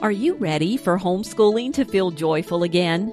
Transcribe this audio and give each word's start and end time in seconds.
Are 0.00 0.12
you 0.12 0.34
ready 0.34 0.76
for 0.76 0.96
homeschooling 0.96 1.72
to 1.74 1.84
feel 1.84 2.12
joyful 2.12 2.62
again? 2.62 3.12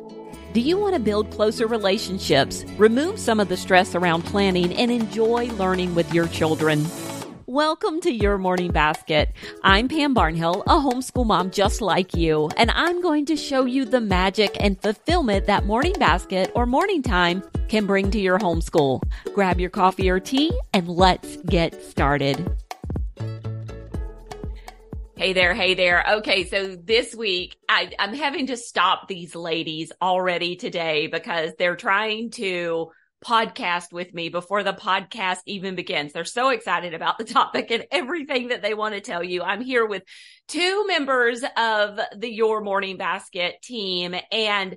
Do 0.53 0.61
you 0.61 0.77
want 0.77 0.93
to 0.93 0.99
build 0.99 1.31
closer 1.31 1.65
relationships, 1.65 2.63
remove 2.77 3.17
some 3.17 3.39
of 3.39 3.49
the 3.49 3.57
stress 3.57 3.95
around 3.95 4.21
planning, 4.21 4.71
and 4.75 4.91
enjoy 4.91 5.47
learning 5.53 5.95
with 5.95 6.13
your 6.13 6.27
children? 6.27 6.85
Welcome 7.47 8.01
to 8.01 8.11
Your 8.11 8.37
Morning 8.37 8.71
Basket. 8.71 9.33
I'm 9.63 9.87
Pam 9.87 10.13
Barnhill, 10.13 10.61
a 10.67 10.75
homeschool 10.75 11.25
mom 11.25 11.49
just 11.49 11.81
like 11.81 12.13
you, 12.13 12.51
and 12.55 12.69
I'm 12.69 13.01
going 13.01 13.25
to 13.25 13.35
show 13.35 13.65
you 13.65 13.85
the 13.85 14.01
magic 14.01 14.55
and 14.59 14.79
fulfillment 14.79 15.47
that 15.47 15.65
morning 15.65 15.93
basket 15.93 16.51
or 16.53 16.67
morning 16.67 17.01
time 17.01 17.43
can 17.67 17.87
bring 17.87 18.11
to 18.11 18.19
your 18.19 18.37
homeschool. 18.37 19.01
Grab 19.33 19.59
your 19.59 19.71
coffee 19.71 20.07
or 20.07 20.19
tea 20.19 20.51
and 20.71 20.87
let's 20.87 21.37
get 21.47 21.81
started. 21.81 22.47
Hey 25.17 25.31
there, 25.31 25.53
hey 25.53 25.75
there. 25.75 26.03
Okay, 26.17 26.43
so 26.43 26.75
this 26.75 27.15
week 27.15 27.55
I, 27.69 27.89
I'm 27.97 28.13
having 28.13 28.47
to 28.47 28.57
stop 28.57 29.07
these 29.07 29.33
ladies 29.33 29.93
already 30.01 30.57
today 30.57 31.07
because 31.07 31.53
they're 31.57 31.77
trying 31.77 32.31
to 32.31 32.91
podcast 33.23 33.93
with 33.93 34.13
me 34.13 34.27
before 34.27 34.61
the 34.63 34.73
podcast 34.73 35.37
even 35.45 35.75
begins. 35.75 36.11
They're 36.11 36.25
so 36.25 36.49
excited 36.49 36.93
about 36.93 37.17
the 37.17 37.23
topic 37.33 37.71
and 37.71 37.85
everything 37.91 38.49
that 38.49 38.61
they 38.61 38.73
want 38.73 38.93
to 38.93 38.99
tell 38.99 39.23
you. 39.23 39.41
I'm 39.41 39.61
here 39.61 39.85
with 39.85 40.03
two 40.49 40.85
members 40.85 41.45
of 41.55 41.97
the 42.17 42.29
Your 42.29 42.59
Morning 42.59 42.97
Basket 42.97 43.61
team. 43.63 44.15
And 44.33 44.75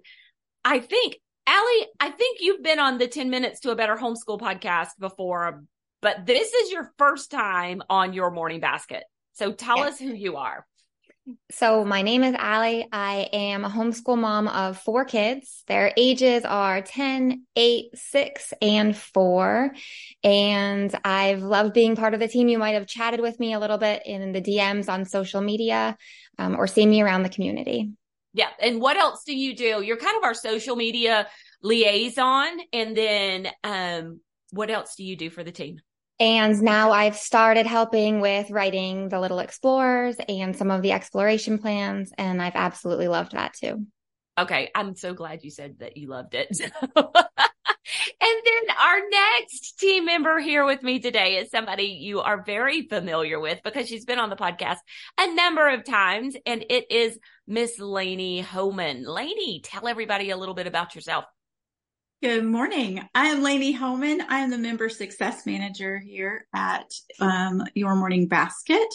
I 0.64 0.78
think, 0.78 1.16
Ali, 1.48 1.86
I 1.98 2.11
think 2.11 2.39
you've 2.41 2.62
been 2.62 2.78
on 2.78 2.98
the 2.98 3.09
10 3.09 3.28
Minutes 3.28 3.59
to 3.61 3.73
a 3.73 3.77
Better 3.77 3.97
Homeschool 3.97 4.39
podcast 4.39 4.91
before, 5.00 5.64
but 6.00 6.27
this 6.27 6.52
is 6.55 6.70
your 6.70 6.92
first 6.97 7.33
time 7.33 7.83
on 7.91 8.12
Your 8.12 8.30
Morning 8.30 8.61
Basket. 8.61 9.02
So 9.38 9.52
tell 9.52 9.77
yes. 9.78 9.95
us 9.95 9.98
who 10.01 10.12
you 10.12 10.37
are. 10.37 10.66
So, 11.50 11.84
my 11.84 12.03
name 12.03 12.25
is 12.25 12.34
Ali. 12.36 12.89
I 12.91 13.28
am 13.33 13.64
a 13.64 13.69
homeschool 13.69 14.19
mom 14.19 14.48
of 14.48 14.78
four 14.78 15.05
kids. 15.05 15.62
Their 15.69 15.92
ages 15.97 16.44
are 16.44 16.81
10, 16.81 17.44
8, 17.55 17.84
6, 17.94 18.55
and 18.62 18.97
4. 18.97 19.75
And 20.25 20.98
I've 21.05 21.42
loved 21.42 21.75
being 21.75 21.94
part 21.94 22.14
of 22.14 22.20
the 22.20 22.28
team. 22.28 22.48
You 22.48 22.59
might 22.59 22.72
have 22.72 22.86
chatted 22.86 23.20
with 23.20 23.39
me 23.39 23.53
a 23.53 23.61
little 23.61 23.78
bit 23.78 24.03
in 24.06 24.33
the 24.33 24.41
DMs 24.41 24.89
on 24.89 25.05
social 25.05 25.41
media 25.41 25.97
um, 26.39 26.56
or 26.56 26.66
seen 26.66 26.91
me 26.91 27.03
around 27.03 27.22
the 27.22 27.28
community. 27.28 27.92
Yeah. 28.33 28.48
And 28.61 28.81
what 28.81 28.97
else 28.97 29.22
do 29.25 29.36
you 29.36 29.55
do? 29.55 29.83
You're 29.83 29.98
kind 29.98 30.16
of 30.16 30.25
our 30.25 30.34
social 30.34 30.75
media 30.75 31.28
liaison. 31.62 32.59
And 32.72 32.97
then 32.97 33.48
um, 33.62 34.20
what 34.50 34.70
else 34.70 34.97
do 34.97 35.05
you 35.05 35.14
do 35.14 35.31
for 35.31 35.44
the 35.44 35.53
team? 35.53 35.81
And 36.20 36.61
now 36.62 36.91
I've 36.91 37.16
started 37.16 37.66
helping 37.66 38.20
with 38.20 38.50
writing 38.50 39.08
the 39.08 39.20
Little 39.20 39.38
Explorers 39.38 40.16
and 40.28 40.56
some 40.56 40.70
of 40.70 40.83
the 40.83 40.92
exploration 40.92 41.58
plans. 41.58 42.12
And 42.19 42.42
I've 42.42 42.56
absolutely 42.56 43.06
loved 43.06 43.33
that 43.33 43.55
too. 43.55 43.86
Okay. 44.36 44.70
I'm 44.75 44.97
so 44.97 45.14
glad 45.14 45.44
you 45.44 45.50
said 45.50 45.78
that 45.78 45.97
you 45.97 46.08
loved 46.08 46.34
it. 46.34 46.48
and 46.60 46.70
then 48.20 48.77
our 48.80 49.00
next 49.10 49.78
team 49.78 50.06
member 50.06 50.41
here 50.41 50.64
with 50.64 50.83
me 50.83 50.98
today 50.98 51.36
is 51.36 51.50
somebody 51.50 51.84
you 51.84 52.20
are 52.20 52.42
very 52.42 52.86
familiar 52.88 53.38
with 53.38 53.60
because 53.62 53.88
she's 53.88 54.05
been 54.05 54.19
on 54.19 54.30
the 54.30 54.36
podcast 54.36 54.78
a 55.19 55.34
number 55.34 55.69
of 55.69 55.84
times. 55.84 56.36
And 56.47 56.64
it 56.69 56.91
is 56.91 57.16
Miss 57.47 57.78
Laney 57.78 58.41
Homan. 58.41 59.05
Laney, 59.05 59.60
tell 59.62 59.86
everybody 59.86 60.30
a 60.30 60.36
little 60.36 60.55
bit 60.55 60.66
about 60.66 60.97
yourself. 60.97 61.25
Good 62.20 62.44
morning. 62.44 63.00
I 63.14 63.27
am 63.27 63.44
Laney 63.44 63.70
Homan. 63.70 64.20
I 64.28 64.41
am 64.41 64.50
the 64.50 64.58
member 64.58 64.88
success 64.88 65.47
manager 65.47 66.00
here 66.00 66.48
at 66.52 66.92
um, 67.20 67.62
Your 67.75 67.94
Morning 67.94 68.27
Basket. 68.27 68.92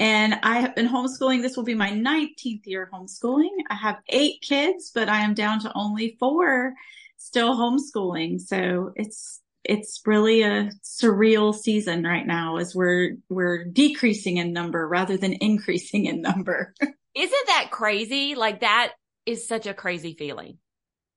And 0.00 0.40
I 0.42 0.58
have 0.58 0.74
been 0.74 0.88
homeschooling. 0.88 1.42
This 1.42 1.56
will 1.56 1.62
be 1.62 1.76
my 1.76 1.92
19th 1.92 2.66
year 2.66 2.90
homeschooling. 2.92 3.52
I 3.70 3.76
have 3.76 3.98
eight 4.08 4.42
kids, 4.42 4.90
but 4.92 5.08
I 5.08 5.20
am 5.20 5.34
down 5.34 5.60
to 5.60 5.72
only 5.76 6.16
four 6.18 6.74
still 7.16 7.54
homeschooling. 7.56 8.40
So 8.40 8.90
it's 8.96 9.40
it's 9.62 10.02
really 10.04 10.42
a 10.42 10.72
surreal 10.82 11.54
season 11.54 12.02
right 12.02 12.26
now 12.26 12.56
as 12.56 12.74
we're 12.74 13.16
we're 13.28 13.62
decreasing 13.62 14.38
in 14.38 14.52
number 14.52 14.88
rather 14.88 15.16
than 15.16 15.34
increasing 15.34 16.06
in 16.06 16.20
number. 16.20 16.74
Isn't 17.14 17.46
that 17.46 17.68
crazy? 17.70 18.34
Like 18.34 18.62
that 18.62 18.94
is 19.24 19.46
such 19.46 19.68
a 19.68 19.74
crazy 19.74 20.14
feeling. 20.14 20.58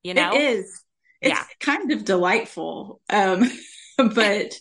You 0.03 0.13
know? 0.13 0.35
It 0.35 0.41
is 0.41 0.83
it's 1.21 1.35
yeah. 1.35 1.43
kind 1.59 1.91
of 1.91 2.05
delightful. 2.05 3.01
Um, 3.09 3.49
but 3.97 4.57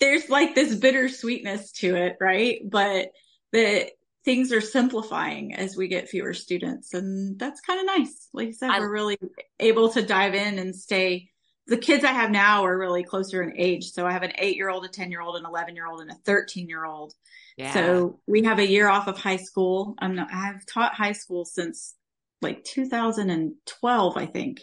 there's 0.00 0.28
like 0.28 0.54
this 0.54 0.74
bittersweetness 0.74 1.72
to 1.72 1.94
it, 1.94 2.16
right? 2.20 2.60
But 2.64 3.10
the 3.52 3.90
things 4.24 4.52
are 4.52 4.60
simplifying 4.60 5.54
as 5.54 5.76
we 5.76 5.88
get 5.88 6.08
fewer 6.08 6.34
students. 6.34 6.94
And 6.94 7.38
that's 7.38 7.60
kind 7.60 7.80
of 7.80 7.86
nice. 7.86 8.28
Like 8.32 8.48
I 8.48 8.52
said, 8.52 8.70
I, 8.70 8.80
we're 8.80 8.92
really 8.92 9.18
able 9.58 9.90
to 9.90 10.02
dive 10.02 10.34
in 10.34 10.58
and 10.58 10.74
stay. 10.74 11.30
The 11.66 11.78
kids 11.78 12.04
I 12.04 12.12
have 12.12 12.30
now 12.30 12.64
are 12.64 12.78
really 12.78 13.04
closer 13.04 13.42
in 13.42 13.58
age. 13.58 13.92
So 13.92 14.06
I 14.06 14.12
have 14.12 14.22
an 14.22 14.32
eight 14.36 14.56
year 14.56 14.68
old, 14.68 14.84
a 14.84 14.88
10 14.88 15.10
year 15.10 15.20
old, 15.20 15.36
an 15.36 15.46
11 15.46 15.74
year 15.76 15.86
old, 15.86 16.00
and 16.00 16.10
a 16.10 16.16
13 16.26 16.68
year 16.68 16.84
old. 16.84 17.14
Yeah. 17.56 17.72
So 17.72 18.20
we 18.26 18.42
have 18.44 18.58
a 18.58 18.66
year 18.66 18.88
off 18.88 19.06
of 19.06 19.18
high 19.18 19.36
school. 19.36 19.94
I'm 19.98 20.16
not, 20.16 20.28
I've 20.32 20.66
taught 20.66 20.94
high 20.94 21.12
school 21.12 21.44
since 21.44 21.94
like 22.42 22.64
2012, 22.64 24.16
I 24.16 24.26
think 24.26 24.60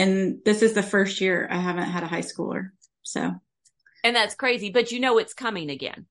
and 0.00 0.38
this 0.44 0.62
is 0.62 0.72
the 0.72 0.82
first 0.82 1.20
year 1.20 1.46
I 1.50 1.58
haven't 1.58 1.84
had 1.84 2.02
a 2.02 2.06
high 2.06 2.22
schooler. 2.22 2.70
So, 3.02 3.34
and 4.04 4.16
that's 4.16 4.34
crazy, 4.34 4.70
but 4.70 4.92
you 4.92 5.00
know 5.00 5.18
it's 5.18 5.34
coming 5.34 5.70
again. 5.70 6.06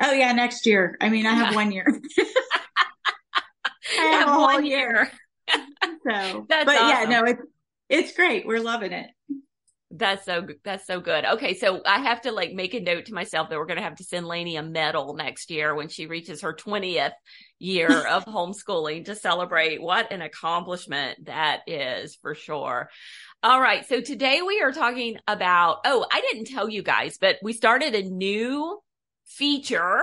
Oh 0.00 0.12
yeah, 0.12 0.32
next 0.32 0.66
year. 0.66 0.96
I 1.00 1.08
mean, 1.08 1.26
I 1.26 1.32
have 1.32 1.54
one 1.54 1.72
year. 1.72 1.86
I 3.98 4.02
have, 4.02 4.28
have 4.28 4.40
one 4.40 4.66
year. 4.66 5.10
year. 5.48 5.62
so, 6.06 6.46
that's 6.48 6.64
but 6.64 6.76
awesome. 6.76 6.88
yeah, 6.88 7.04
no, 7.20 7.24
it's 7.24 7.42
it's 7.88 8.16
great. 8.16 8.46
We're 8.46 8.60
loving 8.60 8.92
it. 8.92 9.10
That's 9.96 10.24
so 10.24 10.42
good. 10.42 10.56
that's 10.64 10.86
so 10.88 11.00
good. 11.00 11.24
Okay, 11.24 11.54
so 11.54 11.80
I 11.86 12.00
have 12.00 12.22
to 12.22 12.32
like 12.32 12.52
make 12.52 12.74
a 12.74 12.80
note 12.80 13.06
to 13.06 13.14
myself 13.14 13.48
that 13.48 13.58
we're 13.58 13.66
going 13.66 13.76
to 13.76 13.84
have 13.84 13.94
to 13.96 14.04
send 14.04 14.26
Laney 14.26 14.56
a 14.56 14.62
medal 14.62 15.14
next 15.14 15.52
year 15.52 15.72
when 15.72 15.88
she 15.88 16.06
reaches 16.06 16.40
her 16.40 16.52
20th 16.52 17.12
year 17.60 17.88
of 18.08 18.24
homeschooling 18.24 19.04
to 19.04 19.14
celebrate. 19.14 19.80
What 19.80 20.12
an 20.12 20.20
accomplishment 20.20 21.26
that 21.26 21.60
is 21.68 22.16
for 22.16 22.34
sure. 22.34 22.90
All 23.44 23.60
right, 23.60 23.86
so 23.86 24.00
today 24.00 24.42
we 24.42 24.60
are 24.62 24.72
talking 24.72 25.16
about 25.28 25.78
oh, 25.84 26.04
I 26.10 26.20
didn't 26.22 26.46
tell 26.46 26.68
you 26.68 26.82
guys, 26.82 27.16
but 27.20 27.36
we 27.40 27.52
started 27.52 27.94
a 27.94 28.02
new 28.02 28.80
feature 29.26 30.00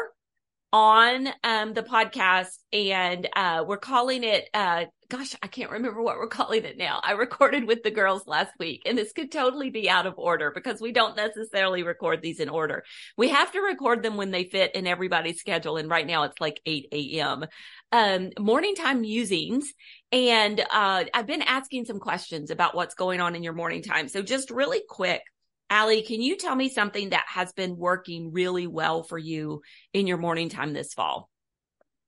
on 0.72 1.28
um, 1.44 1.74
the 1.74 1.84
podcast 1.84 2.58
and 2.72 3.28
uh, 3.36 3.66
we're 3.68 3.76
calling 3.76 4.24
it 4.24 4.48
uh, 4.54 4.86
gosh, 5.12 5.36
I 5.44 5.48
can't 5.48 5.72
remember 5.72 6.02
what 6.02 6.16
we're 6.16 6.28
calling 6.28 6.64
it 6.64 6.78
now. 6.78 7.02
I 7.04 7.12
recorded 7.12 7.68
with 7.68 7.84
the 7.84 7.92
girls 7.92 8.28
last 8.28 8.54
week 8.58 8.84
and 8.86 8.98
this 8.98 9.12
could 9.12 9.30
totally 9.30 9.70
be 9.70 9.90
out 9.90 10.08
of 10.08 10.14
order 10.18 10.54
because 10.56 10.80
we 10.80 10.94
don't 10.94 11.18
necessarily 11.18 11.84
record 11.84 12.22
these 12.22 12.40
in 12.40 12.48
order. 12.48 12.86
We 13.18 13.28
have 13.28 13.52
to 13.52 13.60
record 13.60 14.04
them 14.04 14.16
when 14.16 14.32
they 14.32 14.46
fit 14.46 14.74
in 14.74 14.88
everybody's 14.88 15.42
schedule. 15.42 15.76
And 15.76 15.90
right 15.90 16.08
now 16.08 16.24
it's 16.24 16.40
like 16.40 16.62
8 16.66 16.88
a.m. 16.94 17.46
Um, 17.92 18.30
morning 18.40 18.74
time 18.74 19.02
musings. 19.02 19.74
And, 20.14 20.62
uh, 20.62 21.04
I've 21.14 21.28
been 21.28 21.42
asking 21.42 21.86
some 21.86 22.00
questions 22.00 22.50
about 22.50 22.74
what's 22.74 22.96
going 22.96 23.20
on 23.20 23.36
in 23.36 23.44
your 23.44 23.52
morning 23.52 23.84
time. 23.84 24.08
So 24.08 24.22
just 24.22 24.50
really 24.50 24.82
quick, 24.88 25.24
Ali, 25.70 26.04
can 26.04 26.22
you 26.22 26.38
tell 26.38 26.56
me 26.56 26.70
something 26.70 27.10
that 27.10 27.26
has 27.28 27.52
been 27.52 27.76
working 27.76 28.32
really 28.32 28.66
well 28.68 29.04
for 29.04 29.18
you 29.18 29.62
in 29.92 30.08
your 30.08 30.18
morning 30.18 30.48
time 30.48 30.72
this 30.72 30.94
fall? 30.94 31.31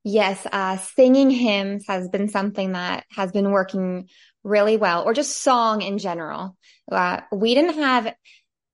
Yes, 0.03 0.45
uh, 0.51 0.77
singing 0.77 1.29
hymns 1.29 1.85
has 1.87 2.09
been 2.09 2.27
something 2.27 2.73
that 2.73 3.05
has 3.11 3.31
been 3.31 3.51
working 3.51 4.09
really 4.43 4.75
well, 4.75 5.03
or 5.03 5.13
just 5.13 5.41
song 5.41 5.81
in 5.81 5.97
general. 5.97 6.57
Uh, 6.91 7.21
we 7.31 7.55
didn't 7.55 7.75
have 7.75 8.13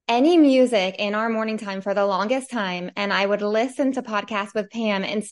any 0.07 0.37
music 0.37 0.95
in 0.97 1.13
our 1.13 1.29
morning 1.29 1.57
time 1.57 1.81
for 1.81 1.93
the 1.93 2.05
longest 2.05 2.49
time, 2.49 2.91
and 2.95 3.13
I 3.13 3.25
would 3.25 3.43
listen 3.43 3.91
to 3.93 4.01
podcasts 4.01 4.55
with 4.55 4.71
Pam, 4.71 5.03
and 5.03 5.23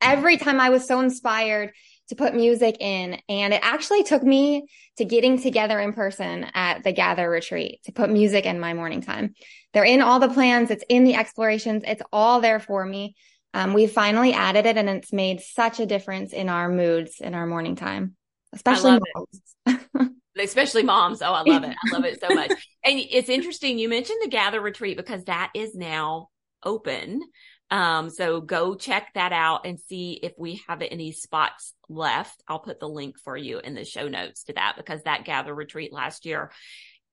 every 0.00 0.36
time 0.36 0.60
I 0.60 0.70
was 0.70 0.86
so 0.86 1.00
inspired 1.00 1.72
to 2.08 2.16
put 2.16 2.34
music 2.34 2.76
in. 2.80 3.18
And 3.28 3.54
it 3.54 3.60
actually 3.62 4.02
took 4.02 4.22
me 4.22 4.66
to 4.98 5.04
getting 5.04 5.40
together 5.40 5.80
in 5.80 5.92
person 5.92 6.46
at 6.54 6.84
the 6.84 6.92
Gather 6.92 7.28
retreat 7.28 7.80
to 7.84 7.92
put 7.92 8.10
music 8.10 8.44
in 8.44 8.60
my 8.60 8.74
morning 8.74 9.00
time. 9.00 9.34
They're 9.72 9.84
in 9.84 10.02
all 10.02 10.20
the 10.20 10.28
plans, 10.28 10.70
it's 10.70 10.84
in 10.88 11.04
the 11.04 11.14
explorations, 11.14 11.82
it's 11.86 12.02
all 12.12 12.40
there 12.40 12.60
for 12.60 12.84
me. 12.84 13.14
Um, 13.54 13.72
we 13.72 13.86
finally 13.86 14.32
added 14.32 14.66
it 14.66 14.76
and 14.76 14.88
it's 14.88 15.12
made 15.12 15.40
such 15.40 15.78
a 15.78 15.86
difference 15.86 16.32
in 16.32 16.48
our 16.48 16.68
moods 16.68 17.20
in 17.20 17.34
our 17.34 17.46
morning 17.46 17.76
time, 17.76 18.16
especially 18.52 18.98
moms. 19.14 20.10
especially 20.38 20.82
moms. 20.82 21.22
Oh, 21.22 21.32
I 21.32 21.42
love 21.42 21.62
it. 21.62 21.76
I 21.86 21.92
love 21.92 22.04
it 22.04 22.20
so 22.20 22.34
much. 22.34 22.50
and 22.84 22.98
it's 22.98 23.28
interesting. 23.28 23.78
You 23.78 23.88
mentioned 23.88 24.18
the 24.22 24.28
gather 24.28 24.60
retreat 24.60 24.96
because 24.96 25.24
that 25.24 25.52
is 25.54 25.76
now 25.76 26.30
open. 26.64 27.22
Um, 27.70 28.10
so 28.10 28.40
go 28.40 28.74
check 28.74 29.08
that 29.14 29.32
out 29.32 29.66
and 29.66 29.78
see 29.78 30.18
if 30.20 30.32
we 30.36 30.60
have 30.68 30.82
any 30.82 31.12
spots 31.12 31.74
left. 31.88 32.42
I'll 32.48 32.58
put 32.58 32.80
the 32.80 32.88
link 32.88 33.18
for 33.20 33.36
you 33.36 33.60
in 33.60 33.74
the 33.74 33.84
show 33.84 34.08
notes 34.08 34.44
to 34.44 34.54
that 34.54 34.74
because 34.76 35.04
that 35.04 35.24
gather 35.24 35.54
retreat 35.54 35.92
last 35.92 36.26
year 36.26 36.50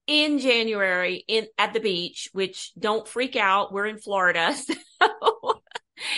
in 0.08 0.40
January 0.40 1.24
in 1.28 1.46
at 1.56 1.72
the 1.72 1.80
beach, 1.80 2.28
which 2.32 2.72
don't 2.78 3.06
freak 3.06 3.36
out. 3.36 3.72
We're 3.72 3.86
in 3.86 3.98
Florida. 3.98 4.54
So 5.02 5.31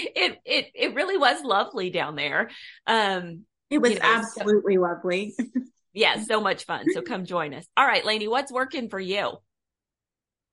it 0.16 0.38
it 0.44 0.66
it 0.74 0.94
really 0.94 1.16
was 1.16 1.42
lovely 1.42 1.90
down 1.90 2.16
there. 2.16 2.50
Um, 2.86 3.44
It 3.70 3.78
was 3.78 3.92
you 3.92 3.98
know, 3.98 4.04
absolutely 4.04 4.74
so, 4.74 4.80
lovely. 4.82 5.34
yeah, 5.92 6.22
so 6.22 6.40
much 6.40 6.64
fun. 6.64 6.86
So 6.92 7.02
come 7.02 7.24
join 7.24 7.54
us. 7.54 7.66
All 7.76 7.86
right, 7.86 8.04
Lainey, 8.04 8.28
what's 8.28 8.52
working 8.52 8.88
for 8.88 9.00
you? 9.00 9.38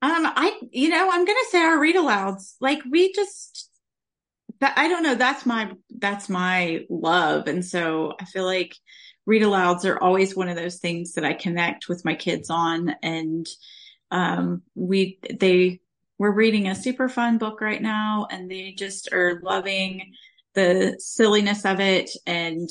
Um, 0.04 0.26
I, 0.26 0.60
you 0.72 0.90
know, 0.90 1.10
I'm 1.12 1.26
going 1.26 1.38
to 1.44 1.50
say 1.52 1.62
our 1.62 1.80
read 1.80 1.96
alouds. 1.96 2.56
Like 2.60 2.80
we 2.90 3.14
just, 3.14 3.70
that, 4.60 4.74
I 4.76 4.88
don't 4.88 5.04
know. 5.04 5.14
That's 5.14 5.46
my, 5.46 5.74
that's 6.00 6.28
my 6.30 6.86
love. 6.90 7.48
And 7.48 7.64
so 7.64 8.14
I 8.20 8.26
feel 8.26 8.46
like 8.46 8.76
read 9.28 9.44
alouds 9.44 9.86
are 9.86 10.02
always 10.02 10.36
one 10.36 10.50
of 10.50 10.56
those 10.56 10.78
things 10.78 11.14
that 11.14 11.26
I 11.26 11.34
connect 11.34 11.88
with 11.88 12.04
my 12.04 12.16
kids 12.16 12.50
on. 12.50 12.96
And, 13.04 13.46
um, 14.10 14.64
we, 14.74 15.20
they, 15.40 15.81
we're 16.22 16.30
reading 16.30 16.68
a 16.68 16.76
super 16.76 17.10
fun 17.10 17.40
book 17.40 17.62
right 17.62 17.82
now 17.82 18.28
and 18.30 18.50
they 18.50 18.74
just 18.74 19.12
are 19.12 19.42
loving 19.42 20.14
the 20.54 20.96
silliness 21.00 21.66
of 21.66 21.80
it. 21.80 22.12
And, 22.28 22.70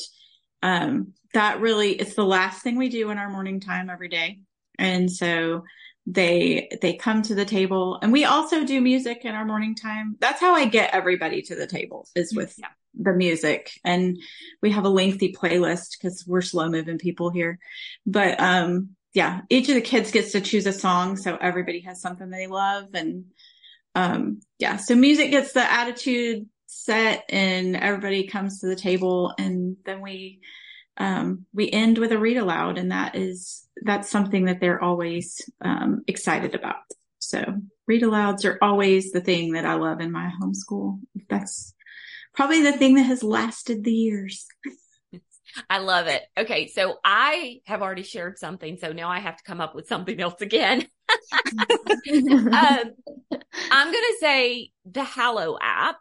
um, 0.62 1.14
that 1.34 1.58
really, 1.58 1.94
it's 1.94 2.14
the 2.14 2.24
last 2.24 2.62
thing 2.62 2.78
we 2.78 2.88
do 2.88 3.10
in 3.10 3.18
our 3.18 3.28
morning 3.28 3.58
time 3.58 3.90
every 3.90 4.08
day. 4.08 4.38
And 4.78 5.10
so, 5.10 5.64
they 6.06 6.68
they 6.80 6.94
come 6.94 7.22
to 7.22 7.34
the 7.34 7.44
table 7.44 7.98
and 8.00 8.10
we 8.10 8.24
also 8.24 8.64
do 8.64 8.80
music 8.80 9.24
in 9.24 9.34
our 9.34 9.44
morning 9.44 9.74
time 9.74 10.16
that's 10.18 10.40
how 10.40 10.54
i 10.54 10.64
get 10.64 10.94
everybody 10.94 11.42
to 11.42 11.54
the 11.54 11.66
table 11.66 12.08
is 12.16 12.34
with 12.34 12.54
yeah. 12.58 12.68
the 12.98 13.12
music 13.12 13.70
and 13.84 14.16
we 14.62 14.70
have 14.70 14.86
a 14.86 14.88
lengthy 14.88 15.30
playlist 15.30 15.90
because 15.92 16.24
we're 16.26 16.40
slow 16.40 16.70
moving 16.70 16.96
people 16.96 17.28
here 17.28 17.58
but 18.06 18.40
um 18.40 18.88
yeah 19.12 19.42
each 19.50 19.68
of 19.68 19.74
the 19.74 19.80
kids 19.80 20.10
gets 20.10 20.32
to 20.32 20.40
choose 20.40 20.66
a 20.66 20.72
song 20.72 21.16
so 21.16 21.36
everybody 21.36 21.80
has 21.80 22.00
something 22.00 22.30
they 22.30 22.46
love 22.46 22.86
and 22.94 23.26
um 23.94 24.40
yeah 24.58 24.76
so 24.76 24.94
music 24.94 25.30
gets 25.30 25.52
the 25.52 25.72
attitude 25.72 26.46
set 26.66 27.24
and 27.28 27.76
everybody 27.76 28.26
comes 28.26 28.60
to 28.60 28.66
the 28.66 28.76
table 28.76 29.34
and 29.38 29.76
then 29.84 30.00
we 30.00 30.40
um, 30.96 31.46
we 31.54 31.70
end 31.70 31.96
with 31.96 32.12
a 32.12 32.18
read 32.18 32.36
aloud 32.36 32.76
and 32.76 32.92
that 32.92 33.16
is 33.16 33.66
that's 33.82 34.10
something 34.10 34.44
that 34.44 34.60
they're 34.60 34.82
always 34.82 35.40
um, 35.62 36.02
excited 36.06 36.54
about 36.54 36.82
so 37.18 37.42
read 37.86 38.02
alouds 38.02 38.44
are 38.44 38.58
always 38.62 39.10
the 39.10 39.20
thing 39.20 39.52
that 39.52 39.64
i 39.64 39.74
love 39.74 40.00
in 40.00 40.12
my 40.12 40.30
homeschool 40.40 41.00
that's 41.28 41.74
probably 42.34 42.62
the 42.62 42.72
thing 42.72 42.94
that 42.94 43.04
has 43.04 43.22
lasted 43.22 43.82
the 43.82 43.92
years 43.92 44.46
I 45.68 45.78
love 45.78 46.06
it. 46.06 46.22
Okay, 46.38 46.68
so 46.68 46.98
I 47.04 47.60
have 47.66 47.82
already 47.82 48.04
shared 48.04 48.38
something, 48.38 48.76
so 48.76 48.92
now 48.92 49.08
I 49.08 49.18
have 49.18 49.36
to 49.36 49.42
come 49.42 49.60
up 49.60 49.74
with 49.74 49.88
something 49.88 50.20
else 50.20 50.40
again. 50.40 50.86
um, 52.12 52.92
I'm 53.70 53.92
going 53.92 54.04
to 54.04 54.16
say 54.20 54.72
the 54.84 55.04
Hallow 55.04 55.58
app 55.60 55.96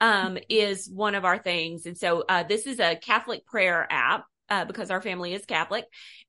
um, 0.00 0.38
is 0.48 0.88
one 0.88 1.14
of 1.14 1.24
our 1.24 1.38
things, 1.38 1.86
and 1.86 1.96
so 1.96 2.24
uh, 2.28 2.42
this 2.42 2.66
is 2.66 2.80
a 2.80 2.96
Catholic 2.96 3.46
prayer 3.46 3.86
app, 3.90 4.24
uh, 4.52 4.64
because 4.66 4.90
our 4.90 5.00
family 5.00 5.32
is 5.32 5.46
Catholic. 5.46 5.86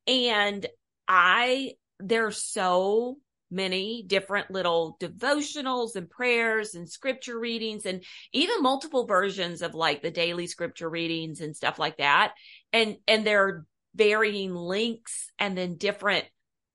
And 0.08 0.66
I, 1.08 1.74
there 2.00 2.26
are 2.26 2.32
so 2.32 3.18
many 3.52 4.04
different 4.08 4.50
little 4.50 4.98
devotionals 5.00 5.96
and 5.96 6.10
prayers 6.10 6.74
and 6.74 6.90
scripture 6.90 7.38
readings 7.38 7.86
and 7.86 8.04
even 8.32 8.64
multiple 8.64 9.06
versions 9.06 9.62
of 9.62 9.76
like 9.76 10.02
the 10.02 10.10
daily 10.10 10.48
scripture 10.48 10.90
readings 10.90 11.42
and 11.42 11.56
stuff 11.56 11.78
like 11.78 11.98
that. 11.98 12.34
And, 12.72 12.96
and 13.08 13.26
there 13.26 13.44
are 13.46 13.66
varying 13.94 14.56
links 14.56 15.30
and 15.38 15.58
then 15.58 15.76
different 15.76 16.26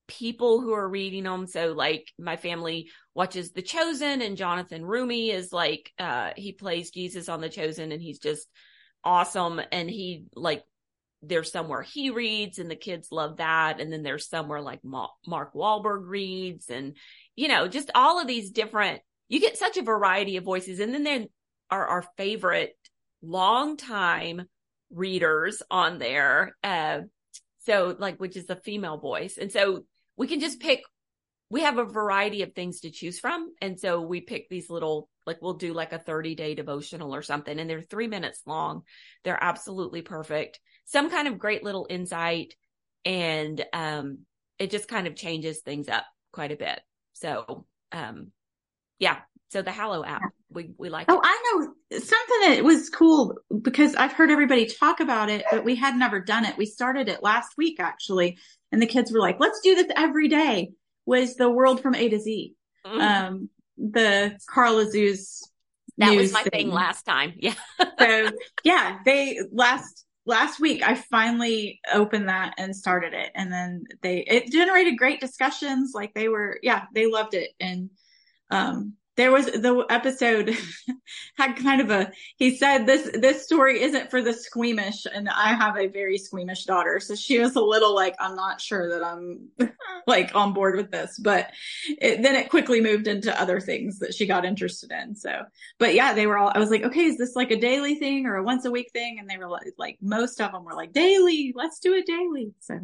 people 0.08 0.60
who 0.60 0.72
are 0.72 0.88
reading 0.88 1.24
them. 1.24 1.46
So 1.46 1.72
like 1.72 2.08
my 2.18 2.36
family 2.36 2.90
watches 3.14 3.52
The 3.52 3.62
Chosen 3.62 4.22
and 4.22 4.36
Jonathan 4.36 4.82
Roumie 4.82 5.32
is 5.32 5.52
like, 5.52 5.92
uh, 5.98 6.30
he 6.36 6.52
plays 6.52 6.90
Jesus 6.90 7.28
on 7.28 7.40
The 7.40 7.48
Chosen 7.48 7.92
and 7.92 8.02
he's 8.02 8.18
just 8.18 8.48
awesome. 9.04 9.60
And 9.70 9.88
he 9.88 10.24
like 10.34 10.64
there's 11.22 11.50
somewhere 11.50 11.82
he 11.82 12.10
reads 12.10 12.58
and 12.58 12.70
the 12.70 12.76
kids 12.76 13.08
love 13.10 13.38
that. 13.38 13.80
And 13.80 13.92
then 13.92 14.02
there's 14.02 14.28
somewhere 14.28 14.60
like 14.60 14.80
Mark 14.84 15.52
Wahlberg 15.54 16.06
reads 16.06 16.70
and, 16.70 16.96
you 17.34 17.48
know, 17.48 17.68
just 17.68 17.90
all 17.94 18.20
of 18.20 18.26
these 18.26 18.50
different, 18.50 19.00
you 19.28 19.40
get 19.40 19.58
such 19.58 19.76
a 19.76 19.82
variety 19.82 20.36
of 20.36 20.44
voices. 20.44 20.80
And 20.80 20.94
then 20.94 21.04
there 21.04 21.26
are 21.70 21.86
our 21.86 22.04
favorite 22.16 22.76
long 23.20 23.76
time 23.76 24.46
readers 24.90 25.62
on 25.70 25.98
there. 25.98 26.56
Uh, 26.62 27.00
so 27.66 27.96
like, 27.98 28.18
which 28.18 28.36
is 28.36 28.46
the 28.46 28.56
female 28.56 28.98
voice. 28.98 29.38
And 29.38 29.50
so 29.50 29.84
we 30.18 30.26
can 30.26 30.40
just 30.40 30.60
pick, 30.60 30.82
we 31.48 31.62
have 31.62 31.78
a 31.78 31.84
variety 31.84 32.42
of 32.42 32.52
things 32.52 32.80
to 32.80 32.90
choose 32.90 33.18
from. 33.18 33.54
And 33.62 33.80
so 33.80 34.02
we 34.02 34.20
pick 34.20 34.48
these 34.50 34.68
little, 34.68 35.08
like 35.26 35.40
we'll 35.40 35.54
do 35.54 35.72
like 35.72 35.92
a 35.92 35.98
30 35.98 36.34
day 36.34 36.54
devotional 36.54 37.14
or 37.14 37.22
something 37.22 37.58
and 37.58 37.70
they're 37.70 37.80
three 37.80 38.08
minutes 38.08 38.42
long. 38.44 38.82
They're 39.24 39.42
absolutely 39.42 40.02
perfect 40.02 40.60
some 40.88 41.10
kind 41.10 41.28
of 41.28 41.38
great 41.38 41.62
little 41.62 41.86
insight 41.90 42.54
and 43.04 43.62
um, 43.74 44.20
it 44.58 44.70
just 44.70 44.88
kind 44.88 45.06
of 45.06 45.14
changes 45.14 45.60
things 45.60 45.88
up 45.88 46.04
quite 46.32 46.50
a 46.50 46.56
bit. 46.56 46.80
So, 47.12 47.66
um, 47.92 48.32
yeah. 48.98 49.18
So 49.50 49.62
the 49.62 49.72
Hallow 49.72 50.04
app, 50.04 50.20
we, 50.50 50.70
we 50.76 50.90
like. 50.90 51.06
Oh, 51.08 51.14
it. 51.14 51.20
I 51.24 51.56
know 51.56 51.98
something 51.98 52.40
that 52.50 52.64
was 52.64 52.90
cool 52.90 53.38
because 53.62 53.94
I've 53.94 54.12
heard 54.12 54.30
everybody 54.30 54.66
talk 54.66 55.00
about 55.00 55.30
it, 55.30 55.44
but 55.50 55.64
we 55.64 55.74
had 55.74 55.96
never 55.96 56.20
done 56.20 56.44
it. 56.44 56.58
We 56.58 56.66
started 56.66 57.08
it 57.08 57.22
last 57.22 57.54
week 57.56 57.80
actually. 57.80 58.38
And 58.72 58.82
the 58.82 58.86
kids 58.86 59.10
were 59.10 59.20
like, 59.20 59.40
let's 59.40 59.60
do 59.60 59.74
this 59.74 59.88
every 59.96 60.28
day 60.28 60.72
was 61.06 61.36
the 61.36 61.48
world 61.48 61.80
from 61.80 61.94
A 61.94 62.08
to 62.10 62.20
Z. 62.20 62.54
Mm-hmm. 62.86 63.00
Um, 63.00 63.48
the 63.78 64.38
Carl 64.50 64.76
Azuz. 64.76 65.40
That 65.96 66.14
was 66.14 66.32
my 66.32 66.42
thing. 66.42 66.50
thing 66.50 66.70
last 66.70 67.04
time. 67.04 67.32
Yeah. 67.38 67.54
so 67.98 68.30
yeah, 68.62 68.98
they 69.04 69.40
last 69.50 70.04
last 70.26 70.60
week 70.60 70.86
I 70.86 70.94
finally 70.94 71.80
opened 71.92 72.28
that 72.28 72.54
and 72.58 72.76
started 72.76 73.14
it 73.14 73.32
and 73.34 73.50
then 73.50 73.84
they 74.02 74.18
it 74.18 74.52
generated 74.52 74.98
great 74.98 75.20
discussions 75.20 75.92
like 75.94 76.12
they 76.12 76.28
were 76.28 76.58
yeah 76.62 76.84
they 76.94 77.10
loved 77.10 77.32
it 77.32 77.50
and 77.58 77.88
um 78.50 78.92
there 79.18 79.32
was 79.32 79.46
the 79.46 79.84
episode 79.90 80.56
had 81.36 81.56
kind 81.56 81.80
of 81.82 81.90
a 81.90 82.10
he 82.36 82.56
said 82.56 82.86
this 82.86 83.10
this 83.14 83.44
story 83.44 83.82
isn't 83.82 84.10
for 84.10 84.22
the 84.22 84.32
squeamish 84.32 85.06
and 85.12 85.28
i 85.28 85.52
have 85.52 85.76
a 85.76 85.88
very 85.88 86.16
squeamish 86.16 86.64
daughter 86.64 87.00
so 87.00 87.14
she 87.14 87.38
was 87.38 87.56
a 87.56 87.60
little 87.60 87.94
like 87.94 88.14
i'm 88.20 88.36
not 88.36 88.60
sure 88.60 88.88
that 88.88 89.04
i'm 89.04 89.48
like 90.06 90.34
on 90.34 90.54
board 90.54 90.76
with 90.76 90.90
this 90.90 91.18
but 91.18 91.50
it, 91.88 92.22
then 92.22 92.36
it 92.36 92.48
quickly 92.48 92.80
moved 92.80 93.08
into 93.08 93.38
other 93.38 93.60
things 93.60 93.98
that 93.98 94.14
she 94.14 94.24
got 94.24 94.44
interested 94.44 94.90
in 94.92 95.14
so 95.14 95.42
but 95.78 95.94
yeah 95.94 96.14
they 96.14 96.26
were 96.26 96.38
all 96.38 96.52
i 96.54 96.58
was 96.58 96.70
like 96.70 96.84
okay 96.84 97.04
is 97.04 97.18
this 97.18 97.34
like 97.34 97.50
a 97.50 97.60
daily 97.60 97.96
thing 97.96 98.24
or 98.26 98.36
a 98.36 98.42
once 98.42 98.64
a 98.64 98.70
week 98.70 98.90
thing? 98.92 99.18
And 99.18 99.28
they 99.28 99.36
were 99.36 99.48
like, 99.48 99.72
like 99.76 99.98
most 100.00 100.40
of 100.40 100.52
them 100.52 100.64
were 100.64 100.74
like 100.74 100.92
daily 100.92 101.52
let's 101.56 101.80
do 101.80 101.94
it 101.94 102.06
daily 102.06 102.52
so 102.60 102.78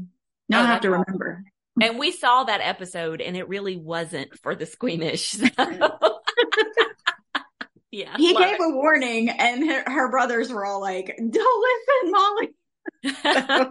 now 0.48 0.60
oh, 0.60 0.64
i 0.64 0.66
have 0.66 0.80
to 0.80 0.90
remember. 0.90 1.44
and 1.80 1.98
we 1.98 2.10
saw 2.10 2.44
that 2.44 2.60
episode 2.60 3.20
and 3.20 3.36
it 3.36 3.48
really 3.48 3.76
wasn't 3.76 4.36
for 4.38 4.54
the 4.54 4.66
squeamish 4.66 5.28
so. 5.56 6.13
Yeah. 7.90 8.16
He 8.16 8.34
gave 8.34 8.54
it. 8.54 8.60
a 8.60 8.74
warning 8.74 9.30
and 9.30 9.64
her, 9.64 9.82
her, 9.86 10.10
brothers 10.10 10.50
were 10.50 10.64
all 10.64 10.80
like, 10.80 11.14
don't 11.16 11.32
listen, 11.32 12.12
Molly. 12.12 12.54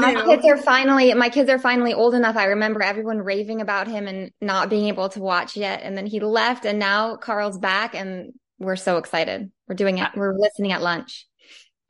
my 0.00 0.14
knew. 0.14 0.24
kids 0.24 0.46
are 0.46 0.56
finally 0.56 1.12
my 1.14 1.28
kids 1.28 1.50
are 1.50 1.58
finally 1.58 1.94
old 1.94 2.14
enough. 2.14 2.36
I 2.36 2.44
remember 2.44 2.82
everyone 2.82 3.18
raving 3.18 3.60
about 3.60 3.88
him 3.88 4.06
and 4.06 4.30
not 4.40 4.70
being 4.70 4.88
able 4.88 5.08
to 5.10 5.20
watch 5.20 5.56
yet. 5.56 5.80
And 5.82 5.96
then 5.96 6.06
he 6.06 6.20
left 6.20 6.64
and 6.64 6.78
now 6.78 7.16
Carl's 7.16 7.58
back 7.58 7.94
and 7.94 8.32
we're 8.58 8.76
so 8.76 8.98
excited. 8.98 9.50
We're 9.66 9.74
doing 9.74 9.98
it. 9.98 10.04
Uh, 10.04 10.10
we're 10.16 10.36
listening 10.36 10.72
at 10.72 10.82
lunch. 10.82 11.26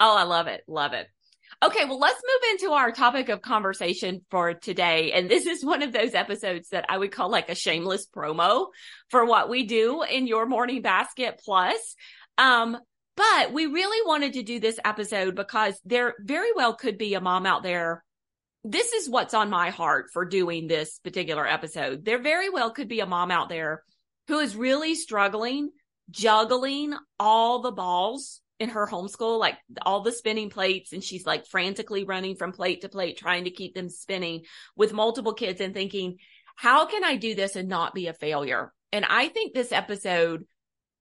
Oh, 0.00 0.16
I 0.16 0.24
love 0.24 0.46
it. 0.46 0.62
Love 0.68 0.92
it. 0.92 1.08
Okay, 1.60 1.84
well, 1.86 1.98
let's 1.98 2.22
move 2.22 2.50
into 2.52 2.72
our 2.72 2.92
topic 2.92 3.28
of 3.28 3.42
conversation 3.42 4.20
for 4.30 4.54
today. 4.54 5.10
And 5.10 5.28
this 5.28 5.44
is 5.44 5.64
one 5.64 5.82
of 5.82 5.92
those 5.92 6.14
episodes 6.14 6.68
that 6.68 6.86
I 6.88 6.96
would 6.96 7.10
call 7.10 7.30
like 7.30 7.48
a 7.48 7.56
shameless 7.56 8.06
promo 8.06 8.68
for 9.10 9.24
what 9.24 9.48
we 9.48 9.64
do 9.64 10.04
in 10.04 10.28
your 10.28 10.46
morning 10.46 10.82
basket 10.82 11.40
plus. 11.44 11.96
Um, 12.36 12.78
but 13.16 13.52
we 13.52 13.66
really 13.66 14.06
wanted 14.06 14.34
to 14.34 14.44
do 14.44 14.60
this 14.60 14.78
episode 14.84 15.34
because 15.34 15.80
there 15.84 16.14
very 16.20 16.52
well 16.54 16.74
could 16.74 16.96
be 16.96 17.14
a 17.14 17.20
mom 17.20 17.44
out 17.44 17.64
there. 17.64 18.04
This 18.62 18.92
is 18.92 19.10
what's 19.10 19.34
on 19.34 19.50
my 19.50 19.70
heart 19.70 20.10
for 20.12 20.24
doing 20.24 20.68
this 20.68 21.00
particular 21.00 21.44
episode. 21.44 22.04
There 22.04 22.22
very 22.22 22.50
well 22.50 22.70
could 22.70 22.86
be 22.86 23.00
a 23.00 23.06
mom 23.06 23.32
out 23.32 23.48
there 23.48 23.82
who 24.28 24.38
is 24.38 24.54
really 24.54 24.94
struggling 24.94 25.70
juggling 26.10 26.94
all 27.18 27.60
the 27.60 27.72
balls 27.72 28.40
in 28.60 28.70
her 28.70 28.86
homeschool, 28.86 29.38
like 29.38 29.56
all 29.82 30.00
the 30.00 30.12
spinning 30.12 30.50
plates, 30.50 30.92
and 30.92 31.02
she's 31.02 31.26
like 31.26 31.46
frantically 31.46 32.04
running 32.04 32.36
from 32.36 32.52
plate 32.52 32.80
to 32.80 32.88
plate, 32.88 33.16
trying 33.16 33.44
to 33.44 33.50
keep 33.50 33.74
them 33.74 33.88
spinning 33.88 34.42
with 34.76 34.92
multiple 34.92 35.32
kids 35.32 35.60
and 35.60 35.74
thinking, 35.74 36.18
how 36.56 36.86
can 36.86 37.04
I 37.04 37.16
do 37.16 37.34
this 37.34 37.54
and 37.56 37.68
not 37.68 37.94
be 37.94 38.08
a 38.08 38.12
failure? 38.12 38.72
And 38.92 39.04
I 39.04 39.28
think 39.28 39.54
this 39.54 39.70
episode 39.70 40.44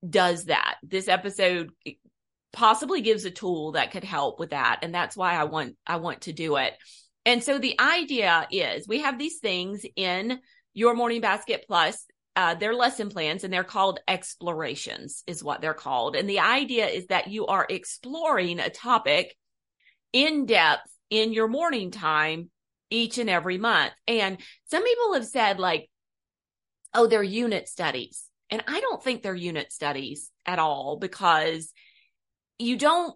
does 0.07 0.45
that. 0.45 0.75
This 0.83 1.07
episode 1.07 1.71
eh, 1.85 1.93
possibly 2.53 3.01
gives 3.01 3.25
a 3.25 3.31
tool 3.31 3.71
that 3.71 3.91
could 3.91 4.03
help 4.03 4.39
with 4.39 4.51
that. 4.51 4.79
And 4.83 4.93
that's 4.93 5.17
why 5.17 5.33
I 5.33 5.45
want, 5.45 5.75
I 5.85 5.97
want 5.97 6.21
to 6.21 6.33
do 6.33 6.57
it. 6.57 6.73
And 7.25 7.43
so 7.43 7.57
the 7.57 7.79
idea 7.79 8.47
is 8.51 8.87
we 8.87 8.99
have 9.01 9.17
these 9.17 9.39
things 9.39 9.85
in 9.95 10.39
your 10.73 10.93
morning 10.93 11.21
basket 11.21 11.65
plus 11.67 12.05
uh, 12.38 12.53
they're 12.53 12.75
lesson 12.75 13.10
plans 13.10 13.44
and 13.44 13.51
they're 13.51 13.63
called 13.63 14.00
explorations 14.08 15.24
is 15.25 15.44
what 15.44 15.60
they're 15.60 15.74
called. 15.74 16.15
And 16.15 16.29
the 16.29 16.39
idea 16.41 16.86
is 16.86 17.08
that 17.08 17.29
you 17.29 17.48
are 17.48 17.65
exploring 17.67 18.60
a 18.60 18.70
topic 18.70 19.36
in 20.13 20.46
depth 20.46 20.88
in 21.10 21.34
your 21.34 21.48
morning 21.48 21.89
time 21.89 22.51
each 22.91 23.17
and 23.17 23.27
every 23.27 23.58
month. 23.58 23.91
And 24.08 24.38
some 24.70 24.84
people 24.84 25.15
have 25.15 25.25
said 25.25 25.58
like, 25.58 25.89
oh, 26.94 27.08
they're 27.08 27.24
unit 27.24 27.67
studies. 27.67 28.24
And 28.51 28.63
I 28.67 28.82
don't 28.82 29.03
think 29.03 29.24
they're 29.24 29.34
unit 29.34 29.72
studies 29.72 30.29
at 30.46 30.60
all 30.60 30.98
because 30.98 31.74
you 32.60 32.77
don't 32.77 33.15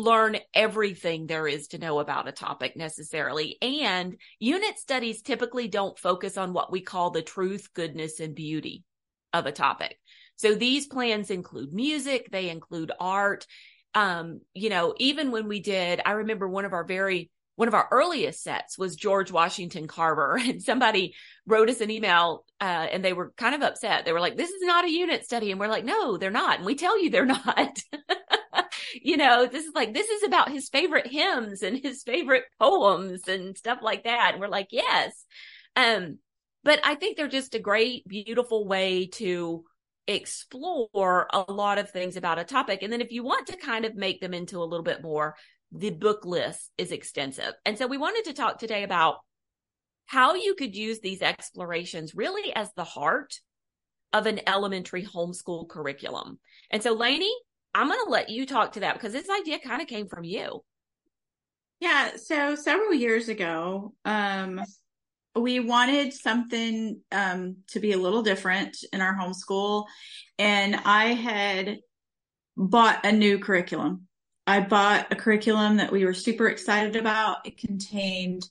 learn 0.00 0.38
everything 0.54 1.26
there 1.26 1.46
is 1.46 1.68
to 1.68 1.78
know 1.78 1.98
about 1.98 2.28
a 2.28 2.32
topic 2.32 2.76
necessarily. 2.76 3.56
And 3.62 4.16
unit 4.38 4.78
studies 4.78 5.22
typically 5.22 5.68
don't 5.68 5.98
focus 5.98 6.36
on 6.36 6.52
what 6.52 6.72
we 6.72 6.80
call 6.80 7.10
the 7.10 7.22
truth, 7.22 7.68
goodness, 7.74 8.20
and 8.20 8.34
beauty 8.34 8.84
of 9.32 9.46
a 9.46 9.52
topic. 9.52 9.98
So 10.36 10.54
these 10.54 10.86
plans 10.86 11.30
include 11.30 11.72
music, 11.72 12.30
they 12.30 12.48
include 12.48 12.92
art. 12.98 13.46
Um, 13.94 14.40
you 14.54 14.70
know, 14.70 14.94
even 14.98 15.30
when 15.30 15.48
we 15.48 15.60
did, 15.60 16.00
I 16.04 16.12
remember 16.12 16.48
one 16.48 16.64
of 16.64 16.72
our 16.72 16.84
very 16.84 17.30
one 17.56 17.68
of 17.68 17.74
our 17.74 17.88
earliest 17.90 18.42
sets 18.42 18.78
was 18.78 18.96
George 18.96 19.30
Washington 19.30 19.86
Carver, 19.86 20.38
and 20.42 20.62
somebody 20.62 21.14
wrote 21.46 21.68
us 21.68 21.82
an 21.82 21.90
email, 21.90 22.46
uh, 22.58 22.64
and 22.64 23.04
they 23.04 23.12
were 23.12 23.34
kind 23.36 23.54
of 23.54 23.60
upset. 23.60 24.06
They 24.06 24.14
were 24.14 24.20
like, 24.20 24.38
"This 24.38 24.48
is 24.48 24.62
not 24.62 24.86
a 24.86 24.90
unit 24.90 25.26
study," 25.26 25.50
and 25.50 25.60
we're 25.60 25.68
like, 25.68 25.84
"No, 25.84 26.16
they're 26.16 26.30
not," 26.30 26.56
and 26.56 26.64
we 26.64 26.74
tell 26.74 26.98
you 26.98 27.10
they're 27.10 27.26
not. 27.46 27.78
You 28.94 29.16
know, 29.16 29.46
this 29.46 29.64
is 29.64 29.74
like 29.74 29.94
this 29.94 30.08
is 30.08 30.22
about 30.22 30.50
his 30.50 30.68
favorite 30.68 31.06
hymns 31.06 31.62
and 31.62 31.76
his 31.76 32.02
favorite 32.02 32.44
poems 32.58 33.28
and 33.28 33.56
stuff 33.56 33.78
like 33.82 34.04
that, 34.04 34.30
and 34.32 34.40
we're 34.40 34.48
like, 34.48 34.68
"Yes," 34.70 35.24
um, 35.76 36.18
but 36.64 36.80
I 36.84 36.94
think 36.94 37.16
they're 37.16 37.28
just 37.28 37.54
a 37.54 37.60
great, 37.60 38.06
beautiful 38.06 38.66
way 38.66 39.06
to 39.14 39.64
explore 40.06 41.28
a 41.32 41.52
lot 41.52 41.78
of 41.78 41.90
things 41.90 42.16
about 42.16 42.38
a 42.38 42.44
topic. 42.44 42.82
And 42.82 42.92
then 42.92 43.00
if 43.00 43.12
you 43.12 43.22
want 43.22 43.46
to 43.48 43.56
kind 43.56 43.84
of 43.84 43.94
make 43.94 44.20
them 44.20 44.34
into 44.34 44.58
a 44.58 44.64
little 44.64 44.82
bit 44.82 45.02
more 45.02 45.36
the 45.72 45.90
book 45.90 46.24
list 46.24 46.70
is 46.78 46.92
extensive. 46.92 47.52
And 47.64 47.78
so 47.78 47.86
we 47.86 47.98
wanted 47.98 48.24
to 48.24 48.34
talk 48.34 48.58
today 48.58 48.82
about 48.82 49.18
how 50.06 50.34
you 50.34 50.54
could 50.54 50.74
use 50.74 51.00
these 51.00 51.22
explorations 51.22 52.14
really 52.14 52.52
as 52.54 52.72
the 52.74 52.84
heart 52.84 53.40
of 54.12 54.26
an 54.26 54.40
elementary 54.48 55.04
homeschool 55.04 55.68
curriculum. 55.68 56.40
And 56.70 56.82
so, 56.82 56.94
Laney, 56.94 57.32
I'm 57.74 57.88
going 57.88 58.00
to 58.04 58.10
let 58.10 58.30
you 58.30 58.46
talk 58.46 58.72
to 58.72 58.80
that 58.80 58.94
because 58.94 59.12
this 59.12 59.28
idea 59.30 59.58
kind 59.58 59.80
of 59.80 59.88
came 59.88 60.08
from 60.08 60.24
you. 60.24 60.62
Yeah. 61.80 62.16
So 62.16 62.54
several 62.54 62.92
years 62.92 63.28
ago, 63.28 63.94
um, 64.04 64.60
we 65.34 65.60
wanted 65.60 66.12
something 66.12 67.00
um, 67.12 67.56
to 67.68 67.80
be 67.80 67.92
a 67.92 67.98
little 67.98 68.22
different 68.22 68.76
in 68.92 69.00
our 69.00 69.16
homeschool. 69.16 69.86
And 70.38 70.76
I 70.84 71.14
had 71.14 71.78
bought 72.56 73.04
a 73.04 73.12
new 73.12 73.38
curriculum. 73.38 74.06
I 74.46 74.60
bought 74.60 75.12
a 75.12 75.16
curriculum 75.16 75.76
that 75.76 75.92
we 75.92 76.04
were 76.04 76.14
super 76.14 76.48
excited 76.48 76.96
about. 76.96 77.46
It 77.46 77.58
contained 77.58 78.42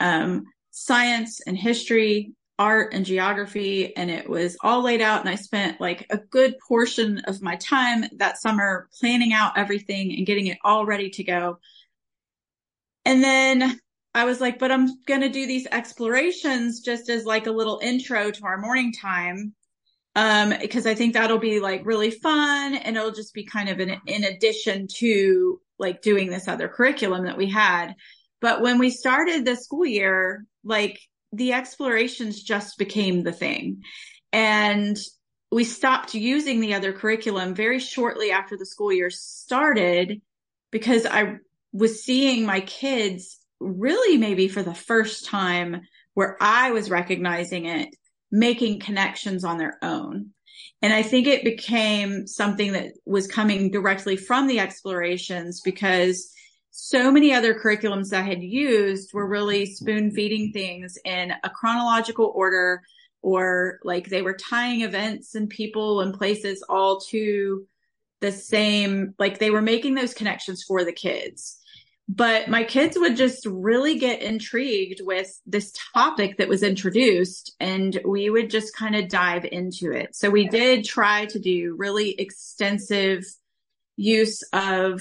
um, 0.00 0.44
science 0.70 1.40
and 1.46 1.56
history, 1.56 2.32
art 2.58 2.94
and 2.94 3.04
geography, 3.04 3.96
and 3.96 4.10
it 4.10 4.28
was 4.28 4.56
all 4.62 4.82
laid 4.82 5.00
out. 5.00 5.20
And 5.20 5.28
I 5.28 5.34
spent 5.34 5.80
like 5.80 6.06
a 6.10 6.18
good 6.18 6.54
portion 6.66 7.18
of 7.26 7.42
my 7.42 7.56
time 7.56 8.04
that 8.16 8.40
summer 8.40 8.88
planning 8.98 9.32
out 9.32 9.58
everything 9.58 10.14
and 10.16 10.26
getting 10.26 10.46
it 10.46 10.58
all 10.64 10.86
ready 10.86 11.10
to 11.10 11.24
go. 11.24 11.58
And 13.04 13.22
then 13.22 13.78
I 14.14 14.24
was 14.24 14.40
like, 14.40 14.58
but 14.58 14.70
I'm 14.70 14.88
going 15.06 15.22
to 15.22 15.28
do 15.28 15.46
these 15.46 15.66
explorations 15.70 16.80
just 16.80 17.10
as 17.10 17.24
like 17.24 17.46
a 17.46 17.52
little 17.52 17.80
intro 17.82 18.30
to 18.30 18.44
our 18.44 18.58
morning 18.58 18.92
time 18.92 19.54
um 20.16 20.54
because 20.60 20.86
i 20.86 20.94
think 20.94 21.12
that'll 21.14 21.38
be 21.38 21.60
like 21.60 21.84
really 21.84 22.10
fun 22.10 22.74
and 22.74 22.96
it'll 22.96 23.10
just 23.10 23.34
be 23.34 23.44
kind 23.44 23.68
of 23.68 23.80
an 23.80 23.96
in 24.06 24.24
addition 24.24 24.86
to 24.86 25.60
like 25.78 26.02
doing 26.02 26.30
this 26.30 26.48
other 26.48 26.68
curriculum 26.68 27.24
that 27.24 27.36
we 27.36 27.48
had 27.48 27.94
but 28.40 28.60
when 28.60 28.78
we 28.78 28.90
started 28.90 29.44
the 29.44 29.56
school 29.56 29.84
year 29.84 30.44
like 30.62 31.00
the 31.36 31.52
explorations 31.52 32.42
just 32.42 32.78
became 32.78 33.22
the 33.22 33.32
thing 33.32 33.82
and 34.32 34.96
we 35.50 35.64
stopped 35.64 36.14
using 36.14 36.60
the 36.60 36.74
other 36.74 36.92
curriculum 36.92 37.54
very 37.54 37.78
shortly 37.78 38.30
after 38.32 38.56
the 38.56 38.66
school 38.66 38.92
year 38.92 39.10
started 39.10 40.20
because 40.70 41.06
i 41.06 41.36
was 41.72 42.02
seeing 42.02 42.46
my 42.46 42.60
kids 42.60 43.38
really 43.60 44.18
maybe 44.18 44.48
for 44.48 44.62
the 44.62 44.74
first 44.74 45.26
time 45.26 45.82
where 46.14 46.36
i 46.40 46.70
was 46.70 46.90
recognizing 46.90 47.66
it 47.66 47.94
making 48.34 48.80
connections 48.80 49.44
on 49.44 49.58
their 49.58 49.78
own. 49.80 50.30
And 50.82 50.92
I 50.92 51.02
think 51.02 51.28
it 51.28 51.44
became 51.44 52.26
something 52.26 52.72
that 52.72 52.92
was 53.06 53.28
coming 53.28 53.70
directly 53.70 54.16
from 54.16 54.48
the 54.48 54.58
explorations 54.58 55.60
because 55.60 56.32
so 56.76 57.10
many 57.10 57.32
other 57.32 57.54
curriculums 57.54 58.12
I 58.12 58.22
had 58.22 58.42
used 58.42 59.14
were 59.14 59.26
really 59.26 59.64
spoon 59.66 60.10
feeding 60.10 60.52
things 60.52 60.98
in 61.04 61.32
a 61.42 61.50
chronological 61.50 62.32
order 62.34 62.82
or 63.22 63.78
like 63.84 64.08
they 64.08 64.22
were 64.22 64.36
tying 64.36 64.82
events 64.82 65.34
and 65.34 65.48
people 65.48 66.00
and 66.00 66.12
places 66.12 66.62
all 66.68 67.00
to 67.00 67.66
the 68.20 68.32
same, 68.32 69.14
like 69.18 69.38
they 69.38 69.50
were 69.50 69.62
making 69.62 69.94
those 69.94 70.14
connections 70.14 70.62
for 70.62 70.84
the 70.84 70.92
kids 70.92 71.58
but 72.08 72.48
my 72.48 72.64
kids 72.64 72.98
would 72.98 73.16
just 73.16 73.46
really 73.46 73.98
get 73.98 74.20
intrigued 74.20 75.00
with 75.02 75.40
this 75.46 75.72
topic 75.94 76.36
that 76.36 76.48
was 76.48 76.62
introduced 76.62 77.54
and 77.60 77.98
we 78.04 78.28
would 78.28 78.50
just 78.50 78.76
kind 78.76 78.94
of 78.94 79.08
dive 79.08 79.46
into 79.50 79.90
it. 79.90 80.14
So 80.14 80.28
we 80.28 80.46
did 80.46 80.84
try 80.84 81.24
to 81.26 81.38
do 81.38 81.74
really 81.78 82.10
extensive 82.20 83.24
use 83.96 84.42
of 84.52 85.00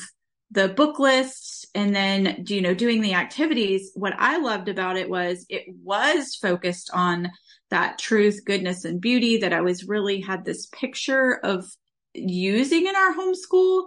the 0.53 0.69
book 0.69 0.99
list 0.99 1.67
and 1.75 1.95
then 1.95 2.45
you 2.47 2.61
know 2.61 2.73
doing 2.73 3.01
the 3.01 3.13
activities 3.13 3.91
what 3.95 4.13
i 4.17 4.37
loved 4.37 4.69
about 4.69 4.97
it 4.97 5.09
was 5.09 5.45
it 5.49 5.65
was 5.83 6.35
focused 6.35 6.89
on 6.93 7.31
that 7.69 7.97
truth 7.97 8.41
goodness 8.45 8.85
and 8.85 9.01
beauty 9.01 9.37
that 9.37 9.53
i 9.53 9.61
was 9.61 9.87
really 9.87 10.21
had 10.21 10.45
this 10.45 10.67
picture 10.67 11.39
of 11.43 11.65
using 12.13 12.85
in 12.85 12.95
our 12.95 13.13
homeschool 13.13 13.85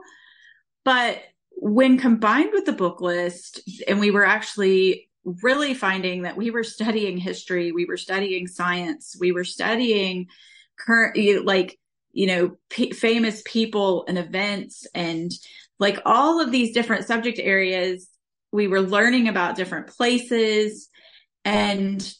but 0.85 1.20
when 1.56 1.99
combined 1.99 2.50
with 2.52 2.66
the 2.66 2.73
book 2.73 3.00
list, 3.00 3.61
and 3.88 3.99
we 3.99 4.11
were 4.11 4.25
actually 4.25 5.08
really 5.25 5.75
finding 5.75 6.23
that 6.23 6.37
we 6.37 6.50
were 6.50 6.62
studying 6.62 7.16
history, 7.16 7.73
we 7.73 7.87
were 7.87 7.96
studying 7.96 8.46
science, 8.46 9.16
we 9.18 9.32
were 9.32 9.44
studying 9.44 10.28
current, 10.78 11.16
like, 11.44 11.78
you 12.12 12.26
know, 12.26 12.56
p- 12.70 12.92
famous 12.92 13.42
people 13.44 14.04
and 14.06 14.18
events, 14.18 14.87
and 14.94 15.32
like 15.78 15.99
all 16.04 16.40
of 16.40 16.50
these 16.50 16.73
different 16.73 17.06
subject 17.06 17.38
areas. 17.38 18.09
We 18.52 18.68
were 18.68 18.80
learning 18.80 19.28
about 19.28 19.56
different 19.56 19.88
places, 19.88 20.88
and 21.45 22.14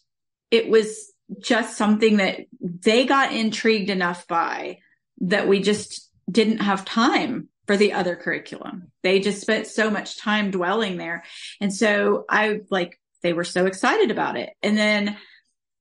it 0.51 0.69
was 0.69 1.13
just 1.41 1.77
something 1.77 2.19
that 2.19 2.41
they 2.61 3.07
got 3.07 3.33
intrigued 3.33 3.91
enough 3.91 4.27
by 4.27 4.79
that 5.21 5.49
we 5.49 5.61
just 5.61 6.11
didn't 6.31 6.59
have 6.59 6.85
time 6.85 7.49
for 7.67 7.77
the 7.77 7.93
other 7.93 8.17
curriculum. 8.17 8.93
They 9.03 9.21
just 9.21 9.41
spent 9.41 9.67
so 9.67 9.91
much 9.91 10.19
time 10.19 10.51
dwelling 10.51 10.99
there. 10.99 11.25
And 11.61 11.75
so 11.75 12.25
I 12.29 12.61
like, 12.71 13.01
they 13.23 13.33
were 13.33 13.45
so 13.45 13.67
excited 13.67 14.11
about 14.11 14.37
it. 14.37 14.51
And 14.63 14.77
then 14.77 15.17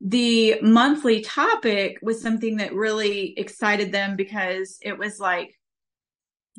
the 0.02 0.60
monthly 0.62 1.22
topic 1.22 2.00
was 2.02 2.22
something 2.22 2.58
that 2.58 2.74
really 2.74 3.38
excited 3.38 3.92
them 3.92 4.16
because 4.16 4.78
it 4.82 4.98
was 4.98 5.20
like, 5.20 5.56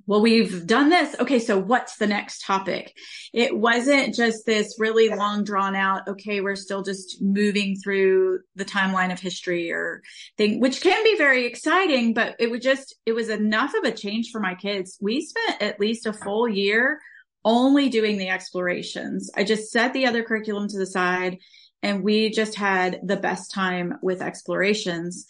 well, 0.05 0.21
we've 0.21 0.67
done 0.67 0.91
this. 0.91 1.17
Okay. 1.19 1.39
So 1.39 1.59
what's 1.59 1.97
the 1.97 2.07
next 2.07 2.45
topic? 2.45 2.95
It 3.33 3.57
wasn't 3.57 4.15
just 4.15 4.45
this 4.45 4.77
really 4.79 5.09
long 5.09 5.45
drawn 5.45 5.75
out. 5.75 6.07
Okay. 6.07 6.41
We're 6.41 6.57
still 6.57 6.83
just 6.83 7.23
moving 7.23 7.77
through 7.77 8.41
the 8.55 8.65
timeline 8.65 9.13
of 9.13 9.19
history 9.19 9.73
or 9.73 10.03
thing, 10.37 10.61
which 10.61 10.83
can 10.83 11.03
be 11.03 11.17
very 11.17 11.47
exciting, 11.47 12.13
but 12.13 12.37
it 12.39 12.51
would 12.51 12.63
just, 12.63 12.95
it 13.07 13.13
was 13.13 13.31
enough 13.31 13.75
of 13.75 13.85
a 13.85 13.93
change 13.93 14.31
for 14.31 14.41
my 14.41 14.55
kids. 14.55 14.99
We 15.01 15.23
spent 15.23 15.63
at 15.63 15.81
least 15.81 16.07
a 16.07 16.13
full 16.13 16.49
year 16.49 17.01
only 17.45 17.89
doing 17.89 18.19
the 18.19 18.29
explorations. 18.29 19.31
I 19.35 19.45
just 19.45 19.71
set 19.71 19.93
the 19.93 20.07
other 20.07 20.23
curriculum 20.23 20.69
to 20.69 20.79
the 20.79 20.87
side 20.87 21.39
and 21.83 22.03
we 22.03 22.31
just 22.31 22.57
had 22.57 23.01
the 23.05 23.17
best 23.17 23.53
time 23.53 23.99
with 24.03 24.21
explorations. 24.21 25.27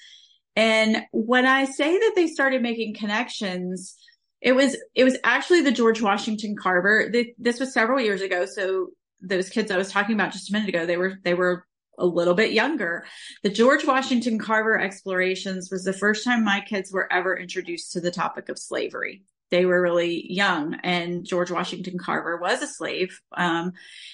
And 0.56 1.02
when 1.12 1.44
I 1.44 1.66
say 1.66 1.98
that 1.98 2.12
they 2.16 2.26
started 2.26 2.62
making 2.62 2.94
connections, 2.94 3.94
it 4.40 4.52
was 4.52 4.76
it 4.94 5.04
was 5.04 5.16
actually 5.24 5.62
the 5.62 5.72
George 5.72 6.00
Washington 6.00 6.56
Carver. 6.56 7.08
The, 7.10 7.34
this 7.38 7.60
was 7.60 7.72
several 7.72 8.00
years 8.00 8.20
ago, 8.20 8.46
so 8.46 8.88
those 9.20 9.48
kids 9.48 9.70
I 9.70 9.76
was 9.76 9.90
talking 9.90 10.14
about 10.14 10.32
just 10.32 10.50
a 10.50 10.52
minute 10.52 10.68
ago, 10.68 10.86
they 10.86 10.96
were 10.96 11.18
they 11.24 11.34
were 11.34 11.66
a 11.98 12.06
little 12.06 12.34
bit 12.34 12.52
younger. 12.52 13.06
The 13.42 13.48
George 13.48 13.86
Washington 13.86 14.38
Carver 14.38 14.78
explorations 14.78 15.70
was 15.70 15.84
the 15.84 15.94
first 15.94 16.24
time 16.24 16.44
my 16.44 16.60
kids 16.60 16.92
were 16.92 17.10
ever 17.10 17.36
introduced 17.36 17.92
to 17.92 18.00
the 18.00 18.10
topic 18.10 18.48
of 18.48 18.58
slavery. 18.58 19.22
They 19.50 19.64
were 19.64 19.80
really 19.80 20.30
young, 20.30 20.74
and 20.82 21.24
George 21.24 21.50
Washington 21.50 21.98
Carver 21.98 22.36
was 22.36 22.62
a 22.62 22.66
slave 22.66 23.20
um, 23.36 23.72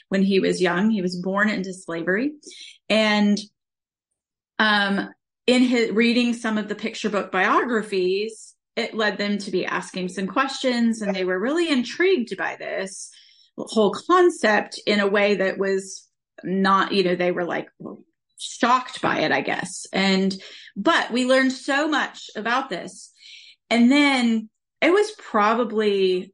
when 0.09 0.23
he 0.23 0.41
was 0.41 0.61
young. 0.61 0.91
He 0.91 1.03
was 1.03 1.17
born 1.17 1.49
into 1.49 1.73
slavery, 1.73 2.33
and 2.89 3.39
um, 4.59 5.09
in 5.47 5.63
his 5.63 5.91
reading 5.91 6.35
some 6.35 6.59
of 6.59 6.69
the 6.69 6.75
picture 6.75 7.11
book 7.11 7.33
biographies, 7.33 8.55
it 8.77 8.95
led 8.95 9.19
them 9.19 9.39
to 9.39 9.51
be 9.51 9.67
asking 9.67 10.09
some 10.09 10.27
questions 10.27 11.03
and 11.03 11.15
they 11.15 11.25
were 11.25 11.39
really 11.39 11.71
intrigued 11.71 12.37
by 12.37 12.57
this 12.57 13.11
whole 13.57 13.95
concept 14.09 14.81
in 14.87 15.01
a 15.01 15.07
way 15.07 15.37
that 15.37 15.59
was 15.59 16.09
not, 16.43 16.93
you 16.93 17.05
know, 17.05 17.15
they 17.15 17.33
were 17.33 17.45
like 17.45 17.69
shocked 18.39 19.03
by 19.03 19.21
it, 19.21 19.31
I 19.33 19.43
guess. 19.43 19.87
And, 19.93 20.35
but 20.75 21.11
we 21.11 21.27
learned 21.27 21.53
so 21.53 21.87
much 21.87 22.31
about 22.35 22.71
this. 22.71 23.13
And 23.69 23.91
then 23.93 24.49
it 24.81 24.93
was 24.93 25.13
probably 25.13 26.33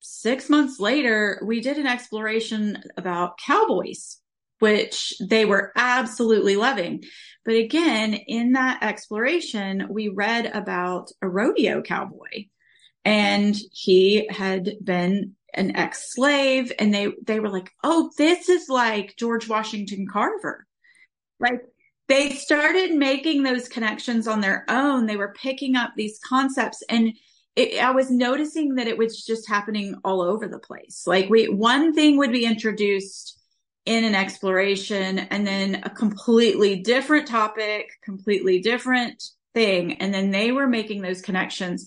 six 0.00 0.48
months 0.48 0.78
later, 0.78 1.42
we 1.44 1.60
did 1.60 1.78
an 1.78 1.86
exploration 1.86 2.82
about 2.96 3.38
cowboys, 3.38 4.19
which 4.60 5.14
they 5.20 5.44
were 5.44 5.72
absolutely 5.76 6.56
loving. 6.56 7.02
But 7.44 7.54
again, 7.54 8.14
in 8.14 8.52
that 8.52 8.82
exploration, 8.82 9.88
we 9.90 10.08
read 10.08 10.46
about 10.46 11.10
a 11.20 11.28
rodeo 11.28 11.82
cowboy 11.82 12.46
and 13.04 13.56
he 13.72 14.28
had 14.30 14.76
been 14.82 15.34
an 15.54 15.74
ex-slave 15.74 16.72
and 16.78 16.94
they 16.94 17.08
they 17.26 17.40
were 17.40 17.48
like 17.48 17.70
oh 17.82 18.10
this 18.16 18.48
is 18.48 18.68
like 18.68 19.16
george 19.16 19.48
washington 19.48 20.06
carver. 20.06 20.66
Like 21.40 21.62
they 22.06 22.30
started 22.30 22.92
making 22.92 23.42
those 23.42 23.68
connections 23.68 24.28
on 24.28 24.40
their 24.40 24.64
own. 24.68 25.06
They 25.06 25.16
were 25.16 25.34
picking 25.40 25.76
up 25.76 25.92
these 25.96 26.20
concepts 26.24 26.82
and 26.88 27.14
it, 27.56 27.82
i 27.82 27.90
was 27.90 28.10
noticing 28.10 28.76
that 28.76 28.86
it 28.86 28.98
was 28.98 29.24
just 29.24 29.48
happening 29.48 29.96
all 30.04 30.20
over 30.20 30.46
the 30.46 30.58
place. 30.58 31.04
Like 31.06 31.28
we 31.28 31.48
one 31.48 31.94
thing 31.94 32.16
would 32.18 32.32
be 32.32 32.44
introduced 32.44 33.39
in 33.90 34.04
an 34.04 34.14
exploration 34.14 35.18
and 35.18 35.44
then 35.44 35.82
a 35.82 35.90
completely 35.90 36.76
different 36.76 37.26
topic 37.26 37.90
completely 38.04 38.60
different 38.60 39.20
thing. 39.52 39.94
And 39.94 40.14
then 40.14 40.30
they 40.30 40.52
were 40.52 40.68
making 40.68 41.02
those 41.02 41.20
connections. 41.20 41.86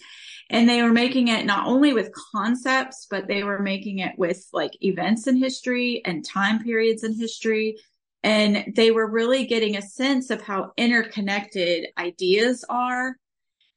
And 0.49 0.67
they 0.67 0.83
were 0.83 0.91
making 0.91 1.29
it 1.29 1.45
not 1.45 1.65
only 1.65 1.93
with 1.93 2.11
concepts 2.35 3.07
but 3.09 3.29
they 3.29 3.43
were 3.43 3.59
making 3.59 3.99
it 3.99 4.15
with 4.17 4.45
like 4.51 4.71
events 4.83 5.27
in 5.27 5.37
history 5.37 6.01
and 6.03 6.25
time 6.25 6.61
periods 6.61 7.05
in 7.05 7.17
history. 7.17 7.77
And 8.21 8.73
they 8.75 8.91
were 8.91 9.09
really 9.09 9.45
getting 9.45 9.77
a 9.77 9.81
sense 9.81 10.29
of 10.29 10.41
how 10.41 10.73
interconnected 10.75 11.87
ideas 11.97 12.65
are 12.67 13.15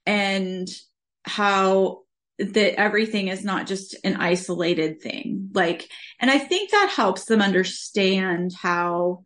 and 0.04 0.68
how 1.22 2.05
that 2.38 2.78
everything 2.78 3.28
is 3.28 3.44
not 3.44 3.66
just 3.66 3.96
an 4.04 4.16
isolated 4.16 5.00
thing. 5.00 5.50
Like 5.54 5.88
and 6.20 6.30
i 6.30 6.38
think 6.38 6.70
that 6.70 6.92
helps 6.94 7.24
them 7.24 7.40
understand 7.40 8.52
how 8.54 9.24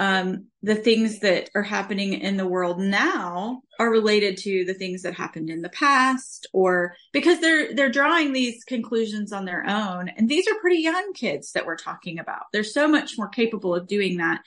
um, 0.00 0.46
the 0.62 0.76
things 0.76 1.18
that 1.20 1.50
are 1.56 1.62
happening 1.62 2.12
in 2.12 2.36
the 2.36 2.46
world 2.46 2.78
now 2.78 3.62
are 3.80 3.90
related 3.90 4.36
to 4.38 4.64
the 4.64 4.74
things 4.74 5.02
that 5.02 5.14
happened 5.14 5.50
in 5.50 5.60
the 5.60 5.68
past 5.70 6.46
or 6.52 6.94
because 7.12 7.40
they're 7.40 7.74
they're 7.74 7.88
drawing 7.88 8.32
these 8.32 8.62
conclusions 8.62 9.32
on 9.32 9.44
their 9.44 9.68
own. 9.68 10.08
And 10.08 10.28
these 10.28 10.46
are 10.46 10.60
pretty 10.60 10.82
young 10.82 11.12
kids 11.14 11.50
that 11.52 11.66
we're 11.66 11.76
talking 11.76 12.20
about. 12.20 12.42
They're 12.52 12.62
so 12.62 12.86
much 12.86 13.18
more 13.18 13.28
capable 13.28 13.74
of 13.74 13.88
doing 13.88 14.18
that. 14.18 14.42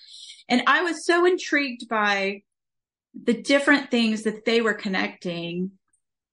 And 0.48 0.64
i 0.68 0.84
was 0.84 1.06
so 1.06 1.26
intrigued 1.26 1.90
by 1.90 2.44
the 3.22 3.34
different 3.34 3.92
things 3.92 4.24
that 4.24 4.46
they 4.46 4.62
were 4.62 4.74
connecting 4.74 5.72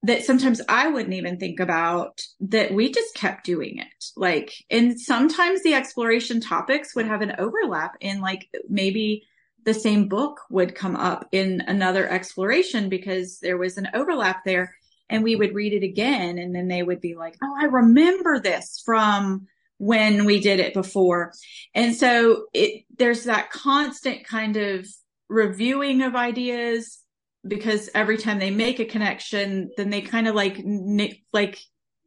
that 0.05 0.25
sometimes 0.25 0.61
I 0.69 0.88
wouldn't 0.88 1.14
even 1.14 1.38
think 1.38 1.59
about 1.59 2.21
that 2.40 2.73
we 2.73 2.93
just 2.93 3.14
kept 3.14 3.45
doing 3.45 3.78
it. 3.78 4.05
Like, 4.17 4.52
and 4.71 4.99
sometimes 4.99 5.62
the 5.62 5.75
exploration 5.75 6.40
topics 6.40 6.95
would 6.95 7.07
have 7.07 7.21
an 7.21 7.35
overlap 7.38 7.97
in 8.00 8.21
like 8.21 8.49
maybe 8.69 9.25
the 9.64 9.75
same 9.75 10.09
book 10.09 10.40
would 10.50 10.75
come 10.75 10.95
up 10.95 11.26
in 11.33 11.62
another 11.67 12.09
exploration 12.09 12.88
because 12.88 13.40
there 13.40 13.59
was 13.59 13.76
an 13.76 13.88
overlap 13.93 14.45
there 14.45 14.75
and 15.11 15.25
we 15.25 15.35
would 15.37 15.55
read 15.55 15.73
it 15.73 15.83
again 15.83 16.38
and 16.38 16.55
then 16.55 16.69
they 16.69 16.83
would 16.83 17.00
be 17.00 17.17
like, 17.17 17.37
Oh, 17.43 17.55
I 17.59 17.64
remember 17.64 18.38
this 18.38 18.81
from 18.85 19.49
when 19.78 20.25
we 20.25 20.40
did 20.40 20.61
it 20.61 20.75
before. 20.75 21.32
And 21.75 21.95
so 21.95 22.47
it, 22.52 22.84
there's 22.97 23.25
that 23.25 23.50
constant 23.50 24.25
kind 24.25 24.56
of 24.56 24.87
reviewing 25.28 26.02
of 26.02 26.15
ideas 26.15 26.99
because 27.47 27.89
every 27.95 28.19
time 28.19 28.39
they 28.39 28.51
make 28.51 28.81
a 28.81 28.85
connection, 28.85 29.71
then 29.77 29.91
they 29.91 30.01
kind 30.01 30.29
of 30.29 30.35
like, 30.35 30.59
like 31.33 31.59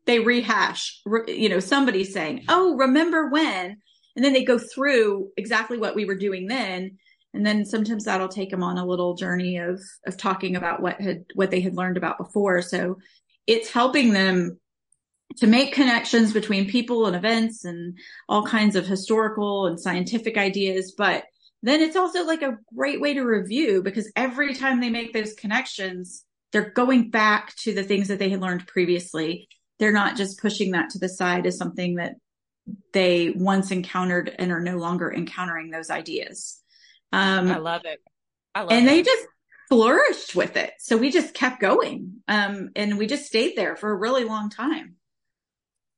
they 0.05 0.19
rehash, 0.19 1.01
you 1.27 1.49
know, 1.49 1.59
somebody 1.59 2.03
saying, 2.03 2.45
Oh, 2.49 2.75
remember 2.75 3.29
when? 3.29 3.77
And 4.15 4.25
then 4.25 4.33
they 4.33 4.43
go 4.43 4.59
through 4.59 5.29
exactly 5.37 5.77
what 5.77 5.95
we 5.95 6.05
were 6.05 6.15
doing 6.15 6.47
then. 6.47 6.97
And 7.33 7.45
then 7.45 7.65
sometimes 7.65 8.05
that'll 8.05 8.27
take 8.27 8.49
them 8.49 8.63
on 8.63 8.77
a 8.77 8.85
little 8.85 9.15
journey 9.15 9.57
of, 9.57 9.79
of 10.05 10.17
talking 10.17 10.55
about 10.57 10.81
what 10.81 10.99
had, 10.99 11.25
what 11.33 11.49
they 11.49 11.61
had 11.61 11.75
learned 11.75 11.95
about 11.95 12.17
before. 12.17 12.61
So 12.61 12.97
it's 13.47 13.71
helping 13.71 14.11
them 14.11 14.59
to 15.37 15.47
make 15.47 15.73
connections 15.73 16.33
between 16.33 16.69
people 16.69 17.05
and 17.05 17.15
events 17.15 17.63
and 17.63 17.97
all 18.27 18.45
kinds 18.45 18.75
of 18.75 18.85
historical 18.85 19.67
and 19.67 19.79
scientific 19.79 20.37
ideas. 20.37 20.93
But 20.97 21.23
then 21.61 21.81
it's 21.81 21.95
also 21.95 22.25
like 22.25 22.41
a 22.41 22.57
great 22.75 22.99
way 22.99 23.13
to 23.13 23.23
review 23.23 23.83
because 23.83 24.11
every 24.15 24.53
time 24.55 24.81
they 24.81 24.89
make 24.89 25.13
those 25.13 25.33
connections, 25.33 26.25
they're 26.51 26.71
going 26.71 27.09
back 27.09 27.55
to 27.57 27.73
the 27.73 27.83
things 27.83 28.07
that 28.07 28.19
they 28.19 28.29
had 28.29 28.41
learned 28.41 28.67
previously. 28.67 29.47
They're 29.79 29.91
not 29.91 30.17
just 30.17 30.39
pushing 30.39 30.71
that 30.71 30.89
to 30.91 30.99
the 30.99 31.09
side 31.09 31.45
as 31.45 31.57
something 31.57 31.95
that 31.95 32.15
they 32.93 33.31
once 33.31 33.71
encountered 33.71 34.33
and 34.37 34.51
are 34.51 34.59
no 34.59 34.77
longer 34.77 35.11
encountering 35.13 35.69
those 35.69 35.89
ideas. 35.89 36.59
Um, 37.11 37.51
I 37.51 37.57
love 37.57 37.85
it. 37.85 37.99
I 38.53 38.61
love 38.61 38.71
it. 38.71 38.75
and 38.75 38.87
it. 38.87 38.89
they 38.89 39.03
just 39.03 39.27
flourished 39.69 40.35
with 40.35 40.57
it. 40.57 40.73
So 40.79 40.97
we 40.97 41.11
just 41.11 41.33
kept 41.33 41.61
going. 41.61 42.21
Um, 42.27 42.71
and 42.75 42.97
we 42.97 43.07
just 43.07 43.25
stayed 43.25 43.55
there 43.55 43.75
for 43.75 43.89
a 43.89 43.95
really 43.95 44.23
long 44.23 44.49
time. 44.49 44.95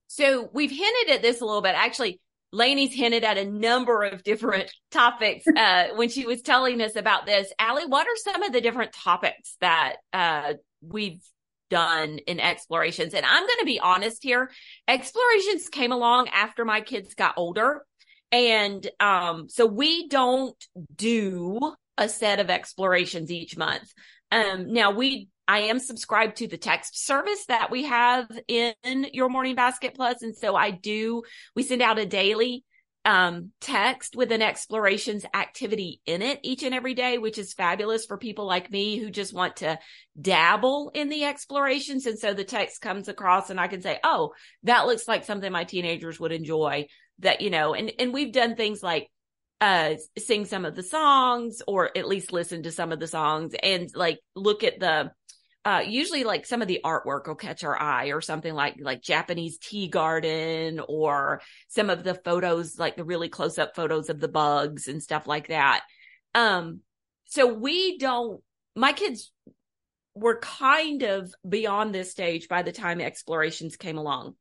So 0.08 0.48
we've 0.54 0.70
hinted 0.70 1.16
at 1.16 1.22
this 1.24 1.42
a 1.42 1.46
little 1.46 1.64
bit. 1.64 1.74
Actually, 1.76 2.22
Laney's 2.54 2.94
hinted 2.94 3.24
at 3.24 3.38
a 3.38 3.50
number 3.50 4.04
of 4.04 4.24
different 4.24 4.72
topics 4.92 5.46
uh, 5.48 5.88
when 5.96 6.08
she 6.08 6.26
was 6.26 6.42
telling 6.42 6.82
us 6.82 6.96
about 6.96 7.26
this. 7.26 7.52
Ali, 7.60 7.86
what 7.86 8.08
are 8.08 8.16
some 8.32 8.44
of 8.44 8.54
the 8.54 8.62
different 8.62 8.94
topics 8.94 9.58
that 9.60 9.96
uh, 10.14 10.54
we've 10.82 11.22
done 11.70 12.20
in 12.20 12.40
explorations? 12.40 13.16
And 13.16 13.26
I'm 13.26 13.42
going 13.42 13.60
to 13.60 13.66
be 13.66 13.80
honest 13.80 14.24
here. 14.24 14.52
Explorations 14.88 15.68
came 15.70 15.92
along 15.92 16.30
after 16.30 16.64
my 16.64 16.82
kids 16.82 17.16
got 17.16 17.34
older. 17.38 17.84
And 18.32 18.88
um, 19.00 19.50
so 19.50 19.66
we 19.66 20.08
don't 20.08 20.56
do 20.96 21.60
a 21.98 22.08
set 22.08 22.40
of 22.40 22.50
explorations 22.50 23.32
each 23.32 23.58
month. 23.58 23.92
Um, 24.32 24.74
now 24.74 24.92
we 24.92 25.28
I 25.48 25.60
am 25.60 25.80
subscribed 25.80 26.38
to 26.38 26.48
the 26.48 26.58
text 26.58 27.06
service 27.06 27.46
that 27.48 27.72
we 27.72 27.84
have 27.84 28.28
in 28.48 28.74
your 29.12 29.30
morning 29.30 29.56
basket 29.56 29.94
plus. 29.96 30.22
And 30.22 30.36
so 30.36 30.56
I 30.56 30.72
do, 30.72 31.24
we 31.56 31.64
send 31.64 31.82
out 31.82 32.00
a 32.00 32.06
daily 32.06 32.64
um, 33.06 33.52
text 33.60 34.16
with 34.16 34.32
an 34.32 34.42
explorations 34.42 35.26
activity 35.34 36.00
in 36.06 36.22
it 36.22 36.40
each 36.44 36.64
and 36.64 36.74
every 36.74 36.94
day, 36.94 37.18
which 37.18 37.38
is 37.38 37.54
fabulous 37.54 38.06
for 38.06 38.18
people 38.18 38.46
like 38.46 38.72
me 38.72 38.98
who 38.98 39.10
just 39.10 39.34
want 39.34 39.58
to 39.58 39.78
dabble 40.20 40.92
in 40.94 41.10
the 41.10 41.26
explorations. 41.26 42.06
And 42.06 42.18
so 42.18 42.34
the 42.34 42.46
text 42.46 42.82
comes 42.82 43.10
across 43.10 43.50
and 43.50 43.60
I 43.60 43.68
can 43.68 43.82
say, 43.82 44.00
Oh, 44.04 44.34
that 44.64 44.86
looks 44.86 45.08
like 45.08 45.26
something 45.26 45.52
my 45.52 45.66
teenagers 45.66 46.20
would 46.20 46.32
enjoy 46.32 46.88
that, 47.20 47.42
you 47.42 47.50
know, 47.50 47.74
and, 47.74 47.92
and 48.00 48.14
we've 48.14 48.32
done 48.32 48.56
things 48.56 48.82
like 48.82 49.10
uh 49.62 49.94
sing 50.18 50.46
some 50.46 50.66
of 50.66 50.76
the 50.76 50.84
songs 50.84 51.62
or 51.68 51.96
at 51.98 52.08
least 52.08 52.34
listen 52.34 52.64
to 52.64 52.72
some 52.72 52.92
of 52.92 53.00
the 53.00 53.08
songs 53.08 53.54
and 53.62 53.90
like 53.96 54.20
look 54.36 54.64
at 54.64 54.80
the 54.80 55.12
uh, 55.66 55.82
usually 55.86 56.24
like 56.24 56.46
some 56.46 56.62
of 56.62 56.68
the 56.68 56.82
artwork 56.84 57.28
will 57.28 57.36
catch 57.36 57.64
our 57.64 57.80
eye 57.80 58.08
or 58.08 58.22
something 58.22 58.54
like 58.54 58.76
like 58.82 59.02
Japanese 59.02 59.58
tea 59.58 59.88
garden 59.88 60.82
or 60.88 61.42
some 61.70 61.90
of 61.90 62.04
the 62.04 62.16
photos 62.16 62.78
like 62.78 62.98
the 62.98 63.06
really 63.06 63.30
close 63.30 63.58
up 63.58 63.76
photos 63.76 64.10
of 64.10 64.20
the 64.20 64.28
bugs 64.28 64.88
and 64.88 65.02
stuff 65.02 65.26
like 65.26 65.48
that. 65.48 65.84
Um 66.36 66.82
so 67.26 67.54
we 67.54 67.98
don't 67.98 68.42
my 68.76 68.92
kids 68.92 69.32
were 70.16 70.40
kind 70.40 71.04
of 71.04 71.34
beyond 71.48 71.96
this 71.96 72.12
stage 72.12 72.48
by 72.48 72.62
the 72.62 72.72
time 72.72 73.00
explorations 73.00 73.78
came 73.78 73.98
along. 73.98 74.36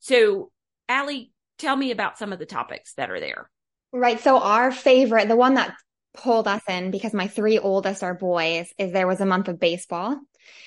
So 0.00 0.50
Ali, 0.88 1.32
tell 1.58 1.76
me 1.76 1.90
about 1.90 2.18
some 2.18 2.32
of 2.32 2.38
the 2.38 2.46
topics 2.46 2.94
that 2.94 3.10
are 3.10 3.20
there. 3.20 3.50
Right. 3.92 4.20
So 4.20 4.38
our 4.38 4.72
favorite, 4.72 5.28
the 5.28 5.36
one 5.36 5.54
that 5.54 5.74
pulled 6.14 6.48
us 6.48 6.62
in 6.68 6.90
because 6.90 7.12
my 7.12 7.28
three 7.28 7.58
oldest 7.58 8.02
are 8.02 8.14
boys 8.14 8.72
is 8.78 8.92
there 8.92 9.06
was 9.06 9.20
a 9.20 9.26
month 9.26 9.48
of 9.48 9.60
baseball 9.60 10.18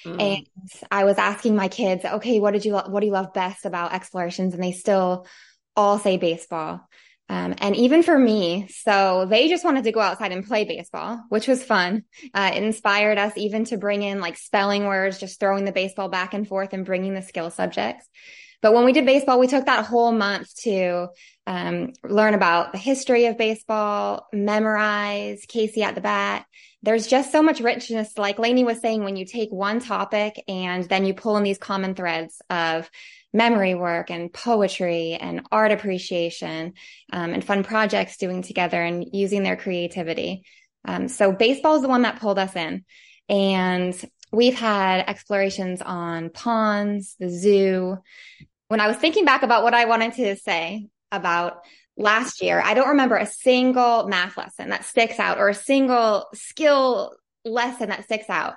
mm. 0.05 0.21
and 0.21 0.47
i 0.91 1.03
was 1.03 1.17
asking 1.17 1.55
my 1.55 1.67
kids 1.67 2.03
okay 2.05 2.39
what 2.39 2.51
did 2.51 2.65
you 2.65 2.73
lo- 2.73 2.87
what 2.87 3.01
do 3.01 3.05
you 3.05 3.11
love 3.11 3.33
best 3.33 3.65
about 3.65 3.93
explorations 3.93 4.53
and 4.53 4.63
they 4.63 4.71
still 4.71 5.25
all 5.75 5.99
say 5.99 6.17
baseball 6.17 6.81
um, 7.29 7.55
and 7.57 7.75
even 7.75 8.03
for 8.03 8.17
me 8.17 8.67
so 8.69 9.27
they 9.29 9.49
just 9.49 9.65
wanted 9.65 9.83
to 9.83 9.91
go 9.91 9.99
outside 9.99 10.31
and 10.31 10.47
play 10.47 10.63
baseball 10.63 11.21
which 11.29 11.47
was 11.47 11.63
fun 11.63 12.03
uh, 12.33 12.51
it 12.53 12.63
inspired 12.63 13.17
us 13.17 13.33
even 13.35 13.65
to 13.65 13.77
bring 13.77 14.01
in 14.01 14.21
like 14.21 14.37
spelling 14.37 14.85
words 14.85 15.19
just 15.19 15.39
throwing 15.39 15.65
the 15.65 15.71
baseball 15.71 16.09
back 16.09 16.33
and 16.33 16.47
forth 16.47 16.73
and 16.73 16.85
bringing 16.85 17.13
the 17.13 17.21
skill 17.21 17.49
subjects 17.49 18.07
But 18.61 18.73
when 18.73 18.85
we 18.85 18.93
did 18.93 19.05
baseball, 19.05 19.39
we 19.39 19.47
took 19.47 19.65
that 19.65 19.85
whole 19.85 20.11
month 20.11 20.53
to 20.61 21.09
um, 21.45 21.93
learn 22.03 22.33
about 22.33 22.71
the 22.71 22.77
history 22.77 23.25
of 23.25 23.37
baseball, 23.37 24.27
memorize 24.33 25.45
Casey 25.47 25.83
at 25.83 25.95
the 25.95 26.01
bat. 26.01 26.45
There's 26.83 27.07
just 27.07 27.31
so 27.31 27.41
much 27.41 27.59
richness. 27.59 28.17
Like 28.17 28.39
Laney 28.39 28.63
was 28.63 28.79
saying, 28.79 29.03
when 29.03 29.15
you 29.15 29.25
take 29.25 29.51
one 29.51 29.79
topic 29.79 30.43
and 30.47 30.83
then 30.83 31.05
you 31.05 31.13
pull 31.13 31.37
in 31.37 31.43
these 31.43 31.57
common 31.57 31.95
threads 31.95 32.41
of 32.49 32.89
memory 33.33 33.75
work 33.75 34.09
and 34.09 34.31
poetry 34.31 35.13
and 35.13 35.45
art 35.51 35.71
appreciation 35.71 36.73
um, 37.11 37.33
and 37.33 37.43
fun 37.43 37.63
projects 37.63 38.17
doing 38.17 38.41
together 38.41 38.81
and 38.81 39.05
using 39.11 39.43
their 39.43 39.57
creativity. 39.57 40.43
Um, 40.85 41.07
so 41.07 41.31
baseball 41.31 41.75
is 41.75 41.81
the 41.81 41.89
one 41.89 42.03
that 42.03 42.19
pulled 42.19 42.39
us 42.39 42.55
in. 42.55 42.85
And 43.27 43.93
we've 44.31 44.57
had 44.57 45.09
explorations 45.09 45.81
on 45.81 46.29
ponds, 46.29 47.15
the 47.19 47.29
zoo. 47.29 47.97
When 48.69 48.79
I 48.79 48.87
was 48.87 48.97
thinking 48.97 49.25
back 49.25 49.43
about 49.43 49.63
what 49.63 49.73
I 49.73 49.85
wanted 49.85 50.13
to 50.13 50.35
say 50.37 50.87
about 51.11 51.63
last 51.97 52.41
year, 52.41 52.61
I 52.63 52.73
don't 52.73 52.89
remember 52.89 53.17
a 53.17 53.25
single 53.25 54.07
math 54.07 54.37
lesson 54.37 54.69
that 54.69 54.85
sticks 54.85 55.19
out 55.19 55.39
or 55.39 55.49
a 55.49 55.53
single 55.53 56.27
skill 56.33 57.15
lesson 57.43 57.89
that 57.89 58.03
sticks 58.03 58.29
out. 58.29 58.55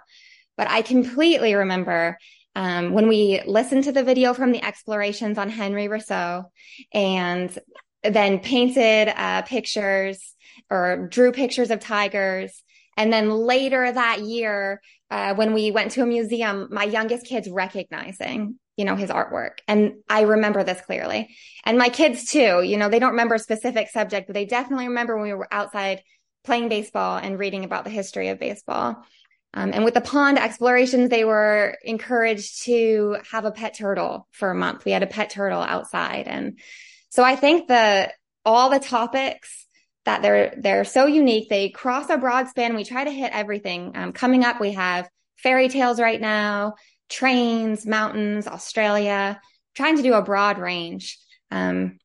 But 0.56 0.68
I 0.70 0.82
completely 0.82 1.54
remember 1.54 2.18
um, 2.54 2.92
when 2.92 3.08
we 3.08 3.40
listened 3.46 3.84
to 3.84 3.92
the 3.92 4.04
video 4.04 4.34
from 4.34 4.52
the 4.52 4.62
explorations 4.62 5.38
on 5.38 5.48
Henry 5.48 5.88
Rousseau 5.88 6.50
and 6.92 7.56
then 8.02 8.40
painted 8.40 9.08
uh, 9.08 9.42
pictures 9.42 10.34
or 10.68 11.08
drew 11.08 11.32
pictures 11.32 11.70
of 11.70 11.80
tigers. 11.80 12.62
And 12.96 13.12
then 13.12 13.30
later 13.30 13.90
that 13.90 14.20
year, 14.20 14.82
uh, 15.10 15.34
when 15.34 15.52
we 15.52 15.70
went 15.70 15.92
to 15.92 16.02
a 16.02 16.06
museum, 16.06 16.68
my 16.70 16.84
youngest 16.84 17.26
kids 17.26 17.48
recognizing, 17.48 18.58
you 18.76 18.84
know, 18.84 18.94
his 18.94 19.10
artwork. 19.10 19.58
And 19.66 19.94
I 20.08 20.22
remember 20.22 20.62
this 20.62 20.80
clearly. 20.80 21.34
And 21.64 21.78
my 21.78 21.88
kids 21.88 22.30
too, 22.30 22.62
you 22.62 22.76
know, 22.76 22.88
they 22.88 23.00
don't 23.00 23.10
remember 23.10 23.34
a 23.34 23.40
specific 23.40 23.88
subject, 23.88 24.28
but 24.28 24.34
they 24.34 24.44
definitely 24.44 24.88
remember 24.88 25.16
when 25.16 25.24
we 25.24 25.34
were 25.34 25.52
outside 25.52 26.02
playing 26.44 26.68
baseball 26.68 27.18
and 27.18 27.38
reading 27.38 27.64
about 27.64 27.84
the 27.84 27.90
history 27.90 28.28
of 28.28 28.38
baseball. 28.38 29.04
Um, 29.52 29.72
and 29.74 29.84
with 29.84 29.94
the 29.94 30.00
pond 30.00 30.38
explorations, 30.38 31.10
they 31.10 31.24
were 31.24 31.76
encouraged 31.82 32.64
to 32.64 33.16
have 33.32 33.44
a 33.44 33.50
pet 33.50 33.76
turtle 33.76 34.28
for 34.30 34.50
a 34.50 34.54
month. 34.54 34.84
We 34.84 34.92
had 34.92 35.02
a 35.02 35.08
pet 35.08 35.30
turtle 35.30 35.60
outside. 35.60 36.28
And 36.28 36.60
so 37.08 37.24
I 37.24 37.34
think 37.34 37.66
the, 37.66 38.12
all 38.44 38.70
the 38.70 38.78
topics 38.78 39.66
that 40.10 40.22
they're, 40.22 40.54
they're 40.56 40.84
so 40.84 41.06
unique. 41.06 41.48
They 41.48 41.68
cross 41.68 42.10
a 42.10 42.18
broad 42.18 42.48
span. 42.48 42.74
We 42.74 42.82
try 42.82 43.04
to 43.04 43.10
hit 43.10 43.32
everything. 43.32 43.92
Um, 43.94 44.12
coming 44.12 44.44
up, 44.44 44.60
we 44.60 44.72
have 44.72 45.08
fairy 45.36 45.68
tales 45.68 46.00
right 46.00 46.20
now, 46.20 46.74
trains, 47.08 47.86
mountains, 47.86 48.48
Australia, 48.48 49.40
trying 49.76 49.96
to 49.96 50.02
do 50.02 50.14
a 50.14 50.22
broad 50.22 50.58
range. 50.58 51.16
Um, 51.52 51.98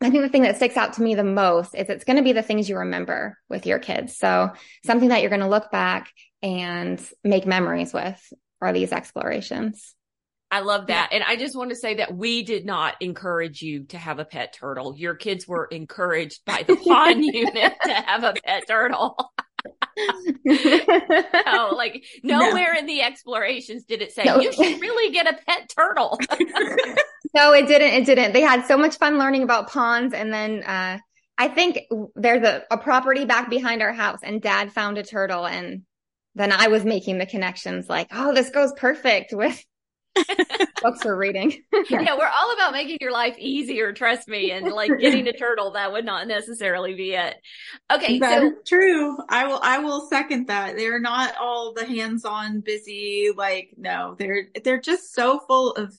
I 0.00 0.10
think 0.10 0.22
the 0.22 0.28
thing 0.28 0.42
that 0.42 0.56
sticks 0.56 0.76
out 0.76 0.94
to 0.94 1.02
me 1.02 1.14
the 1.14 1.22
most 1.22 1.76
is 1.76 1.88
it's 1.88 2.04
going 2.04 2.16
to 2.16 2.24
be 2.24 2.32
the 2.32 2.42
things 2.42 2.68
you 2.68 2.76
remember 2.76 3.38
with 3.48 3.66
your 3.66 3.78
kids. 3.78 4.18
So 4.18 4.50
something 4.84 5.10
that 5.10 5.20
you're 5.20 5.30
going 5.30 5.40
to 5.40 5.48
look 5.48 5.70
back 5.70 6.10
and 6.42 7.00
make 7.22 7.46
memories 7.46 7.94
with 7.94 8.20
are 8.60 8.72
these 8.72 8.92
explorations. 8.92 9.93
I 10.54 10.60
love 10.60 10.86
that. 10.86 11.08
And 11.10 11.24
I 11.24 11.34
just 11.34 11.56
want 11.56 11.70
to 11.70 11.76
say 11.76 11.94
that 11.94 12.14
we 12.14 12.44
did 12.44 12.64
not 12.64 12.94
encourage 13.00 13.60
you 13.60 13.86
to 13.86 13.98
have 13.98 14.20
a 14.20 14.24
pet 14.24 14.52
turtle. 14.52 14.96
Your 14.96 15.16
kids 15.16 15.48
were 15.48 15.64
encouraged 15.64 16.44
by 16.44 16.62
the 16.62 16.76
pond 16.76 17.24
unit 17.34 17.72
to 17.82 17.92
have 17.92 18.22
a 18.22 18.34
pet 18.34 18.62
turtle. 18.68 19.32
no, 20.46 21.70
like 21.74 22.04
nowhere 22.22 22.74
no. 22.74 22.78
in 22.78 22.86
the 22.86 23.02
explorations 23.02 23.82
did 23.82 24.00
it 24.00 24.12
say 24.12 24.22
no. 24.22 24.38
you 24.38 24.52
should 24.52 24.80
really 24.80 25.12
get 25.12 25.26
a 25.26 25.36
pet 25.44 25.68
turtle. 25.76 26.20
no, 27.34 27.52
it 27.52 27.66
didn't. 27.66 27.92
It 27.92 28.06
didn't. 28.06 28.32
They 28.32 28.42
had 28.42 28.64
so 28.64 28.78
much 28.78 28.98
fun 28.98 29.18
learning 29.18 29.42
about 29.42 29.70
ponds. 29.70 30.14
And 30.14 30.32
then, 30.32 30.62
uh, 30.62 30.98
I 31.36 31.48
think 31.48 31.80
there's 32.14 32.46
a, 32.46 32.62
a 32.70 32.78
property 32.78 33.24
back 33.24 33.50
behind 33.50 33.82
our 33.82 33.92
house 33.92 34.20
and 34.22 34.40
dad 34.40 34.72
found 34.72 34.98
a 34.98 35.02
turtle 35.02 35.48
and 35.48 35.82
then 36.36 36.52
I 36.52 36.68
was 36.68 36.84
making 36.84 37.18
the 37.18 37.26
connections 37.26 37.88
like, 37.88 38.08
oh, 38.12 38.32
this 38.32 38.50
goes 38.50 38.72
perfect 38.76 39.32
with 39.32 39.64
books 40.82 41.02
for 41.02 41.16
reading. 41.16 41.62
yeah, 41.90 42.14
we're 42.18 42.26
all 42.26 42.52
about 42.54 42.72
making 42.72 42.98
your 43.00 43.12
life 43.12 43.36
easier, 43.38 43.92
trust 43.92 44.28
me. 44.28 44.50
And 44.50 44.70
like 44.70 44.90
getting 45.00 45.26
a 45.26 45.32
turtle, 45.32 45.72
that 45.72 45.92
would 45.92 46.04
not 46.04 46.26
necessarily 46.26 46.94
be 46.94 47.14
it. 47.14 47.36
Okay. 47.92 48.18
That's 48.18 48.44
so- 48.44 48.54
true. 48.66 49.16
I 49.28 49.46
will 49.46 49.60
I 49.62 49.78
will 49.78 50.06
second 50.08 50.48
that. 50.48 50.76
They're 50.76 51.00
not 51.00 51.34
all 51.40 51.72
the 51.74 51.86
hands-on 51.86 52.60
busy, 52.60 53.30
like, 53.36 53.70
no, 53.76 54.14
they're 54.18 54.48
they're 54.62 54.80
just 54.80 55.14
so 55.14 55.40
full 55.46 55.72
of 55.72 55.98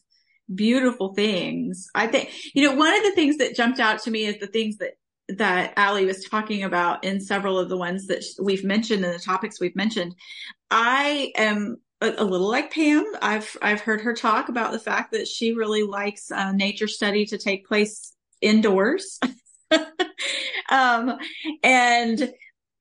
beautiful 0.54 1.13
things. 1.13 1.88
I 1.95 2.08
think 2.08 2.32
you 2.54 2.67
know, 2.67 2.75
one 2.75 2.95
of 2.95 3.04
the 3.04 3.13
things 3.13 3.38
that 3.38 3.56
jumped 3.56 3.80
out 3.80 4.01
to 4.04 4.12
me 4.12 4.25
is 4.25 4.39
the 4.39 4.47
things 4.47 4.78
that 4.78 4.91
that 5.28 5.73
Ali 5.75 6.06
was 6.06 6.23
talking 6.23 6.63
about 6.63 7.04
in 7.04 7.19
several 7.19 7.58
of 7.58 7.67
the 7.67 7.78
ones 7.78 8.08
that 8.08 8.23
we've 8.41 8.63
mentioned 8.63 9.04
and 9.04 9.13
the 9.13 9.19
topics 9.19 9.60
we've 9.60 9.75
mentioned. 9.75 10.13
I 10.69 11.32
am 11.36 11.78
a, 12.01 12.13
a, 12.17 12.23
little 12.23 12.49
like 12.49 12.73
Pam. 12.73 13.05
I've 13.21 13.55
I've 13.62 13.81
heard 13.81 14.01
her 14.01 14.13
talk 14.13 14.49
about 14.49 14.71
the 14.71 14.79
fact 14.79 15.12
that 15.12 15.27
she 15.27 15.53
really 15.53 15.84
likes 15.84 16.31
uh, 16.31 16.51
nature 16.51 16.88
study 16.88 17.25
to 17.27 17.38
take 17.38 17.67
place 17.67 18.13
indoors. 18.41 19.19
um, 20.69 21.17
and 21.63 22.34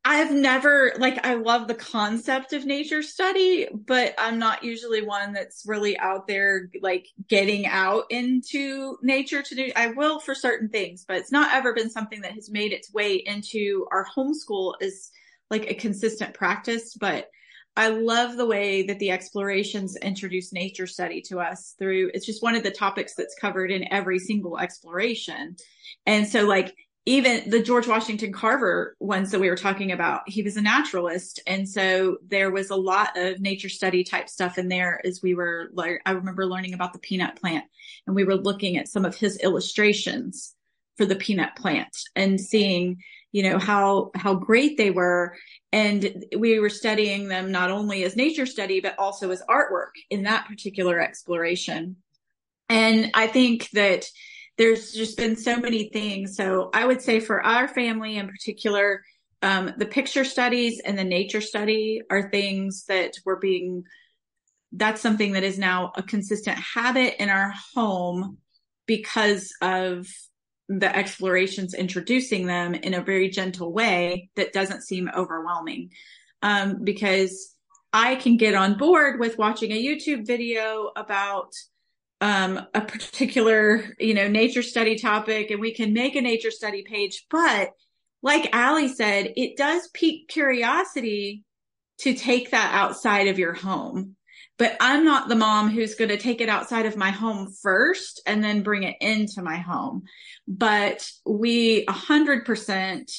I've 0.07 0.33
never 0.33 0.93
like 0.99 1.25
I 1.25 1.35
love 1.35 1.67
the 1.67 1.75
concept 1.75 2.53
of 2.53 2.67
nature 2.67 3.03
study, 3.03 3.69
but 3.73 4.15
I'm 4.19 4.39
not 4.39 4.63
usually 4.63 5.03
one 5.03 5.33
that's 5.33 5.65
really 5.67 5.97
out 5.99 6.27
there 6.27 6.69
like 6.83 7.07
getting 7.27 7.67
out 7.67 8.05
into 8.11 8.99
nature 9.03 9.43
to 9.43 9.55
do. 9.55 9.73
I 9.75 9.89
will 9.89 10.21
for 10.21 10.35
certain 10.35 10.69
things, 10.69 11.07
but 11.09 11.17
it's 11.17 11.33
not 11.33 11.55
ever 11.55 11.73
been 11.73 11.89
something 11.89 12.21
that 12.21 12.33
has 12.33 12.51
made 12.51 12.73
its 12.73 12.93
way 12.93 13.15
into 13.15 13.87
our 13.91 14.07
homeschool 14.15 14.75
as 14.83 15.11
like 15.51 15.71
a 15.71 15.75
consistent 15.75 16.35
practice. 16.35 16.95
But 17.01 17.31
I 17.77 17.89
love 17.89 18.37
the 18.37 18.47
way 18.47 18.83
that 18.85 18.99
the 18.99 19.11
explorations 19.11 19.97
introduce 19.97 20.53
nature 20.53 20.87
study 20.87 21.21
to 21.23 21.41
us 21.41 21.75
through 21.79 22.11
it's 22.15 22.27
just 22.27 22.43
one 22.43 22.55
of 22.55 22.63
the 22.63 22.71
topics 22.71 23.15
that's 23.15 23.35
covered 23.35 23.71
in 23.71 23.93
every 23.93 24.19
single 24.19 24.59
exploration. 24.59 25.57
And 26.07 26.27
so 26.27 26.47
like 26.47 26.75
even 27.07 27.51
the 27.51 27.63
George 27.63 27.87
Washington 27.87 28.33
Carver 28.33 28.97
ones 28.99 29.31
that 29.31 29.41
we 29.41 29.51
were 29.51 29.57
talking 29.57 29.93
about, 29.93 30.23
he 30.27 30.43
was 30.43 30.57
a 30.57 30.63
naturalist. 30.63 31.41
And 31.47 31.69
so 31.69 32.17
there 32.27 32.51
was 32.51 32.71
a 32.71 32.77
lot 32.77 33.19
of 33.19 33.41
nature 33.41 33.69
study 33.69 34.05
type 34.05 34.31
stuff 34.31 34.57
in 34.57 34.69
there 34.69 35.05
as 35.05 35.21
we 35.23 35.35
were, 35.35 35.69
like 35.75 36.01
I 36.07 36.13
remember 36.13 36.47
learning 36.47 36.73
about 36.73 36.95
the 36.95 36.99
peanut 37.01 37.37
plant 37.37 37.65
and 38.07 38.17
we 38.17 38.25
were 38.25 38.37
looking 38.37 38.79
at 38.79 38.89
some 38.89 39.05
of 39.05 39.17
his 39.17 39.37
illustrations 39.39 40.55
for 40.97 41.05
the 41.05 41.17
peanut 41.17 41.57
plant 41.57 41.95
and 42.15 42.41
seeing, 42.41 43.03
you 43.35 43.43
know, 43.43 43.59
how, 43.59 44.13
how 44.15 44.33
great 44.33 44.77
they 44.77 44.93
were. 44.93 45.37
And 45.73 46.25
we 46.39 46.61
were 46.61 46.71
studying 46.71 47.27
them 47.27 47.51
not 47.51 47.69
only 47.69 48.05
as 48.05 48.15
nature 48.15 48.47
study, 48.47 48.79
but 48.79 48.97
also 48.97 49.29
as 49.33 49.43
artwork 49.51 49.91
in 50.09 50.23
that 50.23 50.47
particular 50.47 51.01
exploration. 51.01 51.97
And 52.69 53.11
I 53.13 53.27
think 53.27 53.71
that 53.71 54.07
there's 54.57 54.93
just 54.93 55.17
been 55.17 55.35
so 55.35 55.57
many 55.57 55.89
things. 55.89 56.37
So 56.37 56.71
I 56.73 56.87
would 56.87 57.03
say 57.03 57.19
for 57.19 57.45
our 57.45 57.67
family 57.67 58.19
in 58.19 58.29
particular, 58.29 59.03
um, 59.43 59.73
the 59.79 59.87
picture 59.87 60.25
studies 60.25 60.81
and 60.85 60.97
the 60.97 61.03
nature 61.03 61.41
study 61.41 62.03
are 62.09 62.31
things 62.31 62.85
that 62.87 63.15
were 63.25 63.41
being, 63.41 63.83
that's 64.71 65.01
something 65.01 65.33
that 65.33 65.43
is 65.43 65.59
now 65.59 65.91
a 65.97 66.05
consistent 66.05 66.59
habit 66.59 67.21
in 67.21 67.31
our 67.31 67.53
home 67.75 68.39
because 68.87 69.53
of 69.61 70.07
the 70.69 70.95
explorations 70.95 71.75
introducing 71.75 72.47
them 72.47 72.75
in 72.75 72.95
a 72.95 73.03
very 73.03 73.29
gentle 73.29 73.73
way 73.73 74.31
that 74.37 74.53
doesn't 74.53 74.83
seem 74.83 75.11
overwhelming. 75.15 75.91
Um, 76.43 76.85
because 76.85 77.55
I 77.93 78.17
can 78.17 78.37
get 78.37 78.55
on 78.55 78.77
board 78.77 79.21
with 79.21 79.39
watching 79.39 79.73
a 79.73 79.83
YouTube 79.83 80.27
video 80.27 80.91
about 80.97 81.53
um, 82.21 82.61
a 82.75 82.81
particular, 82.81 83.95
you 83.99 84.15
know, 84.15 84.29
nature 84.29 84.63
study 84.63 84.97
topic 84.97 85.51
and 85.51 85.61
we 85.61 85.75
can 85.75 85.93
make 85.93 86.17
a 86.17 86.21
nature 86.21 86.51
study 86.51 86.83
page. 86.83 87.27
But 87.31 87.71
like 88.23 88.55
Ali 88.55 88.89
said, 88.89 89.33
it 89.37 89.57
does 89.57 89.89
pique 89.93 90.29
curiosity 90.29 91.45
to 91.99 92.15
take 92.15 92.51
that 92.51 92.75
outside 92.75 93.29
of 93.29 93.39
your 93.39 93.53
home. 93.53 94.17
But 94.57 94.77
I'm 94.81 95.05
not 95.05 95.29
the 95.29 95.35
mom 95.35 95.71
who's 95.71 95.97
going 95.97 96.11
to 96.11 96.17
take 96.17 96.41
it 96.41 96.49
outside 96.49 96.87
of 96.87 96.97
my 96.97 97.11
home 97.11 97.53
first 97.61 98.23
and 98.27 98.43
then 98.43 98.63
bring 98.63 98.85
it 98.85 98.97
into 99.01 99.43
my 99.43 99.57
home. 99.57 100.05
But 100.47 101.11
we 101.27 101.85
hundred 101.89 102.45
percent 102.45 103.11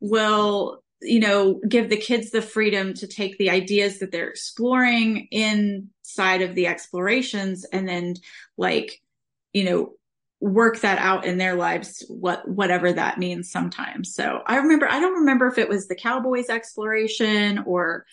will 0.00 0.84
you 1.04 1.20
know, 1.20 1.60
give 1.68 1.90
the 1.90 1.96
kids 1.96 2.30
the 2.30 2.42
freedom 2.42 2.94
to 2.94 3.06
take 3.06 3.36
the 3.38 3.50
ideas 3.50 3.98
that 3.98 4.10
they're 4.10 4.28
exploring 4.28 5.28
inside 5.30 6.42
of 6.42 6.54
the 6.54 6.66
explorations 6.66 7.64
and 7.64 7.88
then 7.88 8.14
like, 8.56 9.00
you 9.52 9.64
know, 9.64 9.92
work 10.40 10.80
that 10.80 10.98
out 10.98 11.24
in 11.24 11.38
their 11.38 11.54
lives, 11.54 12.04
what, 12.08 12.46
whatever 12.48 12.92
that 12.92 13.18
means 13.18 13.50
sometimes. 13.50 14.14
So 14.14 14.42
I 14.46 14.56
remember, 14.56 14.90
I 14.90 15.00
don't 15.00 15.20
remember 15.20 15.46
if 15.46 15.58
it 15.58 15.68
was 15.68 15.88
the 15.88 15.94
Cowboys 15.94 16.48
exploration 16.48 17.62
or, 17.66 18.04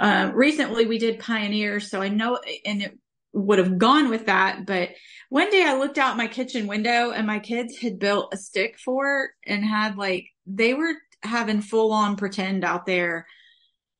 uh, 0.00 0.30
recently 0.34 0.86
we 0.86 0.98
did 0.98 1.18
Pioneer. 1.18 1.80
So 1.80 2.02
I 2.02 2.08
know, 2.08 2.38
and 2.64 2.82
it 2.82 2.98
would 3.32 3.58
have 3.58 3.78
gone 3.78 4.10
with 4.10 4.26
that, 4.26 4.64
but 4.66 4.90
one 5.28 5.50
day 5.50 5.64
I 5.66 5.76
looked 5.76 5.98
out 5.98 6.16
my 6.16 6.28
kitchen 6.28 6.66
window 6.66 7.10
and 7.10 7.26
my 7.26 7.40
kids 7.40 7.76
had 7.78 7.98
built 7.98 8.32
a 8.32 8.36
stick 8.36 8.78
fort 8.78 9.30
and 9.44 9.64
had 9.64 9.96
like, 9.96 10.26
they 10.46 10.74
were 10.74 10.94
having 11.22 11.60
full 11.60 11.92
on 11.92 12.16
pretend 12.16 12.64
out 12.64 12.86
there 12.86 13.26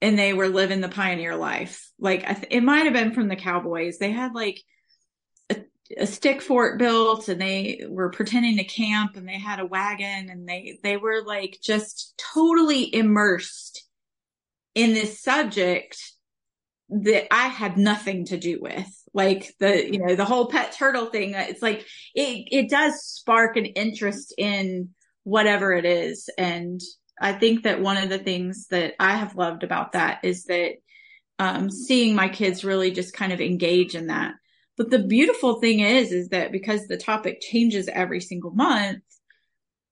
and 0.00 0.18
they 0.18 0.32
were 0.32 0.48
living 0.48 0.80
the 0.80 0.88
pioneer 0.88 1.34
life. 1.34 1.90
Like 1.98 2.26
th- 2.26 2.46
it 2.50 2.62
might 2.62 2.84
have 2.84 2.92
been 2.92 3.14
from 3.14 3.28
the 3.28 3.36
cowboys. 3.36 3.98
They 3.98 4.12
had 4.12 4.34
like 4.34 4.62
a, 5.50 5.56
a, 5.96 6.06
stick 6.06 6.42
fort 6.42 6.78
built 6.78 7.28
and 7.28 7.40
they 7.40 7.84
were 7.88 8.10
pretending 8.10 8.58
to 8.58 8.64
camp 8.64 9.16
and 9.16 9.26
they 9.26 9.38
had 9.38 9.60
a 9.60 9.66
wagon 9.66 10.28
and 10.30 10.48
they, 10.48 10.78
they 10.82 10.96
were 10.96 11.22
like 11.24 11.58
just 11.62 12.14
totally 12.34 12.94
immersed 12.94 13.84
in 14.74 14.94
this 14.94 15.20
subject 15.20 15.96
that 16.90 17.32
I 17.32 17.48
had 17.48 17.76
nothing 17.76 18.26
to 18.26 18.36
do 18.36 18.58
with. 18.60 18.88
Like 19.12 19.54
the, 19.60 19.92
you 19.92 19.98
know, 19.98 20.16
the 20.16 20.24
whole 20.24 20.48
pet 20.48 20.72
turtle 20.72 21.06
thing. 21.06 21.34
It's 21.34 21.62
like, 21.62 21.86
it, 22.14 22.48
it 22.50 22.70
does 22.70 23.02
spark 23.04 23.56
an 23.56 23.66
interest 23.66 24.34
in 24.36 24.90
whatever 25.22 25.72
it 25.72 25.84
is. 25.84 26.28
And 26.36 26.80
I 27.20 27.32
think 27.32 27.62
that 27.62 27.80
one 27.80 27.96
of 27.96 28.08
the 28.08 28.18
things 28.18 28.66
that 28.68 28.94
I 28.98 29.16
have 29.16 29.36
loved 29.36 29.62
about 29.62 29.92
that 29.92 30.20
is 30.24 30.44
that 30.44 30.72
um, 31.38 31.70
seeing 31.70 32.14
my 32.14 32.28
kids 32.28 32.64
really 32.64 32.90
just 32.90 33.14
kind 33.14 33.32
of 33.32 33.40
engage 33.40 33.94
in 33.94 34.08
that. 34.08 34.34
But 34.76 34.90
the 34.90 34.98
beautiful 34.98 35.60
thing 35.60 35.80
is, 35.80 36.12
is 36.12 36.28
that 36.30 36.50
because 36.50 36.86
the 36.86 36.96
topic 36.96 37.40
changes 37.40 37.88
every 37.88 38.20
single 38.20 38.50
month, 38.50 39.02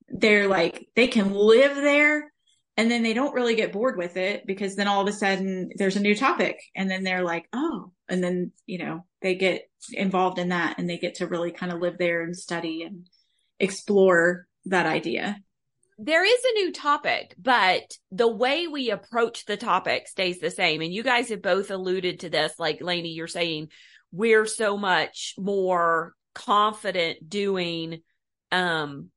they're 0.08 0.48
like, 0.48 0.88
they 0.96 1.06
can 1.06 1.32
live 1.32 1.76
there 1.76 2.31
and 2.76 2.90
then 2.90 3.02
they 3.02 3.14
don't 3.14 3.34
really 3.34 3.54
get 3.54 3.72
bored 3.72 3.98
with 3.98 4.16
it 4.16 4.46
because 4.46 4.76
then 4.76 4.88
all 4.88 5.02
of 5.02 5.08
a 5.08 5.12
sudden 5.12 5.70
there's 5.76 5.96
a 5.96 6.00
new 6.00 6.14
topic 6.14 6.58
and 6.74 6.90
then 6.90 7.02
they're 7.02 7.24
like, 7.24 7.46
oh, 7.52 7.92
and 8.08 8.22
then, 8.22 8.52
you 8.66 8.78
know, 8.78 9.04
they 9.20 9.34
get 9.34 9.68
involved 9.92 10.38
in 10.38 10.48
that 10.48 10.78
and 10.78 10.88
they 10.88 10.98
get 10.98 11.16
to 11.16 11.26
really 11.26 11.52
kind 11.52 11.72
of 11.72 11.80
live 11.80 11.98
there 11.98 12.22
and 12.22 12.36
study 12.36 12.82
and 12.82 13.06
explore 13.58 14.46
that 14.66 14.86
idea 14.86 15.36
there 16.04 16.24
is 16.24 16.44
a 16.44 16.54
new 16.54 16.72
topic, 16.72 17.34
but 17.38 17.96
the 18.10 18.28
way 18.28 18.66
we 18.66 18.90
approach 18.90 19.44
the 19.44 19.56
topic 19.56 20.08
stays 20.08 20.40
the 20.40 20.50
same. 20.50 20.80
And 20.82 20.92
you 20.92 21.04
guys 21.04 21.28
have 21.28 21.42
both 21.42 21.70
alluded 21.70 22.20
to 22.20 22.30
this, 22.30 22.54
like 22.58 22.82
Laney, 22.82 23.10
you're 23.10 23.28
saying 23.28 23.68
we're 24.10 24.46
so 24.46 24.76
much 24.76 25.34
more 25.38 26.14
confident 26.34 27.28
doing, 27.28 28.02
um, 28.50 29.10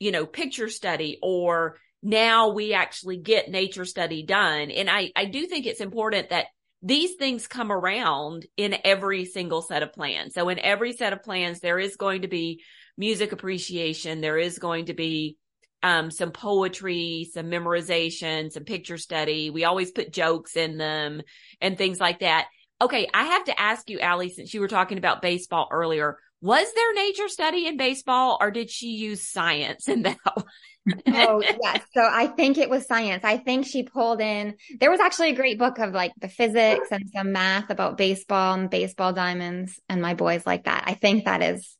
you 0.00 0.10
know, 0.10 0.26
picture 0.26 0.68
study 0.68 1.18
or 1.22 1.76
now 2.02 2.50
we 2.50 2.72
actually 2.72 3.18
get 3.18 3.50
nature 3.50 3.84
study 3.84 4.22
done. 4.22 4.70
And 4.70 4.88
I, 4.88 5.12
I 5.14 5.26
do 5.26 5.46
think 5.46 5.66
it's 5.66 5.80
important 5.80 6.30
that 6.30 6.46
these 6.82 7.16
things 7.16 7.46
come 7.46 7.70
around 7.70 8.46
in 8.56 8.76
every 8.84 9.26
single 9.26 9.60
set 9.60 9.82
of 9.82 9.92
plans. 9.92 10.32
So 10.34 10.48
in 10.48 10.58
every 10.58 10.94
set 10.94 11.12
of 11.12 11.22
plans, 11.22 11.60
there 11.60 11.78
is 11.78 11.96
going 11.96 12.22
to 12.22 12.28
be 12.28 12.62
music 12.96 13.32
appreciation. 13.32 14.20
There 14.20 14.38
is 14.38 14.58
going 14.58 14.86
to 14.86 14.94
be 14.94 15.36
um, 15.82 16.10
some 16.10 16.30
poetry, 16.30 17.28
some 17.32 17.46
memorization, 17.46 18.50
some 18.50 18.64
picture 18.64 18.98
study. 18.98 19.50
We 19.50 19.64
always 19.64 19.90
put 19.90 20.12
jokes 20.12 20.56
in 20.56 20.78
them 20.78 21.22
and 21.60 21.76
things 21.76 22.00
like 22.00 22.20
that. 22.20 22.48
Okay. 22.80 23.08
I 23.12 23.24
have 23.24 23.44
to 23.44 23.60
ask 23.60 23.90
you, 23.90 24.00
Ali, 24.00 24.30
since 24.30 24.54
you 24.54 24.60
were 24.60 24.68
talking 24.68 24.98
about 24.98 25.22
baseball 25.22 25.68
earlier, 25.70 26.16
was 26.40 26.66
there 26.74 26.94
nature 26.94 27.28
study 27.28 27.66
in 27.66 27.76
baseball 27.76 28.38
or 28.40 28.50
did 28.50 28.70
she 28.70 28.88
use 28.88 29.22
science 29.28 29.88
in 29.88 30.02
that 30.02 30.18
oh 30.26 31.42
yes 31.62 31.82
so 31.92 32.00
i 32.10 32.26
think 32.26 32.56
it 32.56 32.70
was 32.70 32.86
science 32.86 33.24
i 33.24 33.36
think 33.36 33.66
she 33.66 33.82
pulled 33.82 34.20
in 34.20 34.54
there 34.78 34.90
was 34.90 35.00
actually 35.00 35.30
a 35.30 35.34
great 35.34 35.58
book 35.58 35.78
of 35.78 35.92
like 35.92 36.12
the 36.20 36.28
physics 36.28 36.88
and 36.90 37.08
some 37.14 37.32
math 37.32 37.70
about 37.70 37.98
baseball 37.98 38.54
and 38.54 38.70
baseball 38.70 39.12
diamonds 39.12 39.78
and 39.88 40.00
my 40.00 40.14
boys 40.14 40.46
like 40.46 40.64
that 40.64 40.84
i 40.86 40.94
think 40.94 41.26
that 41.26 41.42
is 41.42 41.76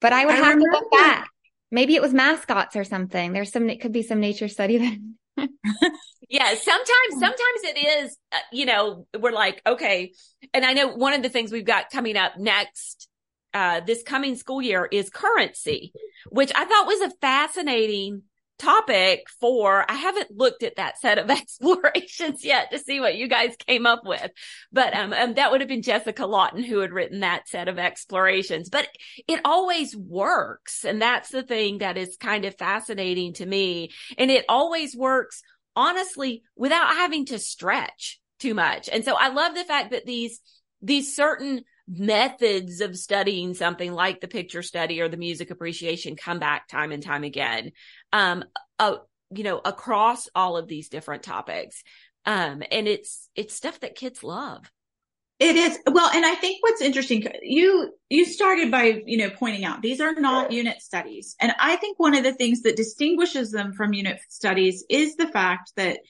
but 0.00 0.12
i 0.12 0.24
would 0.24 0.34
I 0.34 0.38
have 0.38 0.58
to 0.58 0.64
look 0.64 0.90
back 0.90 1.28
Maybe 1.70 1.94
it 1.94 2.02
was 2.02 2.14
mascots 2.14 2.76
or 2.76 2.84
something. 2.84 3.32
There's 3.32 3.52
some, 3.52 3.68
it 3.68 3.80
could 3.80 3.92
be 3.92 4.02
some 4.02 4.20
nature 4.20 4.48
study 4.48 4.78
then. 4.78 5.16
yeah, 6.28 6.54
sometimes, 6.54 7.12
sometimes 7.12 7.62
it 7.64 8.04
is, 8.04 8.16
uh, 8.32 8.38
you 8.52 8.64
know, 8.64 9.06
we're 9.18 9.32
like, 9.32 9.60
okay. 9.66 10.12
And 10.54 10.64
I 10.64 10.72
know 10.72 10.88
one 10.88 11.12
of 11.12 11.22
the 11.22 11.28
things 11.28 11.52
we've 11.52 11.66
got 11.66 11.90
coming 11.90 12.16
up 12.16 12.38
next, 12.38 13.07
uh, 13.58 13.80
this 13.80 14.04
coming 14.04 14.36
school 14.36 14.62
year 14.62 14.88
is 14.90 15.10
currency, 15.10 15.92
which 16.30 16.52
I 16.54 16.64
thought 16.64 16.86
was 16.86 17.00
a 17.00 17.16
fascinating 17.16 18.22
topic 18.56 19.24
for, 19.40 19.84
I 19.90 19.94
haven't 19.94 20.30
looked 20.30 20.62
at 20.62 20.76
that 20.76 21.00
set 21.00 21.18
of 21.18 21.28
explorations 21.30 22.44
yet 22.44 22.70
to 22.70 22.78
see 22.78 23.00
what 23.00 23.16
you 23.16 23.26
guys 23.26 23.56
came 23.66 23.84
up 23.84 24.02
with, 24.04 24.30
but, 24.70 24.94
um, 24.94 25.12
um, 25.12 25.34
that 25.34 25.50
would 25.50 25.60
have 25.60 25.68
been 25.68 25.82
Jessica 25.82 26.24
Lawton 26.24 26.62
who 26.62 26.78
had 26.78 26.92
written 26.92 27.20
that 27.20 27.48
set 27.48 27.66
of 27.66 27.80
explorations, 27.80 28.68
but 28.68 28.86
it 29.26 29.40
always 29.44 29.96
works. 29.96 30.84
And 30.84 31.02
that's 31.02 31.30
the 31.30 31.42
thing 31.42 31.78
that 31.78 31.98
is 31.98 32.16
kind 32.16 32.44
of 32.44 32.56
fascinating 32.56 33.32
to 33.34 33.46
me. 33.46 33.90
And 34.18 34.30
it 34.30 34.44
always 34.48 34.94
works 34.94 35.42
honestly 35.74 36.44
without 36.54 36.90
having 36.90 37.26
to 37.26 37.40
stretch 37.40 38.20
too 38.38 38.54
much. 38.54 38.88
And 38.88 39.04
so 39.04 39.16
I 39.18 39.30
love 39.30 39.56
the 39.56 39.64
fact 39.64 39.90
that 39.90 40.06
these, 40.06 40.38
these 40.80 41.16
certain 41.16 41.64
methods 41.88 42.80
of 42.80 42.96
studying 42.96 43.54
something 43.54 43.92
like 43.92 44.20
the 44.20 44.28
picture 44.28 44.62
study 44.62 45.00
or 45.00 45.08
the 45.08 45.16
music 45.16 45.50
appreciation 45.50 46.16
come 46.16 46.38
back 46.38 46.68
time 46.68 46.92
and 46.92 47.02
time 47.02 47.24
again. 47.24 47.72
Um 48.12 48.44
uh, 48.78 48.96
you 49.34 49.44
know 49.44 49.60
across 49.64 50.28
all 50.34 50.56
of 50.56 50.68
these 50.68 50.88
different 50.88 51.22
topics. 51.22 51.82
Um 52.26 52.62
and 52.70 52.86
it's 52.86 53.28
it's 53.34 53.54
stuff 53.54 53.80
that 53.80 53.94
kids 53.94 54.22
love. 54.22 54.70
It 55.38 55.54
is. 55.54 55.78
Well 55.86 56.10
and 56.12 56.26
i 56.26 56.34
think 56.34 56.58
what's 56.62 56.82
interesting 56.82 57.24
you 57.42 57.94
you 58.10 58.24
started 58.24 58.70
by 58.70 59.02
you 59.06 59.18
know 59.18 59.30
pointing 59.30 59.64
out 59.64 59.82
these 59.82 60.00
are 60.00 60.14
not 60.14 60.52
unit 60.52 60.82
studies. 60.82 61.36
And 61.40 61.52
i 61.58 61.76
think 61.76 61.98
one 61.98 62.14
of 62.14 62.24
the 62.24 62.34
things 62.34 62.62
that 62.62 62.76
distinguishes 62.76 63.50
them 63.50 63.72
from 63.72 63.94
unit 63.94 64.18
studies 64.28 64.84
is 64.90 65.16
the 65.16 65.28
fact 65.28 65.72
that 65.76 66.00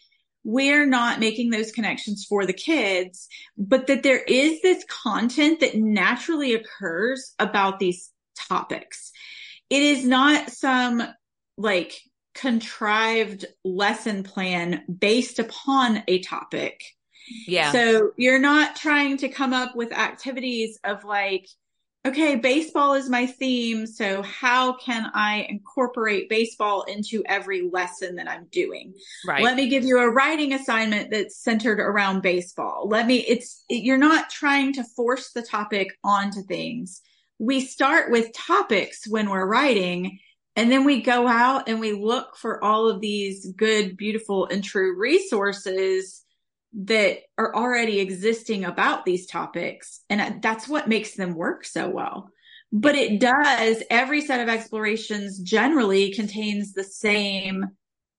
we're 0.44 0.86
not 0.86 1.20
making 1.20 1.50
those 1.50 1.72
connections 1.72 2.24
for 2.28 2.46
the 2.46 2.52
kids, 2.52 3.28
but 3.56 3.86
that 3.88 4.02
there 4.02 4.22
is 4.22 4.62
this 4.62 4.84
content 4.88 5.60
that 5.60 5.76
naturally 5.76 6.54
occurs 6.54 7.34
about 7.38 7.78
these 7.78 8.10
topics. 8.48 9.12
It 9.68 9.82
is 9.82 10.04
not 10.04 10.50
some 10.50 11.02
like 11.56 12.00
contrived 12.34 13.44
lesson 13.64 14.22
plan 14.22 14.84
based 14.98 15.38
upon 15.38 16.04
a 16.06 16.20
topic. 16.20 16.82
Yeah. 17.46 17.72
So 17.72 18.12
you're 18.16 18.38
not 18.38 18.76
trying 18.76 19.18
to 19.18 19.28
come 19.28 19.52
up 19.52 19.76
with 19.76 19.92
activities 19.92 20.78
of 20.84 21.04
like, 21.04 21.46
okay, 22.06 22.36
baseball 22.36 22.94
is 22.94 23.08
my 23.08 23.26
theme. 23.26 23.86
So 23.86 24.22
how 24.22 24.74
can 24.74 25.10
I 25.14 25.46
incorporate 25.48 26.28
baseball 26.28 26.82
into 26.82 27.22
every 27.26 27.68
lesson 27.70 28.16
that 28.16 28.28
I'm 28.28 28.46
doing? 28.50 28.94
Right. 29.26 29.42
Let 29.42 29.56
me 29.56 29.68
give 29.68 29.84
you 29.84 29.98
a 29.98 30.10
writing 30.10 30.52
assignment 30.52 31.10
that's 31.10 31.42
centered 31.42 31.80
around 31.80 32.22
baseball. 32.22 32.88
Let 32.88 33.06
me, 33.06 33.18
it's, 33.26 33.64
it, 33.68 33.82
you're 33.82 33.98
not 33.98 34.30
trying 34.30 34.72
to 34.74 34.84
force 34.84 35.32
the 35.32 35.42
topic 35.42 35.88
onto 36.04 36.42
things. 36.42 37.02
We 37.38 37.60
start 37.60 38.10
with 38.10 38.32
topics 38.32 39.06
when 39.06 39.30
we're 39.30 39.46
writing 39.46 40.18
and 40.56 40.72
then 40.72 40.84
we 40.84 41.02
go 41.02 41.28
out 41.28 41.68
and 41.68 41.78
we 41.78 41.92
look 41.92 42.36
for 42.36 42.62
all 42.64 42.88
of 42.88 43.00
these 43.00 43.52
good, 43.52 43.96
beautiful 43.96 44.46
and 44.46 44.64
true 44.64 44.98
resources 44.98 46.24
that 46.72 47.18
are 47.36 47.54
already 47.54 48.00
existing 48.00 48.64
about 48.64 49.04
these 49.04 49.26
topics. 49.26 50.00
And 50.10 50.42
that's 50.42 50.68
what 50.68 50.88
makes 50.88 51.14
them 51.14 51.34
work 51.34 51.64
so 51.64 51.88
well. 51.88 52.30
But 52.70 52.94
it 52.94 53.20
does, 53.20 53.82
every 53.90 54.20
set 54.20 54.40
of 54.40 54.48
explorations 54.48 55.38
generally 55.38 56.12
contains 56.12 56.72
the 56.72 56.84
same 56.84 57.64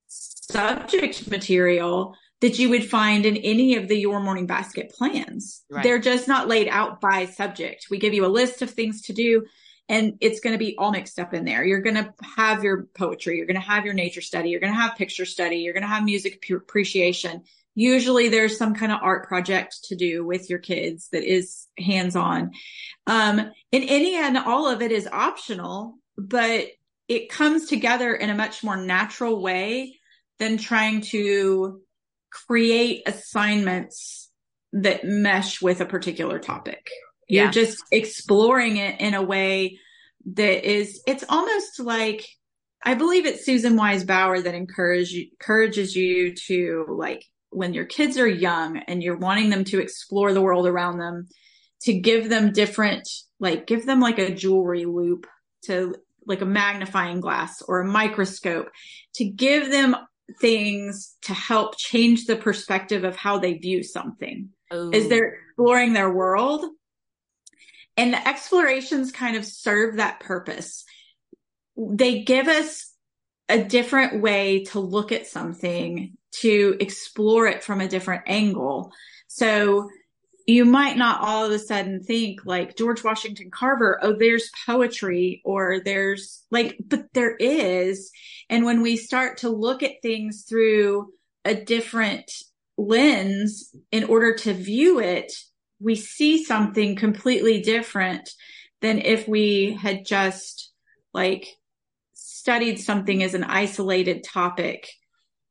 subject 0.07 1.29
material 1.29 2.15
that 2.41 2.57
you 2.57 2.69
would 2.69 2.89
find 2.89 3.25
in 3.25 3.37
any 3.37 3.75
of 3.75 3.87
the 3.87 3.97
Your 3.97 4.19
Morning 4.19 4.47
Basket 4.47 4.91
plans. 4.97 5.63
Right. 5.69 5.83
They're 5.83 5.99
just 5.99 6.27
not 6.27 6.47
laid 6.47 6.67
out 6.69 7.01
by 7.01 7.25
subject. 7.25 7.87
We 7.91 7.99
give 7.99 8.13
you 8.13 8.25
a 8.25 8.27
list 8.27 8.61
of 8.61 8.71
things 8.71 9.03
to 9.03 9.13
do 9.13 9.45
and 9.89 10.17
it's 10.21 10.39
going 10.39 10.53
to 10.53 10.63
be 10.63 10.77
all 10.77 10.91
mixed 10.91 11.19
up 11.19 11.33
in 11.33 11.45
there. 11.45 11.65
You're 11.65 11.81
going 11.81 11.95
to 11.95 12.13
have 12.37 12.63
your 12.63 12.87
poetry, 12.95 13.37
you're 13.37 13.47
going 13.47 13.59
to 13.59 13.61
have 13.61 13.85
your 13.85 13.95
nature 13.95 14.21
study, 14.21 14.49
you're 14.49 14.59
going 14.59 14.71
to 14.71 14.79
have 14.79 14.95
picture 14.95 15.25
study, 15.25 15.57
you're 15.57 15.73
going 15.73 15.81
to 15.83 15.89
have 15.89 16.03
music 16.03 16.45
appreciation, 16.51 17.43
Usually 17.79 18.27
there's 18.27 18.57
some 18.57 18.75
kind 18.75 18.91
of 18.91 18.99
art 19.01 19.25
project 19.29 19.85
to 19.85 19.95
do 19.95 20.25
with 20.25 20.49
your 20.49 20.59
kids 20.59 21.07
that 21.13 21.23
is 21.23 21.65
hands 21.77 22.17
on. 22.17 22.51
Um, 23.07 23.39
and 23.39 23.53
any 23.71 24.17
and 24.17 24.37
all 24.37 24.67
of 24.67 24.81
it 24.81 24.91
is 24.91 25.07
optional, 25.07 25.97
but 26.17 26.67
it 27.07 27.29
comes 27.29 27.67
together 27.67 28.13
in 28.13 28.29
a 28.29 28.35
much 28.35 28.65
more 28.65 28.75
natural 28.75 29.41
way 29.41 29.97
than 30.39 30.57
trying 30.57 30.99
to 31.13 31.79
create 32.29 33.03
assignments 33.07 34.29
that 34.73 35.05
mesh 35.05 35.61
with 35.61 35.79
a 35.79 35.85
particular 35.85 36.37
topic. 36.37 36.89
You're 37.29 37.49
just 37.49 37.81
exploring 37.93 38.75
it 38.75 38.99
in 38.99 39.13
a 39.13 39.21
way 39.21 39.79
that 40.33 40.69
is, 40.69 41.01
it's 41.07 41.23
almost 41.29 41.79
like, 41.79 42.27
I 42.83 42.95
believe 42.95 43.25
it's 43.25 43.45
Susan 43.45 43.77
Wise 43.77 44.03
Bauer 44.03 44.41
that 44.41 44.53
encourage, 44.53 45.13
encourages 45.15 45.95
you 45.95 46.35
to 46.47 46.85
like 46.89 47.23
when 47.51 47.73
your 47.73 47.85
kids 47.85 48.17
are 48.17 48.27
young 48.27 48.77
and 48.77 49.01
you're 49.01 49.17
wanting 49.17 49.49
them 49.49 49.63
to 49.65 49.79
explore 49.79 50.33
the 50.33 50.41
world 50.41 50.67
around 50.67 50.99
them, 50.99 51.27
to 51.81 51.93
give 51.93 52.29
them 52.29 52.51
different 52.51 53.07
like 53.39 53.65
give 53.65 53.85
them 53.85 53.99
like 53.99 54.19
a 54.19 54.33
jewelry 54.33 54.85
loupe 54.85 55.27
to 55.63 55.95
like 56.25 56.41
a 56.41 56.45
magnifying 56.45 57.21
glass 57.21 57.61
or 57.61 57.79
a 57.79 57.87
microscope 57.87 58.69
to 59.15 59.25
give 59.25 59.71
them 59.71 59.95
things 60.39 61.15
to 61.23 61.33
help 61.33 61.77
change 61.77 62.25
the 62.25 62.35
perspective 62.35 63.03
of 63.03 63.15
how 63.15 63.39
they 63.39 63.53
view 63.53 63.81
something. 63.83 64.49
Ooh. 64.71 64.91
is 64.93 65.09
they're 65.09 65.33
oh. 65.33 65.49
exploring 65.49 65.93
their 65.93 66.11
world. 66.13 66.63
And 67.97 68.13
the 68.13 68.27
explorations 68.27 69.11
kind 69.11 69.35
of 69.35 69.43
serve 69.43 69.95
that 69.95 70.19
purpose. 70.19 70.85
They 71.75 72.21
give 72.23 72.47
us 72.47 72.93
a 73.49 73.63
different 73.63 74.21
way 74.21 74.65
to 74.65 74.79
look 74.79 75.11
at 75.11 75.27
something 75.27 76.15
to 76.31 76.77
explore 76.79 77.47
it 77.47 77.63
from 77.63 77.81
a 77.81 77.87
different 77.87 78.23
angle 78.27 78.91
so 79.27 79.89
you 80.49 80.65
might 80.65 80.97
not 80.97 81.21
all 81.21 81.45
of 81.45 81.51
a 81.51 81.59
sudden 81.59 82.01
think 82.01 82.43
like 82.43 82.75
George 82.75 83.03
Washington 83.03 83.51
Carver, 83.51 83.99
oh, 84.01 84.15
there's 84.17 84.49
poetry 84.65 85.43
or 85.45 85.79
there's 85.79 86.43
like, 86.49 86.75
but 86.83 87.05
there 87.13 87.35
is. 87.35 88.09
And 88.49 88.65
when 88.65 88.81
we 88.81 88.97
start 88.97 89.37
to 89.37 89.49
look 89.49 89.83
at 89.83 90.01
things 90.01 90.45
through 90.49 91.13
a 91.45 91.53
different 91.53 92.31
lens 92.79 93.75
in 93.91 94.05
order 94.05 94.33
to 94.37 94.53
view 94.53 94.99
it, 94.99 95.31
we 95.79 95.95
see 95.95 96.43
something 96.43 96.95
completely 96.95 97.61
different 97.61 98.27
than 98.81 98.97
if 98.97 99.27
we 99.27 99.77
had 99.79 100.03
just 100.03 100.71
like 101.13 101.47
studied 102.13 102.79
something 102.79 103.21
as 103.21 103.35
an 103.35 103.43
isolated 103.43 104.23
topic 104.23 104.89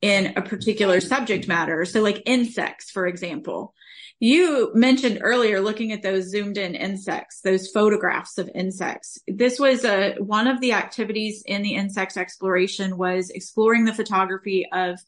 in 0.01 0.35
a 0.37 0.43
particular 0.43 1.01
subject 1.01 1.49
matter. 1.49 1.85
So 1.85 2.03
like 2.03 2.23
insects, 2.27 2.91
for 2.91 3.07
example 3.07 3.75
you 4.21 4.73
mentioned 4.75 5.21
earlier 5.23 5.61
looking 5.61 5.93
at 5.93 6.03
those 6.03 6.25
zoomed 6.31 6.59
in 6.59 6.75
insects, 6.75 7.41
those 7.41 7.71
photographs 7.71 8.39
of 8.39 8.51
insects. 8.55 9.19
This 9.29 9.61
was 9.61 9.85
a, 9.85 10.17
one 10.19 10.49
of 10.49 10.61
the 10.61 10.73
activities 10.73 11.45
in 11.47 11.63
the 11.63 11.75
insects 11.75 12.17
exploration 12.17 12.99
was 12.99 13.31
exploring 13.31 13.85
the 13.85 13.95
photography 13.95 14.67
of 14.73 14.99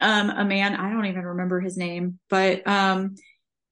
um, 0.00 0.30
a 0.30 0.44
man, 0.44 0.76
I 0.76 0.90
don't 0.90 1.06
even 1.06 1.24
remember 1.24 1.60
his 1.60 1.76
name, 1.76 2.20
but 2.30 2.66
um, 2.66 3.16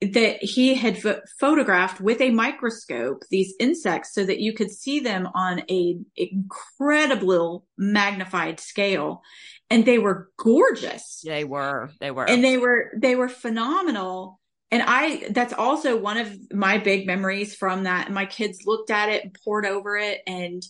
that 0.01 0.43
he 0.43 0.75
had 0.75 1.03
photographed 1.41 2.01
with 2.01 2.21
a 2.21 2.31
microscope 2.31 3.23
these 3.31 3.55
insects 3.59 4.13
so 4.13 4.25
that 4.25 4.39
you 4.39 4.53
could 4.53 4.71
see 4.71 5.01
them 5.01 5.29
on 5.35 5.63
a 5.71 5.99
incredible 6.17 7.65
magnified 7.77 8.61
scale 8.61 9.23
and 9.71 9.85
they 9.85 9.99
were 9.99 10.31
gorgeous 10.39 11.23
they 11.25 11.45
were 11.45 11.91
they 12.01 12.11
were 12.11 12.29
and 12.29 12.43
they 12.43 12.57
were 12.57 12.91
they 12.97 13.15
were 13.15 13.29
phenomenal 13.29 14.39
and 14.71 14.83
I, 14.87 15.29
that's 15.31 15.55
also 15.55 15.97
one 15.97 16.19
of 16.19 16.37
my 16.53 16.79
big 16.79 17.07
memories 17.07 17.55
from 17.55 17.85
that. 17.85 18.11
My 18.11 18.27
kids 18.27 18.67
looked 18.67 18.91
at 18.91 19.09
it 19.09 19.25
and 19.25 19.37
pored 19.45 19.65
over 19.65 19.97
it. 19.97 20.21
And, 20.27 20.63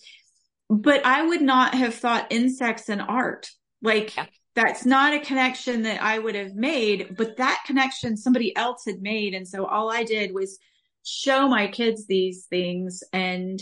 but 0.70 1.04
I 1.04 1.26
would 1.26 1.42
not 1.42 1.74
have 1.74 1.94
thought 1.94 2.28
insects 2.30 2.88
and 2.88 3.02
art. 3.02 3.50
Like, 3.82 4.16
yeah. 4.16 4.26
that's 4.54 4.86
not 4.86 5.14
a 5.14 5.20
connection 5.20 5.82
that 5.82 6.00
I 6.00 6.18
would 6.18 6.36
have 6.36 6.54
made, 6.54 7.16
but 7.16 7.38
that 7.38 7.64
connection 7.66 8.16
somebody 8.16 8.54
else 8.56 8.84
had 8.86 9.02
made. 9.02 9.34
And 9.34 9.48
so 9.48 9.66
all 9.66 9.90
I 9.90 10.04
did 10.04 10.32
was 10.32 10.58
show 11.04 11.48
my 11.48 11.66
kids 11.66 12.06
these 12.06 12.46
things 12.48 13.02
and 13.12 13.60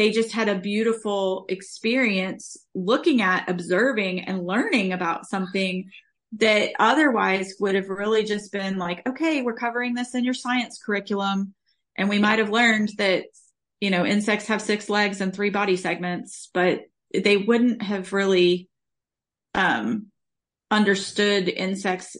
they 0.00 0.10
just 0.10 0.32
had 0.32 0.48
a 0.48 0.58
beautiful 0.58 1.44
experience 1.50 2.56
looking 2.74 3.20
at, 3.20 3.50
observing 3.50 4.20
and 4.20 4.46
learning 4.46 4.94
about 4.94 5.26
something 5.26 5.90
that 6.38 6.70
otherwise 6.78 7.56
would 7.60 7.74
have 7.74 7.90
really 7.90 8.24
just 8.24 8.50
been 8.50 8.78
like, 8.78 9.06
okay, 9.06 9.42
we're 9.42 9.52
covering 9.52 9.92
this 9.92 10.14
in 10.14 10.24
your 10.24 10.32
science 10.32 10.80
curriculum. 10.82 11.52
And 11.96 12.08
we 12.08 12.18
might 12.18 12.38
have 12.38 12.48
learned 12.48 12.92
that, 12.96 13.24
you 13.78 13.90
know, 13.90 14.06
insects 14.06 14.46
have 14.46 14.62
six 14.62 14.88
legs 14.88 15.20
and 15.20 15.34
three 15.34 15.50
body 15.50 15.76
segments, 15.76 16.48
but 16.54 16.80
they 17.12 17.36
wouldn't 17.36 17.82
have 17.82 18.14
really, 18.14 18.70
um, 19.54 20.06
understood 20.70 21.46
insects 21.46 22.16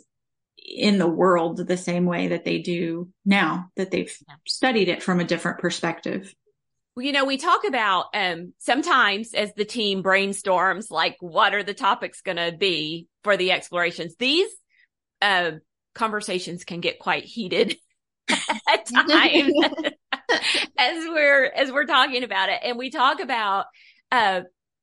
in 0.58 0.98
the 0.98 1.08
world 1.08 1.66
the 1.66 1.78
same 1.78 2.04
way 2.04 2.28
that 2.28 2.44
they 2.44 2.58
do 2.58 3.08
now 3.24 3.70
that 3.76 3.90
they've 3.90 4.14
studied 4.46 4.88
it 4.88 5.02
from 5.02 5.18
a 5.18 5.24
different 5.24 5.60
perspective 5.60 6.34
you 7.00 7.12
know, 7.12 7.24
we 7.24 7.36
talk 7.36 7.64
about 7.64 8.06
um 8.14 8.52
sometimes 8.58 9.34
as 9.34 9.52
the 9.54 9.64
team 9.64 10.02
brainstorms, 10.02 10.90
like 10.90 11.16
what 11.20 11.54
are 11.54 11.62
the 11.62 11.74
topics 11.74 12.22
going 12.22 12.36
to 12.36 12.56
be 12.56 13.06
for 13.24 13.36
the 13.36 13.52
explorations. 13.52 14.16
These 14.18 14.50
uh, 15.22 15.52
conversations 15.94 16.64
can 16.64 16.80
get 16.80 16.98
quite 16.98 17.24
heated 17.24 17.76
at 18.28 18.86
times 19.08 19.52
as 20.78 21.04
we're 21.08 21.46
as 21.46 21.72
we're 21.72 21.86
talking 21.86 22.24
about 22.24 22.48
it, 22.48 22.60
and 22.62 22.78
we 22.78 22.90
talk 22.90 23.20
about. 23.20 23.66
Uh, 24.12 24.42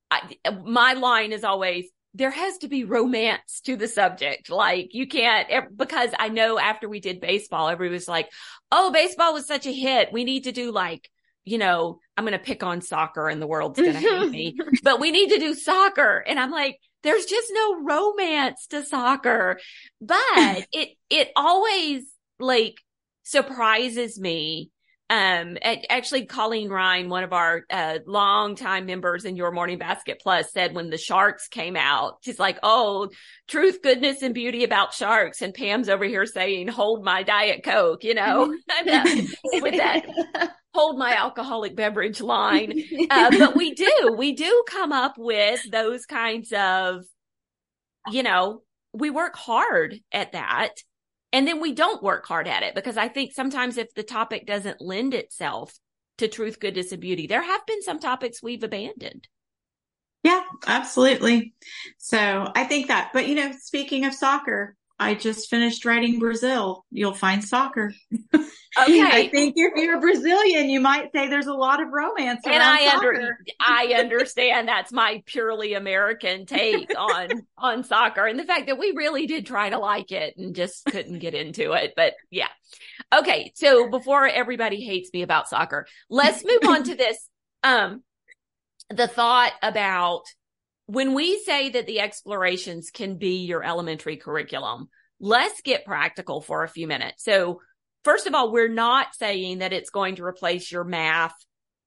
I, 0.09 0.21
my 0.63 0.93
line 0.93 1.33
is 1.33 1.43
always 1.43 1.85
there 2.13 2.31
has 2.31 2.57
to 2.59 2.67
be 2.67 2.83
romance 2.83 3.61
to 3.65 3.75
the 3.75 3.87
subject. 3.87 4.49
Like 4.49 4.93
you 4.93 5.07
can't, 5.07 5.77
because 5.77 6.11
I 6.17 6.29
know 6.29 6.57
after 6.57 6.89
we 6.89 6.99
did 6.99 7.19
baseball, 7.19 7.67
everybody 7.67 7.93
was 7.93 8.07
like, 8.07 8.29
Oh, 8.71 8.91
baseball 8.91 9.33
was 9.33 9.45
such 9.45 9.65
a 9.65 9.73
hit. 9.73 10.11
We 10.11 10.23
need 10.23 10.45
to 10.45 10.51
do 10.51 10.71
like 10.71 11.09
you 11.47 11.57
know, 11.57 11.99
I'm 12.17 12.25
going 12.25 12.33
to 12.33 12.39
pick 12.39 12.61
on 12.61 12.81
soccer 12.81 13.29
and 13.29 13.41
the 13.41 13.47
world's 13.47 13.79
going 13.79 13.93
to 13.93 13.99
hate 13.99 14.29
me, 14.29 14.57
but 14.83 14.99
we 14.99 15.11
need 15.11 15.29
to 15.29 15.39
do 15.39 15.53
soccer. 15.53 16.23
And 16.27 16.37
I'm 16.37 16.51
like, 16.51 16.77
there's 17.03 17.25
just 17.25 17.51
no 17.53 17.83
romance 17.83 18.67
to 18.67 18.83
soccer, 18.83 19.59
but 20.01 20.67
it, 20.73 20.89
it 21.09 21.31
always 21.35 22.03
like 22.39 22.75
surprises 23.23 24.19
me. 24.19 24.71
Um, 25.09 25.57
actually 25.63 26.25
Colleen 26.25 26.69
Ryan, 26.69 27.07
one 27.09 27.23
of 27.23 27.31
our, 27.31 27.63
uh, 27.69 27.99
longtime 28.05 28.85
members 28.85 29.23
in 29.23 29.37
Your 29.37 29.51
Morning 29.51 29.77
Basket 29.77 30.19
Plus 30.21 30.51
said 30.51 30.75
when 30.75 30.89
the 30.89 30.97
sharks 30.97 31.47
came 31.47 31.77
out, 31.77 32.17
she's 32.21 32.39
like, 32.39 32.59
Oh, 32.61 33.09
truth, 33.47 33.81
goodness 33.81 34.21
and 34.21 34.33
beauty 34.33 34.65
about 34.65 34.93
sharks. 34.93 35.41
And 35.41 35.53
Pam's 35.53 35.87
over 35.87 36.03
here 36.03 36.25
saying, 36.25 36.67
hold 36.67 37.05
my 37.05 37.23
diet 37.23 37.63
Coke, 37.63 38.03
you 38.03 38.15
know, 38.15 38.47
with 38.85 39.77
that 39.77 40.05
hold 40.77 40.99
my 40.99 41.15
alcoholic 41.15 41.75
beverage 41.75 42.21
line. 42.21 42.71
Uh, 43.09 43.31
but 43.31 43.55
we 43.55 43.73
do, 43.73 44.15
we 44.15 44.33
do 44.33 44.63
come 44.69 44.91
up 44.91 45.15
with 45.17 45.59
those 45.71 46.05
kinds 46.05 46.53
of, 46.53 47.03
you 48.11 48.21
know, 48.21 48.61
we 48.93 49.09
work 49.09 49.35
hard 49.35 49.95
at 50.11 50.33
that. 50.33 50.75
And 51.33 51.47
then 51.47 51.59
we 51.59 51.73
don't 51.73 52.01
work 52.01 52.25
hard 52.25 52.47
at 52.47 52.63
it 52.63 52.73
because 52.73 52.97
I 52.97 53.07
think 53.09 53.33
sometimes 53.33 53.77
if 53.77 53.93
the 53.93 54.03
topic 54.03 54.45
doesn't 54.45 54.81
lend 54.81 55.13
itself 55.13 55.77
to 56.17 56.27
truth, 56.27 56.59
goodness, 56.59 56.91
and 56.91 57.01
beauty, 57.01 57.27
there 57.27 57.41
have 57.41 57.65
been 57.65 57.81
some 57.81 57.99
topics 57.99 58.41
we've 58.41 58.63
abandoned. 58.63 59.27
Yeah, 60.23 60.41
absolutely. 60.65 61.53
So 61.97 62.51
I 62.55 62.63
think 62.63 62.87
that, 62.87 63.11
but 63.13 63.27
you 63.27 63.35
know, 63.35 63.51
speaking 63.59 64.05
of 64.05 64.13
soccer, 64.13 64.75
I 64.99 65.13
just 65.13 65.49
finished 65.49 65.85
writing 65.85 66.19
Brazil. 66.19 66.85
You'll 66.91 67.13
find 67.13 67.43
soccer. 67.43 67.93
Okay. 68.79 69.01
I 69.01 69.27
think 69.29 69.55
if 69.57 69.73
you're 69.75 69.99
Brazilian, 69.99 70.69
you 70.69 70.79
might 70.79 71.11
say 71.11 71.27
there's 71.27 71.47
a 71.47 71.53
lot 71.53 71.81
of 71.81 71.87
romance. 71.91 72.41
And 72.45 72.61
I 72.61 72.95
under, 72.95 73.39
I 73.59 73.95
understand 73.97 74.67
that's 74.67 74.91
my 74.91 75.23
purely 75.25 75.73
American 75.73 76.45
take 76.45 76.91
on 76.97 77.29
on 77.57 77.83
soccer 77.83 78.25
and 78.25 78.37
the 78.37 78.43
fact 78.43 78.67
that 78.67 78.77
we 78.77 78.93
really 78.95 79.25
did 79.25 79.45
try 79.45 79.69
to 79.69 79.79
like 79.79 80.11
it 80.11 80.35
and 80.37 80.55
just 80.55 80.85
couldn't 80.85 81.19
get 81.19 81.33
into 81.33 81.71
it. 81.71 81.93
But 81.95 82.13
yeah. 82.29 82.49
Okay. 83.15 83.51
So 83.55 83.89
before 83.89 84.27
everybody 84.27 84.81
hates 84.85 85.09
me 85.11 85.23
about 85.23 85.49
soccer, 85.49 85.87
let's 86.09 86.45
move 86.45 86.61
on 86.67 86.83
to 86.83 86.95
this. 86.95 87.17
Um, 87.63 88.03
the 88.89 89.07
thought 89.07 89.53
about 89.63 90.23
when 90.87 91.13
we 91.13 91.39
say 91.39 91.69
that 91.69 91.85
the 91.85 91.99
explorations 91.99 92.89
can 92.89 93.17
be 93.17 93.45
your 93.45 93.63
elementary 93.63 94.17
curriculum, 94.17 94.87
let's 95.19 95.61
get 95.61 95.85
practical 95.85 96.41
for 96.41 96.63
a 96.63 96.69
few 96.69 96.87
minutes. 96.87 97.23
So 97.23 97.61
first 98.03 98.25
of 98.25 98.33
all, 98.33 98.51
we're 98.51 98.69
not 98.69 99.13
saying 99.13 99.59
that 99.59 99.73
it's 99.73 99.89
going 99.89 100.15
to 100.15 100.23
replace 100.23 100.71
your 100.71 100.85
math 100.85 101.35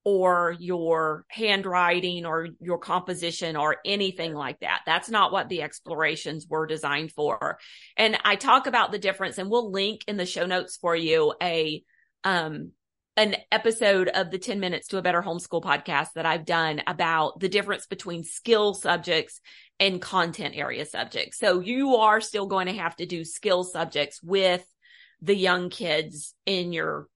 or 0.04 0.54
your 0.58 1.24
handwriting 1.28 2.24
or 2.26 2.48
your 2.60 2.78
composition 2.78 3.56
or 3.56 3.76
anything 3.84 4.34
like 4.34 4.60
that. 4.60 4.80
That's 4.86 5.10
not 5.10 5.32
what 5.32 5.48
the 5.48 5.62
explorations 5.62 6.46
were 6.48 6.66
designed 6.66 7.12
for. 7.12 7.58
And 7.96 8.18
I 8.24 8.36
talk 8.36 8.66
about 8.66 8.92
the 8.92 8.98
difference 8.98 9.38
and 9.38 9.50
we'll 9.50 9.70
link 9.70 10.02
in 10.08 10.16
the 10.16 10.26
show 10.26 10.46
notes 10.46 10.76
for 10.76 10.96
you 10.96 11.34
a, 11.42 11.82
um, 12.24 12.72
an 13.16 13.36
episode 13.50 14.08
of 14.08 14.30
the 14.30 14.38
10 14.38 14.60
minutes 14.60 14.88
to 14.88 14.98
a 14.98 15.02
better 15.02 15.22
homeschool 15.22 15.62
podcast 15.62 16.12
that 16.14 16.26
I've 16.26 16.44
done 16.44 16.82
about 16.86 17.40
the 17.40 17.48
difference 17.48 17.86
between 17.86 18.24
skill 18.24 18.74
subjects 18.74 19.40
and 19.78 20.00
content 20.00 20.56
area 20.56 20.84
subjects. 20.86 21.38
So 21.38 21.60
you 21.60 21.96
are 21.96 22.20
still 22.20 22.46
going 22.46 22.66
to 22.66 22.74
have 22.74 22.96
to 22.96 23.06
do 23.06 23.24
skill 23.24 23.64
subjects 23.64 24.22
with 24.22 24.64
the 25.22 25.34
young 25.34 25.70
kids 25.70 26.34
in 26.46 26.72
your 26.72 27.08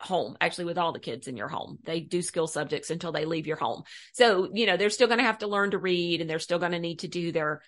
home, 0.00 0.36
actually 0.40 0.66
with 0.66 0.78
all 0.78 0.92
the 0.92 0.98
kids 0.98 1.28
in 1.28 1.36
your 1.36 1.48
home. 1.48 1.78
They 1.84 2.00
do 2.00 2.22
skill 2.22 2.46
subjects 2.46 2.90
until 2.90 3.12
they 3.12 3.24
leave 3.24 3.46
your 3.46 3.56
home. 3.56 3.82
So, 4.12 4.50
you 4.52 4.66
know, 4.66 4.76
they're 4.76 4.90
still 4.90 5.08
going 5.08 5.18
to 5.18 5.24
have 5.24 5.38
to 5.38 5.46
learn 5.46 5.70
to 5.70 5.78
read 5.78 6.20
and 6.20 6.28
they're 6.28 6.38
still 6.38 6.58
going 6.58 6.72
to 6.72 6.78
need 6.78 7.00
to 7.00 7.08
do 7.08 7.32
their 7.32 7.62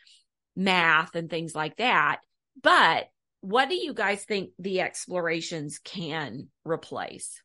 math 0.57 1.15
and 1.15 1.31
things 1.31 1.55
like 1.55 1.77
that. 1.77 2.21
But 2.62 3.09
what 3.41 3.69
do 3.69 3.75
you 3.75 3.95
guys 3.95 4.25
think 4.25 4.51
the 4.59 4.81
explorations 4.81 5.79
can 5.79 6.49
replace? 6.65 7.43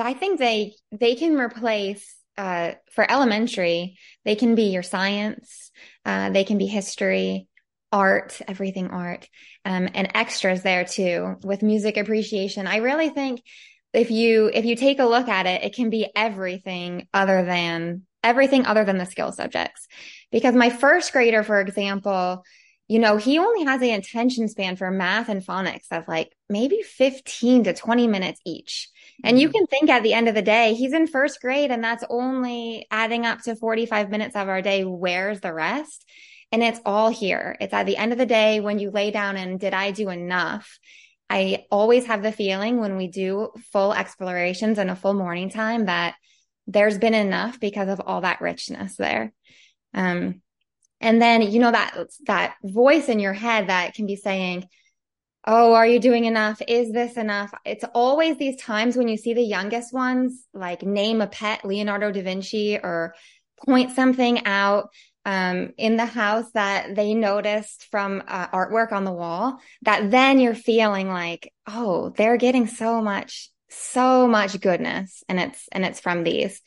I 0.00 0.14
think 0.14 0.38
they 0.38 0.74
they 0.92 1.14
can 1.14 1.36
replace 1.36 2.16
uh, 2.36 2.72
for 2.90 3.10
elementary. 3.10 3.98
They 4.24 4.34
can 4.34 4.54
be 4.54 4.64
your 4.64 4.82
science. 4.82 5.70
Uh, 6.04 6.30
they 6.30 6.44
can 6.44 6.58
be 6.58 6.66
history, 6.66 7.48
art, 7.92 8.40
everything 8.48 8.90
art, 8.90 9.28
um, 9.64 9.88
and 9.94 10.10
extras 10.14 10.62
there 10.62 10.84
too 10.84 11.36
with 11.44 11.62
music 11.62 11.96
appreciation. 11.96 12.66
I 12.66 12.78
really 12.78 13.10
think 13.10 13.42
if 13.92 14.10
you 14.10 14.50
if 14.52 14.64
you 14.64 14.76
take 14.76 14.98
a 14.98 15.04
look 15.04 15.28
at 15.28 15.46
it, 15.46 15.62
it 15.62 15.74
can 15.74 15.90
be 15.90 16.10
everything 16.14 17.08
other 17.14 17.44
than 17.44 18.02
everything 18.22 18.66
other 18.66 18.84
than 18.84 18.98
the 18.98 19.06
skill 19.06 19.32
subjects. 19.32 19.86
Because 20.32 20.54
my 20.54 20.70
first 20.70 21.12
grader, 21.12 21.42
for 21.42 21.60
example, 21.60 22.42
you 22.88 22.98
know, 22.98 23.16
he 23.16 23.38
only 23.38 23.64
has 23.64 23.80
the 23.80 23.92
attention 23.92 24.48
span 24.48 24.76
for 24.76 24.90
math 24.90 25.28
and 25.28 25.44
phonics 25.44 25.86
of 25.90 26.08
like 26.08 26.32
maybe 26.48 26.82
15 26.82 27.64
to 27.64 27.72
20 27.72 28.08
minutes 28.08 28.40
each. 28.44 28.90
And 29.22 29.38
you 29.38 29.48
mm-hmm. 29.48 29.58
can 29.58 29.66
think 29.66 29.90
at 29.90 30.02
the 30.02 30.14
end 30.14 30.28
of 30.28 30.34
the 30.34 30.42
day, 30.42 30.74
he's 30.74 30.92
in 30.92 31.06
first 31.06 31.40
grade 31.40 31.70
and 31.70 31.82
that's 31.82 32.04
only 32.08 32.86
adding 32.90 33.24
up 33.24 33.42
to 33.42 33.54
45 33.54 34.10
minutes 34.10 34.34
of 34.34 34.48
our 34.48 34.62
day. 34.62 34.84
Where's 34.84 35.40
the 35.40 35.52
rest? 35.52 36.04
And 36.50 36.62
it's 36.62 36.80
all 36.84 37.10
here. 37.10 37.56
It's 37.60 37.72
at 37.72 37.86
the 37.86 37.96
end 37.96 38.12
of 38.12 38.18
the 38.18 38.26
day 38.26 38.60
when 38.60 38.78
you 38.78 38.90
lay 38.90 39.10
down 39.10 39.36
and 39.36 39.58
did 39.58 39.74
I 39.74 39.92
do 39.92 40.10
enough? 40.10 40.78
I 41.30 41.64
always 41.70 42.06
have 42.06 42.22
the 42.22 42.32
feeling 42.32 42.80
when 42.80 42.96
we 42.96 43.08
do 43.08 43.50
full 43.72 43.92
explorations 43.92 44.78
and 44.78 44.90
a 44.90 44.96
full 44.96 45.14
morning 45.14 45.50
time 45.50 45.86
that 45.86 46.14
there's 46.66 46.98
been 46.98 47.14
enough 47.14 47.60
because 47.60 47.88
of 47.88 48.00
all 48.00 48.20
that 48.22 48.40
richness 48.40 48.96
there. 48.96 49.32
Um, 49.92 50.42
and 51.00 51.20
then, 51.20 51.42
you 51.42 51.60
know, 51.60 51.70
that, 51.70 51.96
that 52.26 52.56
voice 52.62 53.08
in 53.08 53.20
your 53.20 53.32
head 53.32 53.68
that 53.68 53.94
can 53.94 54.06
be 54.06 54.16
saying, 54.16 54.68
Oh, 55.46 55.74
are 55.74 55.86
you 55.86 56.00
doing 56.00 56.24
enough? 56.24 56.62
Is 56.66 56.90
this 56.90 57.18
enough? 57.18 57.52
It's 57.66 57.84
always 57.94 58.38
these 58.38 58.56
times 58.56 58.96
when 58.96 59.08
you 59.08 59.18
see 59.18 59.34
the 59.34 59.42
youngest 59.42 59.92
ones, 59.92 60.46
like 60.54 60.82
name 60.82 61.20
a 61.20 61.26
pet 61.26 61.64
Leonardo 61.66 62.10
da 62.10 62.22
Vinci 62.22 62.78
or 62.78 63.14
point 63.66 63.92
something 63.92 64.46
out 64.46 64.88
um, 65.26 65.72
in 65.76 65.96
the 65.96 66.06
house 66.06 66.50
that 66.52 66.94
they 66.94 67.12
noticed 67.12 67.86
from 67.90 68.22
uh, 68.26 68.48
artwork 68.48 68.92
on 68.92 69.04
the 69.04 69.12
wall 69.12 69.58
that 69.82 70.10
then 70.10 70.40
you're 70.40 70.54
feeling 70.54 71.08
like, 71.08 71.52
oh, 71.66 72.10
they're 72.16 72.38
getting 72.38 72.66
so 72.66 73.02
much, 73.02 73.50
so 73.68 74.26
much 74.26 74.58
goodness. 74.60 75.22
And 75.28 75.38
it's, 75.38 75.68
and 75.72 75.84
it's 75.84 76.00
from 76.00 76.24
these. 76.24 76.62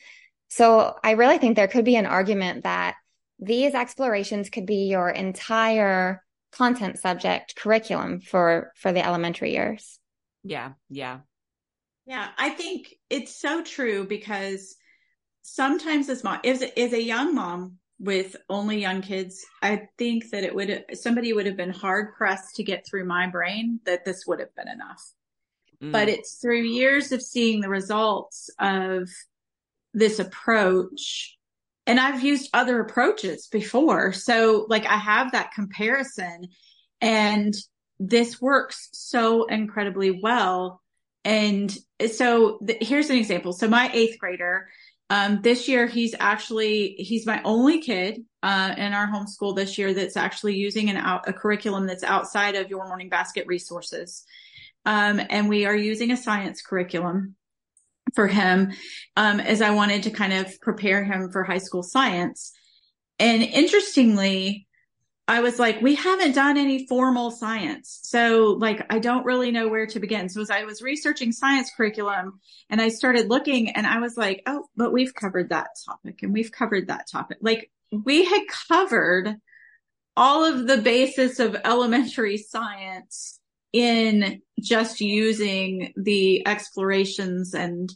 So 0.48 0.96
I 1.02 1.12
really 1.12 1.38
think 1.38 1.56
there 1.56 1.68
could 1.68 1.84
be 1.84 1.96
an 1.96 2.06
argument 2.06 2.62
that 2.62 2.94
these 3.40 3.74
explorations 3.74 4.50
could 4.50 4.66
be 4.66 4.86
your 4.86 5.10
entire 5.10 6.22
content 6.58 6.98
subject 6.98 7.54
curriculum 7.54 8.20
for 8.20 8.72
for 8.74 8.92
the 8.92 9.04
elementary 9.04 9.52
years. 9.52 9.98
Yeah 10.42 10.72
yeah. 10.90 11.20
Yeah 12.04 12.28
i 12.36 12.50
think 12.50 12.94
it's 13.08 13.40
so 13.40 13.62
true 13.62 14.04
because 14.04 14.76
sometimes 15.42 16.08
as 16.08 16.24
mom 16.24 16.40
as, 16.44 16.62
is 16.62 16.92
a 16.92 17.02
young 17.02 17.34
mom 17.34 17.78
with 18.00 18.36
only 18.48 18.80
young 18.80 19.02
kids 19.02 19.44
i 19.62 19.82
think 19.98 20.30
that 20.30 20.44
it 20.44 20.54
would 20.54 20.84
somebody 20.94 21.32
would 21.32 21.46
have 21.46 21.56
been 21.56 21.70
hard 21.70 22.14
pressed 22.16 22.56
to 22.56 22.64
get 22.64 22.84
through 22.86 23.04
my 23.04 23.26
brain 23.28 23.80
that 23.84 24.04
this 24.04 24.24
would 24.26 24.40
have 24.40 24.54
been 24.54 24.68
enough. 24.68 25.02
Mm. 25.82 25.92
but 25.92 26.08
it's 26.08 26.34
through 26.40 26.62
years 26.62 27.12
of 27.12 27.22
seeing 27.22 27.60
the 27.60 27.68
results 27.68 28.50
of 28.58 29.08
this 29.94 30.18
approach 30.18 31.37
and 31.88 31.98
I've 31.98 32.22
used 32.22 32.50
other 32.52 32.80
approaches 32.80 33.46
before. 33.46 34.12
So 34.12 34.66
like 34.68 34.84
I 34.84 34.98
have 34.98 35.32
that 35.32 35.52
comparison 35.54 36.48
and 37.00 37.54
this 37.98 38.40
works 38.42 38.90
so 38.92 39.46
incredibly 39.46 40.20
well. 40.22 40.82
And 41.24 41.74
so 42.12 42.58
th- 42.64 42.86
here's 42.86 43.08
an 43.08 43.16
example. 43.16 43.54
So 43.54 43.68
my 43.68 43.90
eighth 43.94 44.18
grader, 44.18 44.68
um, 45.08 45.40
this 45.40 45.66
year 45.66 45.86
he's 45.86 46.14
actually, 46.20 46.94
he's 46.98 47.24
my 47.24 47.40
only 47.42 47.80
kid, 47.80 48.22
uh, 48.42 48.74
in 48.76 48.92
our 48.92 49.08
homeschool 49.08 49.56
this 49.56 49.78
year 49.78 49.94
that's 49.94 50.18
actually 50.18 50.56
using 50.56 50.90
an 50.90 50.98
out, 50.98 51.26
a 51.26 51.32
curriculum 51.32 51.86
that's 51.86 52.04
outside 52.04 52.54
of 52.54 52.68
your 52.68 52.86
morning 52.86 53.08
basket 53.08 53.46
resources. 53.46 54.24
Um, 54.84 55.22
and 55.30 55.48
we 55.48 55.64
are 55.64 55.74
using 55.74 56.10
a 56.10 56.18
science 56.18 56.60
curriculum 56.60 57.34
for 58.14 58.26
him 58.26 58.72
um, 59.16 59.40
as 59.40 59.62
I 59.62 59.70
wanted 59.70 60.04
to 60.04 60.10
kind 60.10 60.32
of 60.32 60.60
prepare 60.60 61.04
him 61.04 61.30
for 61.30 61.44
high 61.44 61.58
school 61.58 61.82
science. 61.82 62.52
And 63.18 63.42
interestingly, 63.42 64.66
I 65.28 65.40
was 65.40 65.58
like, 65.58 65.82
we 65.82 65.94
haven't 65.94 66.34
done 66.34 66.56
any 66.56 66.86
formal 66.86 67.30
science. 67.30 68.00
So 68.02 68.56
like, 68.58 68.86
I 68.88 68.98
don't 68.98 69.26
really 69.26 69.50
know 69.50 69.68
where 69.68 69.86
to 69.86 70.00
begin. 70.00 70.30
So 70.30 70.40
as 70.40 70.50
I 70.50 70.64
was 70.64 70.80
researching 70.80 71.32
science 71.32 71.70
curriculum 71.76 72.40
and 72.70 72.80
I 72.80 72.88
started 72.88 73.28
looking 73.28 73.68
and 73.70 73.86
I 73.86 73.98
was 73.98 74.16
like, 74.16 74.42
oh, 74.46 74.64
but 74.74 74.90
we've 74.90 75.14
covered 75.14 75.50
that 75.50 75.68
topic 75.84 76.22
and 76.22 76.32
we've 76.32 76.50
covered 76.50 76.88
that 76.88 77.10
topic. 77.12 77.38
Like 77.42 77.70
we 77.92 78.24
had 78.24 78.40
covered 78.68 79.36
all 80.16 80.46
of 80.46 80.66
the 80.66 80.78
basis 80.78 81.40
of 81.40 81.56
elementary 81.62 82.38
science 82.38 83.37
in 83.72 84.40
just 84.60 85.00
using 85.00 85.92
the 85.96 86.46
explorations 86.46 87.54
and 87.54 87.92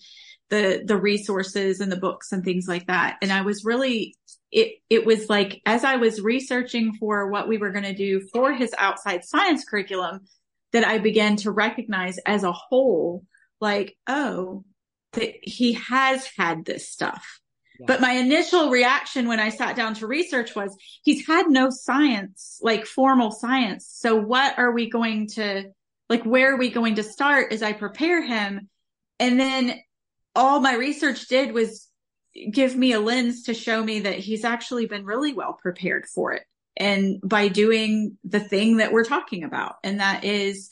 the 0.51 0.83
the 0.85 0.97
resources 0.97 1.81
and 1.81 1.91
the 1.91 1.97
books 1.97 2.33
and 2.33 2.45
things 2.45 2.67
like 2.69 2.87
that. 2.87 3.17
And 3.23 3.33
i 3.33 3.41
was 3.43 3.65
really 3.65 4.15
it 4.53 4.75
it 4.91 5.05
was 5.05 5.29
like 5.29 5.61
as 5.67 5.83
i 5.83 5.97
was 5.97 6.21
researching 6.21 6.95
for 7.01 7.29
what 7.29 7.49
we 7.49 7.59
were 7.59 7.73
going 7.73 7.85
to 7.85 7.95
do 7.95 8.21
for 8.33 8.53
his 8.53 8.73
outside 8.79 9.25
science 9.25 9.65
curriculum 9.65 10.21
that 10.73 10.87
i 10.87 10.99
began 10.99 11.37
to 11.37 11.51
recognize 11.51 12.19
as 12.27 12.45
a 12.45 12.53
whole 12.53 13.25
like 13.61 13.97
oh 14.07 14.65
that 15.15 15.33
he 15.43 15.73
has 15.73 16.29
had 16.37 16.65
this 16.65 16.89
stuff 16.89 17.41
but 17.87 18.01
my 18.01 18.13
initial 18.13 18.71
reaction 18.71 19.29
when 19.29 19.41
I 19.41 19.49
sat 19.49 19.77
down 19.77 19.95
to 19.95 20.07
research 20.07 20.55
was 20.55 20.77
he's 21.03 21.27
had 21.27 21.49
no 21.49 21.71
science, 21.71 22.59
like 22.63 22.87
formal 22.87 23.31
science. 23.31 23.87
So 23.89 24.17
what 24.17 24.59
are 24.59 24.73
we 24.73 24.91
going 24.91 25.29
to, 25.35 25.65
like, 26.09 26.25
where 26.25 26.55
are 26.55 26.59
we 26.59 26.71
going 26.71 26.97
to 26.97 27.03
start 27.03 27.53
as 27.53 27.63
I 27.63 27.73
prepare 27.73 28.23
him? 28.23 28.69
And 29.19 29.39
then 29.39 29.81
all 30.35 30.61
my 30.61 30.75
research 30.75 31.29
did 31.29 31.53
was 31.53 31.89
give 32.51 32.75
me 32.77 32.93
a 32.93 33.01
lens 33.01 33.45
to 33.45 33.55
show 33.55 33.83
me 33.83 34.01
that 34.01 34.19
he's 34.19 34.45
actually 34.45 34.87
been 34.87 35.05
really 35.05 35.33
well 35.33 35.53
prepared 35.61 36.07
for 36.07 36.33
it. 36.33 36.45
And 36.77 37.21
by 37.23 37.49
doing 37.49 38.17
the 38.25 38.41
thing 38.41 38.79
that 38.79 38.93
we're 38.93 39.05
talking 39.05 39.45
about, 39.45 39.77
and 39.85 40.01
that 40.01 40.25
is 40.25 40.71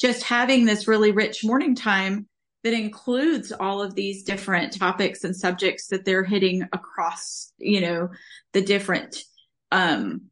just 0.00 0.22
having 0.22 0.64
this 0.64 0.88
really 0.88 1.12
rich 1.12 1.44
morning 1.44 1.74
time 1.74 2.26
that 2.64 2.72
includes 2.72 3.52
all 3.52 3.82
of 3.82 3.94
these 3.94 4.24
different 4.24 4.76
topics 4.76 5.22
and 5.22 5.36
subjects 5.36 5.88
that 5.88 6.04
they're 6.04 6.24
hitting 6.24 6.62
across, 6.72 7.52
you 7.58 7.82
know, 7.82 8.08
the 8.54 8.62
different, 8.62 9.22
um, 9.70 10.22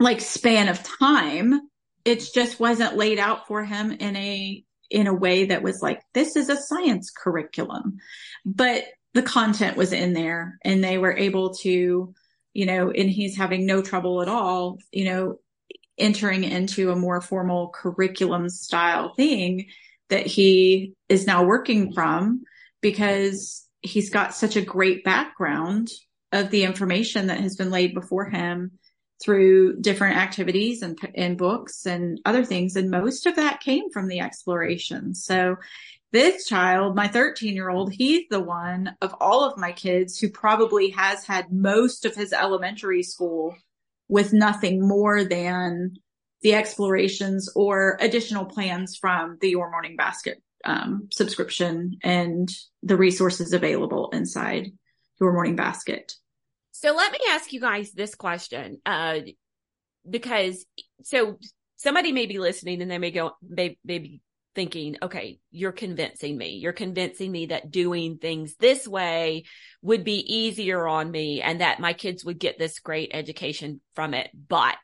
like 0.00 0.20
span 0.20 0.68
of 0.68 0.82
time. 0.82 1.60
It 2.04 2.28
just 2.34 2.58
wasn't 2.58 2.96
laid 2.96 3.20
out 3.20 3.46
for 3.46 3.64
him 3.64 3.92
in 3.92 4.16
a, 4.16 4.64
in 4.90 5.06
a 5.06 5.14
way 5.14 5.46
that 5.46 5.62
was 5.62 5.80
like, 5.80 6.02
this 6.12 6.34
is 6.34 6.48
a 6.48 6.60
science 6.60 7.10
curriculum, 7.10 7.98
but 8.44 8.84
the 9.14 9.22
content 9.22 9.76
was 9.76 9.92
in 9.92 10.12
there 10.12 10.58
and 10.64 10.82
they 10.82 10.98
were 10.98 11.16
able 11.16 11.54
to, 11.54 12.12
you 12.52 12.66
know, 12.66 12.90
and 12.90 13.08
he's 13.08 13.36
having 13.36 13.64
no 13.64 13.80
trouble 13.80 14.22
at 14.22 14.28
all, 14.28 14.78
you 14.90 15.04
know, 15.04 15.38
entering 15.96 16.42
into 16.42 16.90
a 16.90 16.96
more 16.96 17.20
formal 17.20 17.70
curriculum 17.72 18.48
style 18.48 19.14
thing 19.14 19.68
that 20.10 20.26
he 20.26 20.94
is 21.08 21.26
now 21.26 21.44
working 21.44 21.92
from 21.92 22.42
because 22.80 23.66
he's 23.80 24.10
got 24.10 24.34
such 24.34 24.56
a 24.56 24.62
great 24.62 25.04
background 25.04 25.90
of 26.32 26.50
the 26.50 26.64
information 26.64 27.28
that 27.28 27.40
has 27.40 27.56
been 27.56 27.70
laid 27.70 27.94
before 27.94 28.28
him 28.28 28.72
through 29.22 29.80
different 29.80 30.16
activities 30.16 30.82
and, 30.82 30.98
and 31.14 31.38
books 31.38 31.86
and 31.86 32.20
other 32.24 32.44
things. 32.44 32.76
And 32.76 32.90
most 32.90 33.26
of 33.26 33.36
that 33.36 33.60
came 33.60 33.90
from 33.90 34.08
the 34.08 34.20
exploration. 34.20 35.14
So 35.14 35.56
this 36.12 36.46
child, 36.46 36.94
my 36.94 37.08
13 37.08 37.54
year 37.54 37.70
old, 37.70 37.92
he's 37.92 38.24
the 38.30 38.40
one 38.40 38.94
of 39.00 39.14
all 39.20 39.44
of 39.44 39.58
my 39.58 39.72
kids 39.72 40.18
who 40.18 40.30
probably 40.30 40.90
has 40.90 41.24
had 41.24 41.52
most 41.52 42.04
of 42.04 42.14
his 42.14 42.32
elementary 42.32 43.02
school 43.02 43.56
with 44.08 44.32
nothing 44.32 44.86
more 44.86 45.24
than 45.24 45.96
the 46.44 46.54
explorations 46.54 47.50
or 47.56 47.96
additional 48.00 48.44
plans 48.44 48.96
from 48.98 49.38
the 49.40 49.48
Your 49.48 49.70
Morning 49.70 49.96
Basket 49.96 50.42
um, 50.64 51.08
subscription 51.10 51.96
and 52.04 52.48
the 52.82 52.98
resources 52.98 53.54
available 53.54 54.10
inside 54.12 54.70
Your 55.18 55.32
Morning 55.32 55.56
Basket. 55.56 56.12
So 56.72 56.94
let 56.94 57.10
me 57.12 57.18
ask 57.30 57.52
you 57.54 57.60
guys 57.60 57.92
this 57.92 58.14
question, 58.14 58.78
uh, 58.84 59.20
because 60.08 60.66
so 61.02 61.38
somebody 61.76 62.12
may 62.12 62.26
be 62.26 62.38
listening 62.38 62.82
and 62.82 62.90
they 62.90 62.98
may 62.98 63.10
go, 63.10 63.32
they 63.42 63.78
may 63.82 63.98
be 63.98 64.20
thinking, 64.54 64.98
okay, 65.02 65.38
you're 65.50 65.72
convincing 65.72 66.36
me. 66.36 66.58
You're 66.58 66.72
convincing 66.74 67.32
me 67.32 67.46
that 67.46 67.70
doing 67.70 68.18
things 68.18 68.54
this 68.56 68.86
way 68.86 69.44
would 69.80 70.04
be 70.04 70.18
easier 70.18 70.86
on 70.86 71.10
me 71.10 71.40
and 71.40 71.62
that 71.62 71.80
my 71.80 71.94
kids 71.94 72.22
would 72.22 72.38
get 72.38 72.58
this 72.58 72.80
great 72.80 73.12
education 73.14 73.80
from 73.94 74.12
it. 74.12 74.30
But 74.48 74.76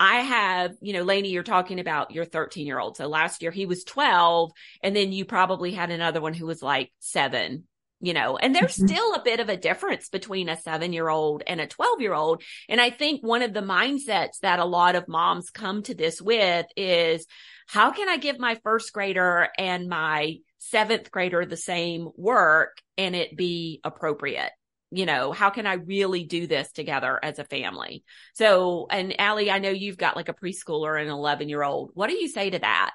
I 0.00 0.16
have, 0.16 0.76
you 0.80 0.92
know, 0.92 1.02
Laney, 1.02 1.30
you're 1.30 1.42
talking 1.42 1.78
about 1.78 2.10
your 2.10 2.24
13 2.24 2.66
year 2.66 2.78
old. 2.78 2.96
So 2.96 3.06
last 3.06 3.42
year 3.42 3.52
he 3.52 3.66
was 3.66 3.84
12 3.84 4.52
and 4.82 4.94
then 4.94 5.12
you 5.12 5.24
probably 5.24 5.72
had 5.72 5.90
another 5.90 6.20
one 6.20 6.34
who 6.34 6.46
was 6.46 6.62
like 6.62 6.92
seven, 6.98 7.64
you 8.00 8.12
know, 8.12 8.36
and 8.36 8.54
there's 8.54 8.76
mm-hmm. 8.76 8.88
still 8.88 9.14
a 9.14 9.22
bit 9.22 9.38
of 9.38 9.48
a 9.48 9.56
difference 9.56 10.08
between 10.08 10.48
a 10.48 10.56
seven 10.56 10.92
year 10.92 11.08
old 11.08 11.44
and 11.46 11.60
a 11.60 11.66
12 11.66 12.00
year 12.00 12.12
old. 12.12 12.42
And 12.68 12.80
I 12.80 12.90
think 12.90 13.22
one 13.22 13.42
of 13.42 13.54
the 13.54 13.60
mindsets 13.60 14.40
that 14.42 14.58
a 14.58 14.64
lot 14.64 14.96
of 14.96 15.06
moms 15.06 15.50
come 15.50 15.82
to 15.84 15.94
this 15.94 16.20
with 16.20 16.66
is 16.76 17.26
how 17.68 17.92
can 17.92 18.08
I 18.08 18.16
give 18.16 18.38
my 18.38 18.56
first 18.64 18.92
grader 18.92 19.48
and 19.56 19.88
my 19.88 20.38
seventh 20.58 21.10
grader 21.10 21.46
the 21.46 21.56
same 21.56 22.08
work 22.16 22.76
and 22.98 23.14
it 23.14 23.36
be 23.36 23.80
appropriate? 23.84 24.50
You 24.94 25.06
know, 25.06 25.32
how 25.32 25.50
can 25.50 25.66
I 25.66 25.74
really 25.74 26.24
do 26.24 26.46
this 26.46 26.70
together 26.72 27.18
as 27.22 27.38
a 27.38 27.44
family? 27.44 28.04
So, 28.34 28.86
and 28.90 29.14
Ali, 29.18 29.50
I 29.50 29.58
know 29.58 29.70
you've 29.70 29.96
got 29.96 30.16
like 30.16 30.28
a 30.28 30.34
preschooler 30.34 31.00
and 31.00 31.08
an 31.08 31.14
11 31.14 31.48
year 31.48 31.62
old. 31.62 31.90
What 31.94 32.08
do 32.08 32.16
you 32.16 32.28
say 32.28 32.50
to 32.50 32.58
that? 32.58 32.92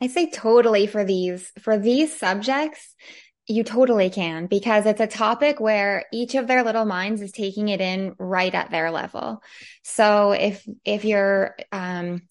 I 0.00 0.08
say 0.08 0.30
totally 0.30 0.86
for 0.86 1.04
these, 1.04 1.50
for 1.60 1.78
these 1.78 2.18
subjects, 2.18 2.94
you 3.46 3.64
totally 3.64 4.10
can 4.10 4.46
because 4.46 4.86
it's 4.86 5.00
a 5.00 5.06
topic 5.06 5.60
where 5.60 6.04
each 6.12 6.34
of 6.34 6.46
their 6.46 6.62
little 6.62 6.84
minds 6.84 7.22
is 7.22 7.32
taking 7.32 7.68
it 7.68 7.80
in 7.80 8.14
right 8.18 8.54
at 8.54 8.70
their 8.70 8.90
level. 8.90 9.42
So 9.82 10.32
if, 10.32 10.66
if 10.84 11.04
you're, 11.04 11.56
um, 11.70 12.22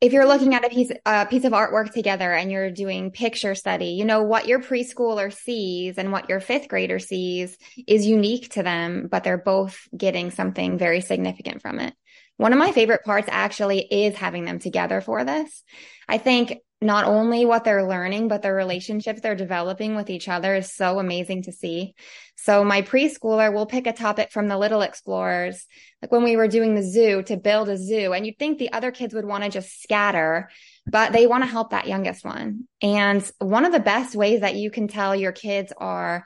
if 0.00 0.12
you're 0.12 0.26
looking 0.26 0.54
at 0.54 0.64
a 0.64 0.70
piece 0.70 0.90
a 1.04 1.26
piece 1.26 1.44
of 1.44 1.52
artwork 1.52 1.92
together 1.92 2.32
and 2.32 2.50
you're 2.50 2.70
doing 2.70 3.10
picture 3.10 3.54
study 3.54 3.88
you 3.88 4.04
know 4.04 4.22
what 4.22 4.46
your 4.46 4.60
preschooler 4.60 5.32
sees 5.32 5.98
and 5.98 6.12
what 6.12 6.28
your 6.28 6.40
fifth 6.40 6.68
grader 6.68 6.98
sees 6.98 7.56
is 7.86 8.06
unique 8.06 8.48
to 8.50 8.62
them 8.62 9.08
but 9.10 9.24
they're 9.24 9.38
both 9.38 9.88
getting 9.96 10.30
something 10.30 10.78
very 10.78 11.00
significant 11.00 11.60
from 11.62 11.78
it. 11.80 11.94
One 12.36 12.54
of 12.54 12.58
my 12.58 12.72
favorite 12.72 13.04
parts 13.04 13.28
actually 13.30 13.80
is 13.80 14.16
having 14.16 14.46
them 14.46 14.58
together 14.58 15.02
for 15.02 15.24
this. 15.24 15.62
I 16.08 16.16
think 16.16 16.56
not 16.82 17.04
only 17.04 17.44
what 17.44 17.64
they're 17.64 17.86
learning, 17.86 18.28
but 18.28 18.40
the 18.40 18.52
relationships 18.52 19.20
they're 19.20 19.34
developing 19.34 19.94
with 19.94 20.08
each 20.08 20.28
other 20.28 20.54
is 20.54 20.72
so 20.72 20.98
amazing 20.98 21.42
to 21.42 21.52
see. 21.52 21.94
So 22.36 22.64
my 22.64 22.80
preschooler 22.80 23.52
will 23.52 23.66
pick 23.66 23.86
a 23.86 23.92
topic 23.92 24.32
from 24.32 24.48
the 24.48 24.56
Little 24.56 24.80
Explorers, 24.80 25.66
like 26.00 26.10
when 26.10 26.22
we 26.22 26.36
were 26.36 26.48
doing 26.48 26.74
the 26.74 26.82
zoo 26.82 27.22
to 27.24 27.36
build 27.36 27.68
a 27.68 27.76
zoo. 27.76 28.14
And 28.14 28.24
you'd 28.24 28.38
think 28.38 28.58
the 28.58 28.72
other 28.72 28.92
kids 28.92 29.12
would 29.12 29.26
want 29.26 29.44
to 29.44 29.50
just 29.50 29.82
scatter, 29.82 30.48
but 30.86 31.12
they 31.12 31.26
want 31.26 31.44
to 31.44 31.50
help 31.50 31.70
that 31.70 31.86
youngest 31.86 32.24
one. 32.24 32.66
And 32.80 33.30
one 33.38 33.66
of 33.66 33.72
the 33.72 33.80
best 33.80 34.14
ways 34.14 34.40
that 34.40 34.54
you 34.54 34.70
can 34.70 34.88
tell 34.88 35.14
your 35.14 35.32
kids 35.32 35.72
are 35.76 36.24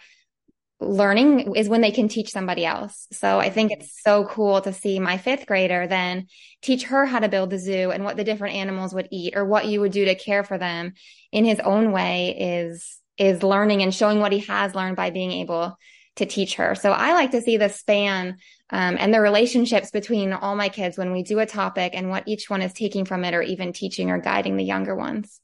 learning 0.85 1.57
is 1.57 1.68
when 1.68 1.80
they 1.80 1.91
can 1.91 2.09
teach 2.09 2.30
somebody 2.30 2.64
else. 2.64 3.07
So 3.12 3.39
I 3.39 3.51
think 3.51 3.72
it's 3.72 4.03
so 4.03 4.24
cool 4.24 4.61
to 4.61 4.72
see 4.72 4.99
my 4.99 5.18
fifth 5.18 5.47
grader 5.47 5.87
then 5.87 6.26
teach 6.62 6.85
her 6.85 7.07
how 7.07 7.18
to 7.18 7.28
build 7.28 7.51
the 7.51 7.59
zoo 7.59 7.91
and 7.91 8.05
what 8.05 8.16
the 8.16 8.24
different 8.24 8.57
animals 8.57 8.95
would 8.95 9.09
eat 9.11 9.37
or 9.37 9.45
what 9.45 9.66
you 9.66 9.80
would 9.80 9.93
do 9.93 10.05
to 10.05 10.14
care 10.14 10.45
for 10.45 10.59
them 10.59 10.95
in 11.32 11.45
his 11.45 11.61
own 11.61 11.93
way 11.93 12.37
is, 12.66 12.99
is 13.18 13.43
learning 13.43 13.82
and 13.82 13.95
showing 13.95 14.20
what 14.20 14.32
he 14.32 14.41
has 14.41 14.74
learned 14.74 14.97
by 14.97 15.11
being 15.11 15.32
able 15.32 15.76
to 16.16 16.26
teach 16.26 16.57
her. 16.57 16.74
So 16.74 16.93
I 16.93 17.12
like 17.12 17.32
to 17.32 17.41
see 17.41 17.57
the 17.57 17.68
span 17.68 18.37
um, 18.70 18.97
and 18.99 19.12
the 19.12 19.20
relationships 19.20 19.91
between 19.91 20.32
all 20.32 20.57
my 20.57 20.68
kids 20.68 20.97
when 20.97 21.12
we 21.12 21.22
do 21.22 21.41
a 21.41 21.47
topic 21.47 21.93
and 21.95 22.09
what 22.09 22.24
each 22.26 22.49
one 22.49 22.62
is 22.62 22.72
taking 22.72 23.05
from 23.05 23.24
it 23.24 23.35
or 23.35 23.43
even 23.43 23.72
teaching 23.72 24.11
or 24.11 24.18
guiding 24.18 24.57
the 24.57 24.64
younger 24.64 24.95
ones. 24.95 25.41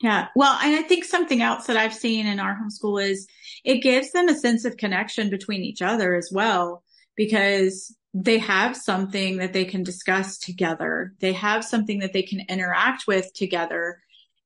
Yeah. 0.00 0.28
Well, 0.34 0.58
and 0.62 0.76
I 0.76 0.82
think 0.82 1.04
something 1.04 1.42
else 1.42 1.66
that 1.66 1.76
I've 1.76 1.94
seen 1.94 2.26
in 2.26 2.40
our 2.40 2.56
homeschool 2.56 3.04
is 3.04 3.28
it 3.64 3.78
gives 3.78 4.12
them 4.12 4.28
a 4.28 4.34
sense 4.34 4.64
of 4.64 4.76
connection 4.76 5.30
between 5.30 5.62
each 5.62 5.82
other 5.82 6.14
as 6.14 6.30
well, 6.32 6.82
because 7.16 7.94
they 8.12 8.38
have 8.38 8.76
something 8.76 9.36
that 9.36 9.52
they 9.52 9.64
can 9.64 9.82
discuss 9.82 10.38
together. 10.38 11.12
They 11.20 11.32
have 11.34 11.64
something 11.64 12.00
that 12.00 12.12
they 12.12 12.22
can 12.22 12.40
interact 12.48 13.06
with 13.06 13.32
together 13.34 13.98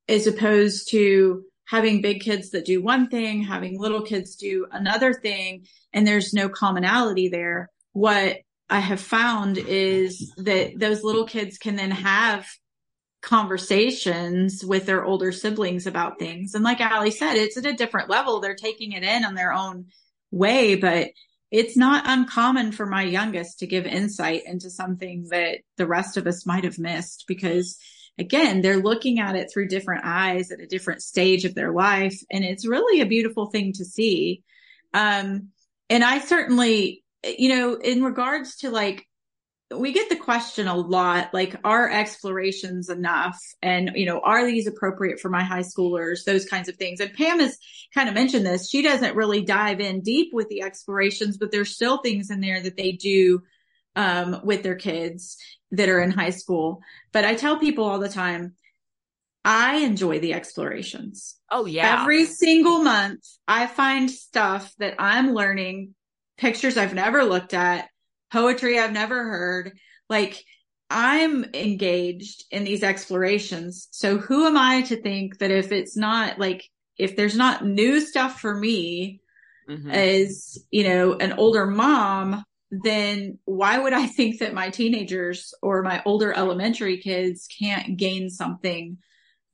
as 0.09 0.27
opposed 0.27 0.91
to 0.91 1.45
having 1.67 2.03
big 2.03 2.21
kids 2.21 2.51
that 2.51 2.67
do 2.67 2.83
one 2.83 3.09
thing, 3.09 3.43
having 3.43 3.81
little 3.81 4.03
kids 4.03 4.37
do 4.37 4.67
another 4.71 5.15
thing, 5.15 5.67
and 5.93 6.07
there's 6.07 6.35
no 6.35 6.49
commonality 6.49 7.29
there. 7.29 7.71
What 7.93 8.39
I 8.69 8.81
have 8.81 9.01
found 9.01 9.57
is 9.57 10.33
that 10.37 10.79
those 10.79 11.03
little 11.03 11.25
kids 11.25 11.57
can 11.57 11.77
then 11.77 11.91
have 11.91 12.47
conversations 13.25 14.63
with 14.65 14.85
their 14.85 15.05
older 15.05 15.33
siblings 15.33 15.87
about 15.87 16.19
things. 16.19 16.55
And 16.55 16.63
like 16.63 16.81
Ali 16.81 17.11
said, 17.11 17.37
it's 17.37 17.57
at 17.57 17.67
a 17.67 17.73
different 17.73 18.11
level. 18.11 18.41
They're 18.41 18.55
taking 18.55 18.93
it 18.93 19.03
in 19.03 19.25
on 19.25 19.35
their 19.35 19.53
own 19.53 19.87
way, 20.31 20.75
but 20.75 21.09
it's 21.51 21.77
not 21.77 22.05
uncommon 22.07 22.73
for 22.73 22.85
my 22.85 23.03
youngest 23.03 23.61
to 23.61 23.67
give 23.67 23.87
insight 23.87 24.43
into 24.45 24.69
something 24.69 25.29
that 25.31 25.61
the 25.79 25.87
rest 25.87 26.17
of 26.17 26.27
us 26.27 26.45
might 26.45 26.65
have 26.65 26.79
missed 26.79 27.25
because 27.27 27.79
again, 28.19 28.61
they're 28.61 28.83
looking 28.83 29.19
at 29.19 29.37
it 29.37 29.51
through 29.53 29.69
different 29.69 30.05
eyes 30.05 30.51
at 30.51 30.61
a 30.61 30.67
different 30.67 31.03
stage 31.03 31.45
of 31.45 31.55
their 31.55 31.73
life. 31.73 32.21
And 32.31 32.45
it's 32.45 32.67
really 32.67 33.01
a 33.01 33.07
beautiful 33.07 33.47
thing 33.47 33.73
to 33.75 33.85
see. 33.85 34.43
Um, 34.93 35.49
and 35.89 36.05
I 36.05 36.21
certainly, 36.21 37.05
you 37.25 37.49
know, 37.49 37.75
in 37.75 38.05
regards 38.05 38.57
to 38.59 38.71
like 38.71 39.07
we 39.71 39.93
get 39.93 40.09
the 40.09 40.17
question 40.17 40.69
a 40.69 40.77
lot 40.77 41.33
like 41.33 41.57
are 41.65 41.91
explorations 41.91 42.89
enough? 42.89 43.41
And 43.63 43.93
you 43.95 44.07
know 44.07 44.21
are 44.21 44.45
these 44.45 44.67
appropriate 44.67 45.21
for 45.21 45.31
my 45.31 45.43
high 45.43 45.63
schoolers? 45.63 46.25
Those 46.25 46.45
kinds 46.45 46.69
of 46.69 46.77
things. 46.77 47.01
And 47.01 47.13
pam 47.15 47.41
has 47.41 47.57
kind 47.95 48.09
of 48.09 48.15
mentioned 48.15 48.47
this. 48.47 48.69
She 48.69 48.83
doesn't 48.83 49.17
really 49.17 49.43
dive 49.43 49.81
in 49.81 50.03
deep 50.03 50.31
with 50.33 50.49
the 50.49 50.63
explorations 50.63 51.39
but 51.39 51.51
there's 51.51 51.75
still 51.75 51.99
things 51.99 52.31
in 52.31 52.41
there 52.41 52.63
that 52.63 52.77
they 52.77 52.93
do 52.93 53.43
um, 53.97 54.41
with 54.45 54.63
their 54.63 54.77
kids 54.77 55.39
that 55.71 55.89
are 55.89 56.01
in 56.01 56.11
high 56.11 56.31
school. 56.31 56.81
But 57.13 57.25
i 57.25 57.35
tell 57.35 57.59
people 57.59 57.85
all 57.85 57.99
the 57.99 58.09
time 58.09 58.55
i 59.45 59.77
enjoy 59.77 60.21
the 60.21 60.35
explorations. 60.35 61.37
Oh 61.51 61.67
yeah. 61.67 62.03
Every 62.03 62.27
single 62.27 62.81
month 62.81 63.25
i 63.49 63.67
find 63.67 64.11
stuff 64.11 64.73
that 64.79 64.97
i'm 64.99 65.33
learning 65.33 65.95
pictures 66.37 66.77
i've 66.77 66.95
never 66.95 67.25
looked 67.25 67.55
at 67.55 67.89
poetry 68.33 68.79
I've 68.79 68.93
never 68.93 69.25
heard. 69.25 69.73
Like 70.09 70.45
I'm 70.91 71.45
engaged 71.55 72.45
in 72.51 72.65
these 72.65 72.83
explorations. 72.83 73.89
So 73.91 74.19
who 74.19 74.47
am 74.47 74.57
I 74.57 74.83
to 74.83 75.01
think 75.01 75.39
that 75.39 75.51
if 75.51 75.73
it's 75.73 75.97
not 75.97 76.39
like, 76.39 76.65
if 76.99 77.17
there's 77.17 77.37
not 77.37 77.65
new 77.65 78.01
stuff 78.01 78.41
for 78.41 78.55
me 78.55 79.21
mm-hmm. 79.69 79.91
as, 79.91 80.59
you 80.71 80.85
know, 80.85 81.15
an 81.15 81.33
older 81.33 81.67
mom, 81.67 82.45
then 82.71 83.39
why 83.45 83.79
would 83.79 83.93
I 83.93 84.07
think 84.09 84.41
that 84.41 84.55
my 84.55 84.71
teenagers 84.71 85.55
or 85.63 85.83
my 85.83 86.03
older 86.05 86.33
elementary 86.33 86.99
kids 86.99 87.49
can't 87.59 87.97
gain 87.97 88.31
something 88.31 88.99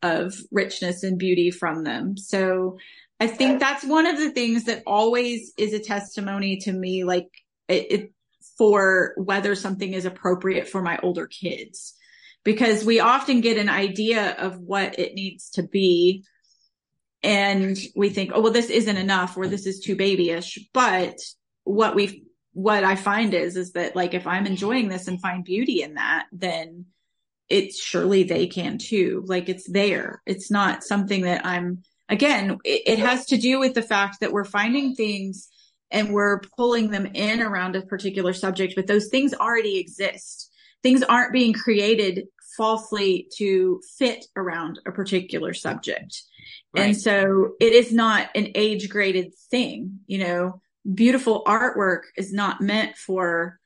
of 0.02 0.34
richness 0.50 1.02
and 1.02 1.18
beauty 1.18 1.50
from 1.50 1.84
them? 1.84 2.16
So 2.16 2.78
I 3.20 3.26
think 3.26 3.60
that's 3.60 3.84
one 3.84 4.06
of 4.06 4.16
the 4.16 4.30
things 4.30 4.64
that 4.64 4.82
always 4.86 5.52
is 5.58 5.74
a 5.74 5.78
testimony 5.78 6.56
to 6.58 6.72
me. 6.72 7.04
Like 7.04 7.28
it, 7.68 7.92
it 7.92 8.12
for 8.60 9.14
whether 9.16 9.54
something 9.54 9.94
is 9.94 10.04
appropriate 10.04 10.68
for 10.68 10.82
my 10.82 10.98
older 11.02 11.26
kids. 11.26 11.94
Because 12.44 12.84
we 12.84 13.00
often 13.00 13.40
get 13.40 13.56
an 13.56 13.70
idea 13.70 14.32
of 14.32 14.58
what 14.58 14.98
it 14.98 15.14
needs 15.14 15.48
to 15.52 15.62
be 15.62 16.24
and 17.22 17.78
we 17.96 18.10
think 18.10 18.32
oh 18.34 18.42
well 18.42 18.52
this 18.52 18.68
isn't 18.68 18.98
enough 18.98 19.38
or 19.38 19.48
this 19.48 19.64
is 19.66 19.80
too 19.80 19.96
babyish. 19.96 20.58
But 20.74 21.16
what 21.64 21.94
we 21.94 22.26
what 22.52 22.84
i 22.84 22.96
find 22.96 23.32
is 23.32 23.56
is 23.56 23.72
that 23.72 23.96
like 23.96 24.12
if 24.12 24.26
i'm 24.26 24.44
enjoying 24.46 24.88
this 24.88 25.06
and 25.06 25.20
find 25.20 25.44
beauty 25.44 25.82
in 25.82 25.94
that 25.94 26.26
then 26.32 26.84
it's 27.48 27.82
surely 27.82 28.24
they 28.24 28.46
can 28.46 28.76
too. 28.76 29.24
Like 29.26 29.48
it's 29.48 29.70
there. 29.70 30.22
It's 30.26 30.50
not 30.50 30.84
something 30.84 31.22
that 31.22 31.46
i'm 31.46 31.82
again 32.10 32.58
it, 32.64 32.82
it 32.86 32.98
has 32.98 33.24
to 33.26 33.38
do 33.38 33.58
with 33.58 33.72
the 33.72 33.82
fact 33.82 34.20
that 34.20 34.32
we're 34.32 34.44
finding 34.44 34.94
things 34.94 35.48
and 35.90 36.12
we're 36.12 36.40
pulling 36.56 36.90
them 36.90 37.06
in 37.14 37.40
around 37.42 37.76
a 37.76 37.82
particular 37.82 38.32
subject, 38.32 38.74
but 38.76 38.86
those 38.86 39.08
things 39.08 39.34
already 39.34 39.78
exist. 39.78 40.50
Things 40.82 41.02
aren't 41.02 41.32
being 41.32 41.52
created 41.52 42.26
falsely 42.56 43.28
to 43.36 43.80
fit 43.98 44.26
around 44.36 44.80
a 44.86 44.92
particular 44.92 45.54
subject. 45.54 46.22
Right. 46.74 46.86
And 46.86 46.96
so 46.96 47.52
it 47.60 47.72
is 47.72 47.92
not 47.92 48.28
an 48.34 48.48
age 48.54 48.88
graded 48.88 49.34
thing. 49.50 50.00
You 50.06 50.18
know, 50.18 50.62
beautiful 50.94 51.42
artwork 51.44 52.02
is 52.16 52.32
not 52.32 52.60
meant 52.60 52.96
for 52.96 53.58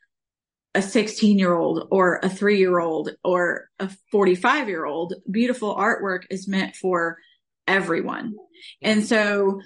a 0.75 0.83
16 0.83 1.39
year 1.39 1.55
old 1.55 1.87
or 1.91 2.19
a 2.23 2.29
three 2.29 2.59
year 2.59 2.81
old 2.81 3.11
or 3.23 3.69
a 3.79 3.91
45 4.11 4.69
year 4.69 4.85
old. 4.85 5.15
Beautiful 5.31 5.75
artwork 5.75 6.23
is 6.31 6.49
meant 6.49 6.75
for 6.75 7.19
everyone. 7.67 8.35
And 8.83 9.05
so 9.05 9.61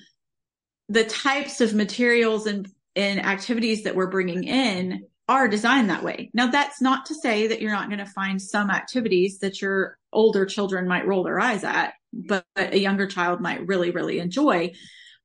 the 0.89 1.05
types 1.05 1.61
of 1.61 1.75
materials 1.75 2.47
and, 2.47 2.69
and 2.97 3.25
activities 3.25 3.85
that 3.85 3.95
we're 3.95 4.11
bringing 4.11 4.45
in 4.45 5.05
are 5.29 5.47
designed 5.49 5.91
that 5.91 6.03
way. 6.03 6.31
Now, 6.33 6.47
that's 6.47 6.81
not 6.81 7.07
to 7.07 7.15
say 7.15 7.49
that 7.49 7.61
you're 7.61 7.73
not 7.73 7.89
going 7.89 7.99
to 7.99 8.07
find 8.07 8.41
some 8.41 8.71
activities 8.71 9.41
that 9.41 9.61
your 9.61 9.99
older 10.13 10.47
children 10.47 10.89
might 10.89 11.07
roll 11.07 11.23
their 11.23 11.39
eyes 11.39 11.65
at, 11.65 11.93
but 12.13 12.47
a 12.57 12.79
younger 12.79 13.07
child 13.07 13.41
might 13.41 13.67
really, 13.67 13.91
really 13.91 14.19
enjoy. 14.21 14.73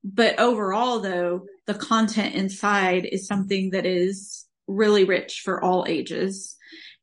But 0.04 0.38
overall, 0.38 1.00
though, 1.00 1.46
the 1.66 1.74
content 1.74 2.34
inside 2.34 3.06
is 3.06 3.26
something 3.26 3.70
that 3.70 3.86
is 3.86 4.44
really 4.66 5.04
rich 5.04 5.40
for 5.42 5.62
all 5.62 5.86
ages. 5.88 6.56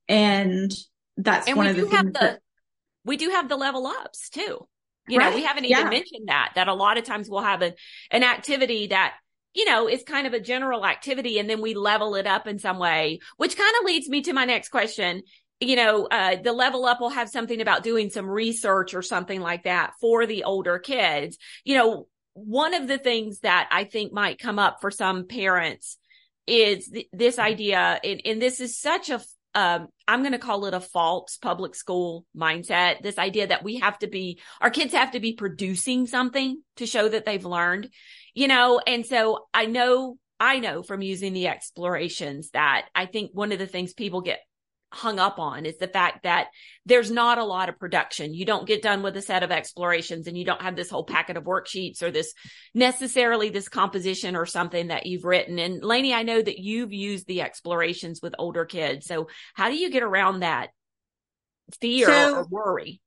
And 0.08 0.72
that's 1.18 1.48
and 1.48 1.58
one 1.58 1.68
of 1.68 1.76
the 1.76 1.88
things 1.88 2.14
the 2.14 2.20
that, 2.20 2.40
we 3.04 3.18
do 3.18 3.30
have 3.30 3.50
the 3.50 3.58
level 3.58 3.88
ups 3.88 4.30
too. 4.30 4.68
You 5.08 5.18
Right, 5.18 5.30
know, 5.30 5.36
we 5.36 5.44
haven't 5.44 5.66
even 5.66 5.86
yeah. 5.86 5.90
mentioned 5.90 6.28
that 6.28 6.54
that 6.56 6.68
a 6.68 6.74
lot 6.74 6.98
of 6.98 7.04
times 7.04 7.30
we'll 7.30 7.42
have 7.42 7.62
a, 7.62 7.74
an 8.12 8.24
activity 8.24 8.88
that 8.88 9.16
you 9.54 9.66
know 9.66 9.88
is 9.90 10.04
kind 10.04 10.28
of 10.28 10.34
a 10.34 10.40
general 10.40 10.86
activity 10.86 11.40
and 11.40 11.50
then 11.50 11.62
we 11.62 11.74
level 11.74 12.16
it 12.16 12.28
up 12.28 12.48
in 12.48 12.60
some 12.60 12.78
way, 12.80 13.20
which 13.38 13.58
kind 13.58 13.74
of 13.80 13.86
leads 13.86 14.08
me 14.10 14.22
to 14.24 14.34
my 14.34 14.46
next 14.46 14.70
question. 14.70 15.24
You 15.60 15.76
know, 15.76 16.06
uh, 16.08 16.38
the 16.42 16.54
level 16.54 16.86
up 16.86 17.00
will 17.00 17.10
have 17.10 17.30
something 17.30 17.62
about 17.62 17.84
doing 17.84 18.10
some 18.10 18.28
research 18.28 18.94
or 18.96 19.02
something 19.04 19.42
like 19.42 19.64
that 19.64 19.94
for 20.02 20.26
the 20.26 20.44
older 20.46 20.80
kids. 20.80 21.38
You 21.64 21.76
know, 21.78 22.08
one 22.34 22.74
of 22.74 22.88
the 22.88 22.98
things 22.98 23.40
that 23.42 23.70
I 23.72 23.84
think 23.84 24.12
might 24.14 24.40
come 24.40 24.58
up 24.58 24.78
for 24.82 24.90
some 24.90 25.28
parents 25.28 25.98
is 26.48 26.88
th- 26.88 27.08
this 27.14 27.38
idea, 27.38 28.00
and, 28.04 28.22
and 28.26 28.42
this 28.42 28.60
is 28.60 28.78
such 28.80 29.10
a, 29.10 29.22
um, 29.54 29.88
I'm 30.08 30.22
going 30.22 30.32
to 30.32 30.40
call 30.40 30.66
it 30.66 30.74
a 30.74 30.80
false 30.80 31.38
public 31.38 31.76
school 31.76 32.26
mindset. 32.36 33.02
This 33.02 33.18
idea 33.18 33.48
that 33.48 33.64
we 33.64 33.80
have 33.80 33.98
to 34.00 34.08
be, 34.08 34.40
our 34.62 34.70
kids 34.70 34.94
have 34.94 35.12
to 35.12 35.20
be 35.20 35.34
producing 35.34 36.08
something 36.08 36.62
to 36.78 36.86
show 36.86 37.08
that 37.10 37.26
they've 37.26 37.46
learned, 37.46 37.90
you 38.34 38.48
know, 38.48 38.80
and 38.86 39.06
so 39.06 39.48
I 39.54 39.66
know, 39.66 40.18
I 40.40 40.60
know 40.60 40.84
from 40.84 41.02
using 41.02 41.34
the 41.34 41.48
explorations 41.48 42.50
that 42.52 42.88
I 42.96 43.06
think 43.06 43.32
one 43.34 43.52
of 43.52 43.60
the 43.60 43.68
things 43.68 43.94
people 43.94 44.22
get 44.22 44.40
hung 44.94 45.20
up 45.20 45.40
on 45.40 45.66
is 45.66 45.78
the 45.78 45.88
fact 45.88 46.24
that 46.24 46.48
there's 46.86 47.10
not 47.10 47.38
a 47.38 47.44
lot 47.46 47.70
of 47.70 47.80
production. 47.80 48.34
You 48.34 48.46
don't 48.46 48.68
get 48.68 48.82
done 48.82 49.04
with 49.04 49.16
a 49.16 49.22
set 49.22 49.42
of 49.44 49.52
explorations 49.52 50.28
and 50.28 50.38
you 50.38 50.44
don't 50.44 50.62
have 50.62 50.76
this 50.76 50.90
whole 50.90 51.06
packet 51.06 51.38
of 51.38 51.46
worksheets 51.46 52.04
or 52.04 52.12
this 52.12 52.34
necessarily 52.74 53.50
this 53.50 53.70
composition 53.70 54.36
or 54.36 54.46
something 54.46 54.88
that 54.88 55.06
you've 55.06 55.24
written. 55.24 55.60
And 55.60 55.84
Laney, 55.84 56.14
I 56.14 56.24
know 56.24 56.42
that 56.42 56.60
you've 56.60 56.92
used 56.92 57.26
the 57.28 57.42
explorations 57.42 58.22
with 58.22 58.36
older 58.38 58.66
kids. 58.66 59.06
So 59.06 59.28
how 59.54 59.70
do 59.70 59.78
you 59.78 59.90
get 59.90 60.04
around 60.04 60.42
that 60.42 60.70
fear 61.80 62.08
So- 62.08 62.36
or 62.36 62.48
worry? 62.50 63.02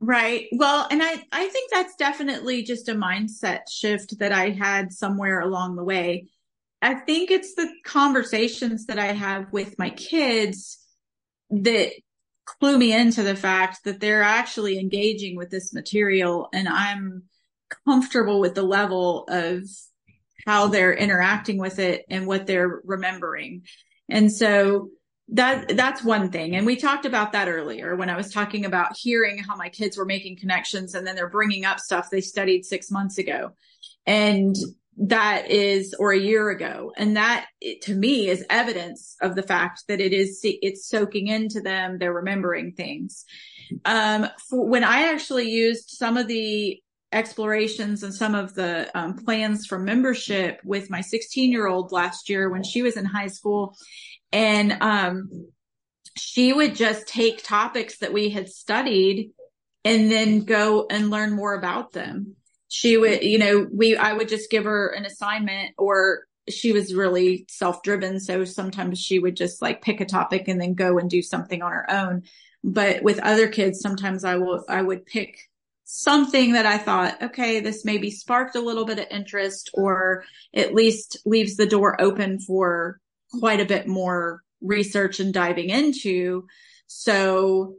Right. 0.00 0.46
Well, 0.52 0.86
and 0.90 1.02
I, 1.02 1.24
I 1.32 1.48
think 1.48 1.72
that's 1.72 1.96
definitely 1.96 2.62
just 2.62 2.88
a 2.88 2.94
mindset 2.94 3.62
shift 3.68 4.20
that 4.20 4.30
I 4.30 4.50
had 4.50 4.92
somewhere 4.92 5.40
along 5.40 5.74
the 5.74 5.82
way. 5.82 6.28
I 6.80 6.94
think 6.94 7.32
it's 7.32 7.54
the 7.54 7.68
conversations 7.84 8.86
that 8.86 9.00
I 9.00 9.06
have 9.06 9.52
with 9.52 9.76
my 9.76 9.90
kids 9.90 10.78
that 11.50 11.92
clue 12.44 12.78
me 12.78 12.92
into 12.92 13.22
the 13.22 13.36
fact 13.36 13.84
that 13.84 14.00
they're 14.00 14.22
actually 14.22 14.78
engaging 14.78 15.36
with 15.36 15.50
this 15.50 15.72
material 15.72 16.48
and 16.52 16.68
I'm 16.68 17.24
comfortable 17.84 18.40
with 18.40 18.54
the 18.54 18.62
level 18.62 19.24
of 19.28 19.64
how 20.46 20.68
they're 20.68 20.94
interacting 20.94 21.58
with 21.58 21.78
it 21.78 22.04
and 22.08 22.26
what 22.26 22.46
they're 22.46 22.80
remembering. 22.84 23.64
And 24.08 24.32
so 24.32 24.90
that 25.30 25.76
that's 25.76 26.02
one 26.02 26.30
thing 26.30 26.56
and 26.56 26.64
we 26.64 26.74
talked 26.74 27.04
about 27.04 27.32
that 27.32 27.48
earlier 27.48 27.94
when 27.94 28.08
i 28.08 28.16
was 28.16 28.32
talking 28.32 28.64
about 28.64 28.96
hearing 28.96 29.36
how 29.38 29.54
my 29.56 29.68
kids 29.68 29.98
were 29.98 30.06
making 30.06 30.38
connections 30.38 30.94
and 30.94 31.06
then 31.06 31.14
they're 31.14 31.28
bringing 31.28 31.66
up 31.66 31.78
stuff 31.78 32.08
they 32.08 32.22
studied 32.22 32.64
6 32.64 32.90
months 32.90 33.18
ago 33.18 33.52
and 34.06 34.56
that 35.00 35.50
is 35.50 35.94
or 35.98 36.12
a 36.12 36.18
year 36.18 36.50
ago. 36.50 36.92
And 36.96 37.16
that 37.16 37.46
it, 37.60 37.82
to 37.82 37.94
me 37.94 38.28
is 38.28 38.44
evidence 38.50 39.16
of 39.22 39.36
the 39.36 39.42
fact 39.42 39.84
that 39.88 40.00
it 40.00 40.12
is 40.12 40.40
it's 40.42 40.88
soaking 40.88 41.28
into 41.28 41.60
them. 41.60 41.98
They're 41.98 42.12
remembering 42.12 42.72
things. 42.72 43.24
Um 43.84 44.28
for 44.48 44.66
when 44.66 44.82
i 44.82 45.12
actually 45.12 45.50
used 45.50 45.90
some 45.90 46.16
of 46.16 46.26
the 46.26 46.80
explorations 47.12 48.02
and 48.02 48.14
some 48.14 48.34
of 48.34 48.54
the 48.54 48.90
um, 48.94 49.14
plans 49.14 49.66
for 49.66 49.78
membership 49.78 50.60
with 50.64 50.90
my 50.90 51.00
16 51.00 51.50
year 51.50 51.66
old 51.66 51.90
last 51.92 52.28
year 52.28 52.50
when 52.50 52.62
she 52.62 52.82
was 52.82 52.96
in 52.96 53.04
high 53.04 53.28
school 53.28 53.74
and 54.32 54.76
um 54.80 55.48
she 56.16 56.52
would 56.52 56.74
just 56.74 57.06
take 57.06 57.42
topics 57.42 57.98
that 57.98 58.12
we 58.12 58.28
had 58.30 58.48
studied 58.48 59.30
and 59.84 60.10
then 60.10 60.40
go 60.40 60.86
and 60.90 61.10
learn 61.10 61.32
more 61.32 61.54
about 61.54 61.92
them 61.92 62.36
she 62.68 62.96
would 62.96 63.22
you 63.22 63.38
know 63.38 63.66
we 63.72 63.96
i 63.96 64.12
would 64.12 64.28
just 64.28 64.50
give 64.50 64.64
her 64.64 64.88
an 64.88 65.04
assignment 65.04 65.74
or 65.78 66.24
she 66.48 66.72
was 66.72 66.94
really 66.94 67.44
self-driven 67.48 68.20
so 68.20 68.44
sometimes 68.44 68.98
she 68.98 69.18
would 69.18 69.36
just 69.36 69.60
like 69.60 69.82
pick 69.82 70.00
a 70.00 70.04
topic 70.04 70.48
and 70.48 70.60
then 70.60 70.74
go 70.74 70.98
and 70.98 71.10
do 71.10 71.22
something 71.22 71.62
on 71.62 71.72
her 71.72 71.90
own 71.90 72.22
but 72.64 73.02
with 73.02 73.18
other 73.20 73.48
kids 73.48 73.80
sometimes 73.80 74.24
i 74.24 74.36
will 74.36 74.64
i 74.68 74.80
would 74.80 75.04
pick 75.06 75.38
something 75.84 76.52
that 76.52 76.66
i 76.66 76.76
thought 76.76 77.20
okay 77.22 77.60
this 77.60 77.84
maybe 77.84 78.10
sparked 78.10 78.56
a 78.56 78.60
little 78.60 78.84
bit 78.84 78.98
of 78.98 79.06
interest 79.10 79.70
or 79.74 80.24
at 80.54 80.74
least 80.74 81.18
leaves 81.24 81.56
the 81.56 81.66
door 81.66 82.00
open 82.00 82.38
for 82.38 83.00
quite 83.30 83.60
a 83.60 83.66
bit 83.66 83.86
more 83.86 84.42
research 84.60 85.20
and 85.20 85.32
diving 85.32 85.70
into. 85.70 86.46
So 86.86 87.74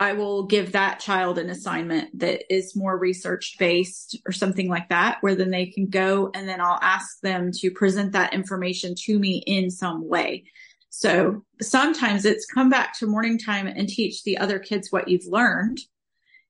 I 0.00 0.14
will 0.14 0.44
give 0.44 0.72
that 0.72 0.98
child 0.98 1.38
an 1.38 1.50
assignment 1.50 2.20
that 2.20 2.52
is 2.52 2.74
more 2.74 2.96
research 2.96 3.56
based 3.58 4.18
or 4.26 4.32
something 4.32 4.66
like 4.66 4.88
that, 4.88 5.18
where 5.20 5.34
then 5.34 5.50
they 5.50 5.66
can 5.66 5.88
go 5.88 6.30
and 6.34 6.48
then 6.48 6.58
I'll 6.58 6.78
ask 6.80 7.20
them 7.20 7.52
to 7.56 7.70
present 7.70 8.12
that 8.12 8.32
information 8.32 8.94
to 9.04 9.18
me 9.18 9.44
in 9.46 9.70
some 9.70 10.08
way. 10.08 10.44
So 10.88 11.44
sometimes 11.60 12.24
it's 12.24 12.46
come 12.46 12.70
back 12.70 12.98
to 12.98 13.06
morning 13.06 13.38
time 13.38 13.66
and 13.66 13.86
teach 13.86 14.24
the 14.24 14.38
other 14.38 14.58
kids 14.58 14.90
what 14.90 15.08
you've 15.08 15.26
learned. 15.26 15.78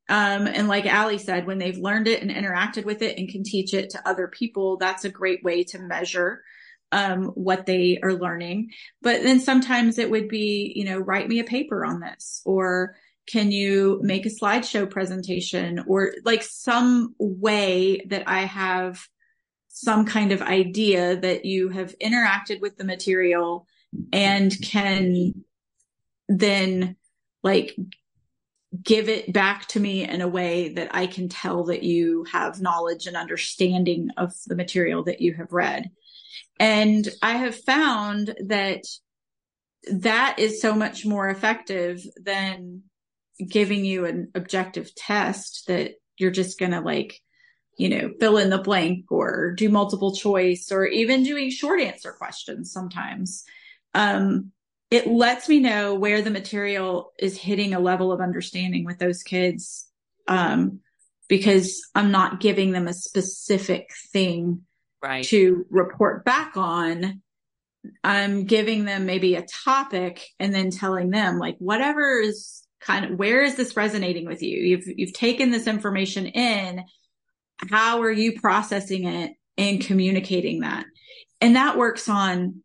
Um, 0.09 0.47
and 0.47 0.69
like 0.69 0.87
Ali 0.87 1.19
said, 1.19 1.47
when 1.47 1.59
they've 1.59 1.77
learned 1.77 2.07
it 2.07 2.23
and 2.23 2.31
interacted 2.31 2.85
with 2.85 3.03
it 3.03 3.19
and 3.19 3.29
can 3.29 3.43
teach 3.43 3.75
it 3.75 3.91
to 3.91 4.09
other 4.09 4.29
people, 4.29 4.77
that's 4.77 5.05
a 5.05 5.11
great 5.11 5.43
way 5.43 5.65
to 5.65 5.79
measure 5.81 6.43
um, 6.93 7.27
what 7.35 7.67
they 7.67 7.99
are 8.01 8.15
learning. 8.15 8.71
But 9.03 9.23
then 9.23 9.41
sometimes 9.41 9.99
it 9.99 10.11
would 10.11 10.29
be, 10.29 10.73
you 10.75 10.85
know, 10.85 10.99
write 10.99 11.29
me 11.29 11.41
a 11.41 11.45
paper 11.45 11.85
on 11.85 12.01
this 12.01 12.43
or 12.45 12.97
can 13.27 13.53
you 13.53 14.01
make 14.03 14.27
a 14.27 14.31
slideshow 14.31 14.89
presentation 14.89 15.85
or 15.87 16.15
like 16.25 16.43
some 16.43 17.15
way 17.19 18.05
that 18.09 18.25
I 18.27 18.41
have 18.41 19.01
some 19.69 20.05
kind 20.05 20.33
of 20.33 20.43
idea 20.43 21.17
that 21.17 21.45
you 21.45 21.69
have 21.69 21.95
interacted 21.99 22.61
with 22.61 22.77
the 22.77 22.85
material 22.85 23.67
and 24.13 24.53
can 24.63 25.45
then 26.29 26.97
like 27.43 27.77
give 28.83 29.09
it 29.09 29.33
back 29.33 29.67
to 29.67 29.81
me 29.81 30.09
in 30.09 30.21
a 30.21 30.29
way 30.29 30.75
that 30.75 30.95
I 30.95 31.07
can 31.07 31.29
tell 31.29 31.65
that 31.65 31.83
you 31.83 32.25
have 32.33 32.61
knowledge 32.61 33.07
and 33.07 33.17
understanding 33.17 34.11
of 34.17 34.33
the 34.47 34.55
material 34.55 35.05
that 35.05 35.21
you 35.21 35.35
have 35.35 35.53
read. 35.53 35.91
And 36.59 37.09
I 37.23 37.33
have 37.33 37.57
found 37.57 38.35
that 38.47 38.85
that 39.91 40.39
is 40.39 40.61
so 40.61 40.75
much 40.75 41.05
more 41.07 41.29
effective 41.29 42.05
than 42.23 42.83
giving 43.49 43.85
you 43.85 44.07
an 44.07 44.31
objective 44.35 44.95
test 44.95 45.65
that 45.69 45.93
you're 46.17 46.31
just 46.31 46.59
going 46.59 46.73
to 46.73 46.81
like, 46.81 47.21
you 47.79 47.89
know, 47.89 48.11
fill 48.21 48.37
in 48.37 48.51
the 48.51 48.59
blank 48.59 49.07
or 49.11 49.53
do 49.53 49.69
multiple 49.69 50.15
choice 50.15 50.71
or 50.71 50.87
even 50.87 51.23
doing 51.23 51.51
short 51.51 51.81
answer 51.81 52.13
questions 52.13 52.73
sometimes. 52.73 53.45
Um, 53.95 54.53
it 54.91 55.07
lets 55.07 55.49
me 55.49 55.61
know 55.61 55.95
where 55.95 56.21
the 56.21 56.31
material 56.31 57.13
is 57.19 57.39
hitting 57.39 57.75
a 57.75 57.81
level 57.81 58.13
of 58.13 58.21
understanding 58.21 58.85
with 58.85 58.99
those 58.99 59.23
kids. 59.23 59.89
Um, 60.29 60.81
because 61.29 61.89
I'm 61.95 62.11
not 62.11 62.41
giving 62.41 62.73
them 62.73 62.89
a 62.89 62.93
specific 62.93 63.91
thing 64.13 64.63
Right. 65.03 65.25
to 65.27 65.65
report 65.71 66.27
back 66.27 66.59
on. 66.59 67.23
I'm 68.05 68.45
giving 68.45 68.85
them 68.85 69.07
maybe 69.07 69.35
a 69.35 69.47
topic 69.65 70.27
and 70.39 70.55
then 70.55 70.71
telling 70.71 71.09
them 71.09 71.39
like 71.39 71.57
whatever 71.59 72.21
is 72.21 72.67
kind 72.81 73.05
of 73.05 73.19
where 73.19 73.43
is 73.43 73.57
this 73.57 73.77
resonating 73.77 74.27
with 74.27 74.43
you? 74.43 74.59
You've 74.59 74.85
you've 74.99 75.13
taken 75.13 75.51
this 75.51 75.67
information 75.67 76.27
in. 76.27 76.83
How 77.71 78.01
are 78.03 78.11
you 78.11 78.41
processing 78.41 79.05
it 79.05 79.33
and 79.59 79.85
communicating 79.85 80.61
that? 80.61 80.87
And 81.41 81.57
that 81.57 81.77
works 81.77 82.09
on 82.09 82.63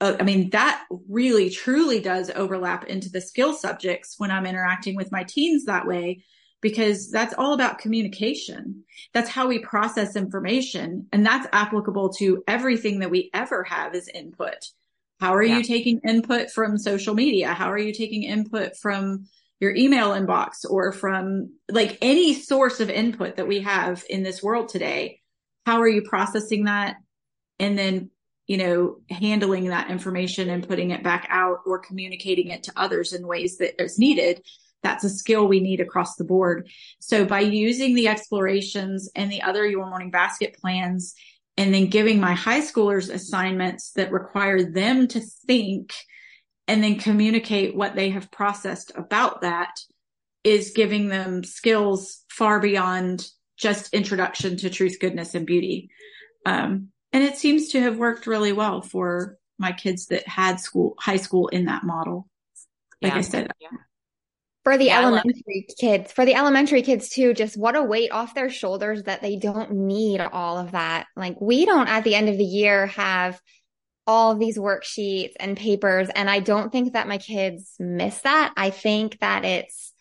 uh, 0.00 0.16
I 0.18 0.24
mean 0.24 0.50
that 0.50 0.84
really 1.08 1.50
truly 1.50 2.00
does 2.00 2.30
overlap 2.30 2.84
into 2.84 3.08
the 3.10 3.20
skill 3.20 3.54
subjects 3.54 4.14
when 4.18 4.30
I'm 4.30 4.46
interacting 4.46 4.96
with 4.96 5.12
my 5.12 5.24
teens 5.24 5.64
that 5.64 5.86
way 5.86 6.24
because 6.60 7.10
that's 7.10 7.34
all 7.34 7.52
about 7.52 7.78
communication. 7.78 8.84
That's 9.12 9.28
how 9.28 9.46
we 9.46 9.58
process 9.58 10.16
information. 10.16 11.06
And 11.12 11.24
that's 11.24 11.46
applicable 11.52 12.14
to 12.14 12.42
everything 12.48 13.00
that 13.00 13.10
we 13.10 13.30
ever 13.34 13.62
have 13.64 13.94
as 13.94 14.08
input. 14.08 14.64
How 15.20 15.34
are 15.34 15.42
Yeah. 15.42 15.58
you 15.58 15.62
taking 15.62 16.00
input 16.00 16.50
from 16.50 16.78
social 16.78 17.14
media? 17.14 17.52
How 17.52 17.70
are 17.70 17.78
you 17.78 17.92
taking 17.92 18.22
input 18.22 18.78
from 18.78 19.26
your 19.60 19.74
email 19.74 20.10
inbox 20.10 20.64
or 20.68 20.92
from 20.92 21.54
like 21.70 21.98
any 22.02 22.34
source 22.34 22.80
of 22.80 22.90
input 22.90 23.36
that 23.36 23.48
we 23.48 23.60
have 23.60 24.04
in 24.08 24.22
this 24.22 24.42
world 24.42 24.68
today? 24.68 25.20
How 25.66 25.80
are 25.80 25.88
you 25.88 26.02
processing 26.02 26.64
that? 26.64 26.96
And 27.58 27.78
then, 27.78 28.10
you 28.46 28.58
know, 28.58 28.96
handling 29.08 29.68
that 29.68 29.90
information 29.90 30.50
and 30.50 30.66
putting 30.66 30.90
it 30.90 31.02
back 31.02 31.26
out 31.30 31.60
or 31.64 31.78
communicating 31.78 32.48
it 32.48 32.64
to 32.64 32.72
others 32.76 33.12
in 33.12 33.26
ways 33.26 33.58
that 33.58 33.80
is 33.82 33.98
needed 33.98 34.42
that's 34.84 35.02
a 35.02 35.08
skill 35.08 35.48
we 35.48 35.58
need 35.58 35.80
across 35.80 36.14
the 36.14 36.24
board. 36.24 36.68
So 37.00 37.24
by 37.24 37.40
using 37.40 37.94
the 37.94 38.06
explorations 38.06 39.10
and 39.16 39.32
the 39.32 39.42
other 39.42 39.66
Your 39.66 39.88
Morning 39.88 40.10
Basket 40.10 40.54
plans 40.60 41.14
and 41.56 41.74
then 41.74 41.86
giving 41.86 42.20
my 42.20 42.34
high 42.34 42.60
schoolers 42.60 43.12
assignments 43.12 43.92
that 43.92 44.12
require 44.12 44.62
them 44.62 45.08
to 45.08 45.20
think 45.46 45.94
and 46.66 46.82
then 46.82 46.98
communicate 46.98 47.76
what 47.76 47.94
they 47.94 48.10
have 48.10 48.30
processed 48.30 48.92
about 48.94 49.42
that 49.42 49.78
is 50.42 50.72
giving 50.74 51.08
them 51.08 51.44
skills 51.44 52.24
far 52.28 52.60
beyond 52.60 53.26
just 53.56 53.94
introduction 53.94 54.56
to 54.58 54.70
truth, 54.70 54.98
goodness, 55.00 55.34
and 55.34 55.46
beauty. 55.46 55.90
Um, 56.44 56.88
and 57.12 57.22
it 57.22 57.36
seems 57.36 57.68
to 57.70 57.80
have 57.80 57.96
worked 57.96 58.26
really 58.26 58.52
well 58.52 58.82
for 58.82 59.38
my 59.58 59.72
kids 59.72 60.06
that 60.06 60.26
had 60.26 60.60
school, 60.60 60.94
high 60.98 61.16
school 61.16 61.48
in 61.48 61.66
that 61.66 61.84
model. 61.84 62.28
Like 63.00 63.12
yeah. 63.12 63.18
I 63.18 63.22
said, 63.22 63.50
yeah. 63.60 63.68
For 64.64 64.78
the 64.78 64.86
yeah, 64.86 65.02
elementary 65.02 65.66
kids, 65.78 66.10
for 66.10 66.24
the 66.24 66.34
elementary 66.34 66.80
kids 66.80 67.10
too, 67.10 67.34
just 67.34 67.56
what 67.56 67.76
a 67.76 67.82
weight 67.82 68.10
off 68.10 68.34
their 68.34 68.48
shoulders 68.48 69.02
that 69.02 69.20
they 69.20 69.36
don't 69.36 69.72
need 69.72 70.20
all 70.20 70.56
of 70.56 70.72
that. 70.72 71.06
Like 71.14 71.38
we 71.38 71.66
don't 71.66 71.86
at 71.86 72.02
the 72.02 72.14
end 72.14 72.30
of 72.30 72.38
the 72.38 72.44
year 72.44 72.86
have 72.86 73.38
all 74.06 74.34
these 74.34 74.58
worksheets 74.58 75.32
and 75.40 75.56
papers. 75.56 76.08
And 76.14 76.28
I 76.28 76.40
don't 76.40 76.70
think 76.70 76.92
that 76.92 77.08
my 77.08 77.18
kids 77.18 77.74
miss 77.78 78.18
that. 78.20 78.52
I 78.56 78.70
think 78.70 79.18
that 79.20 79.44
it's, 79.44 79.92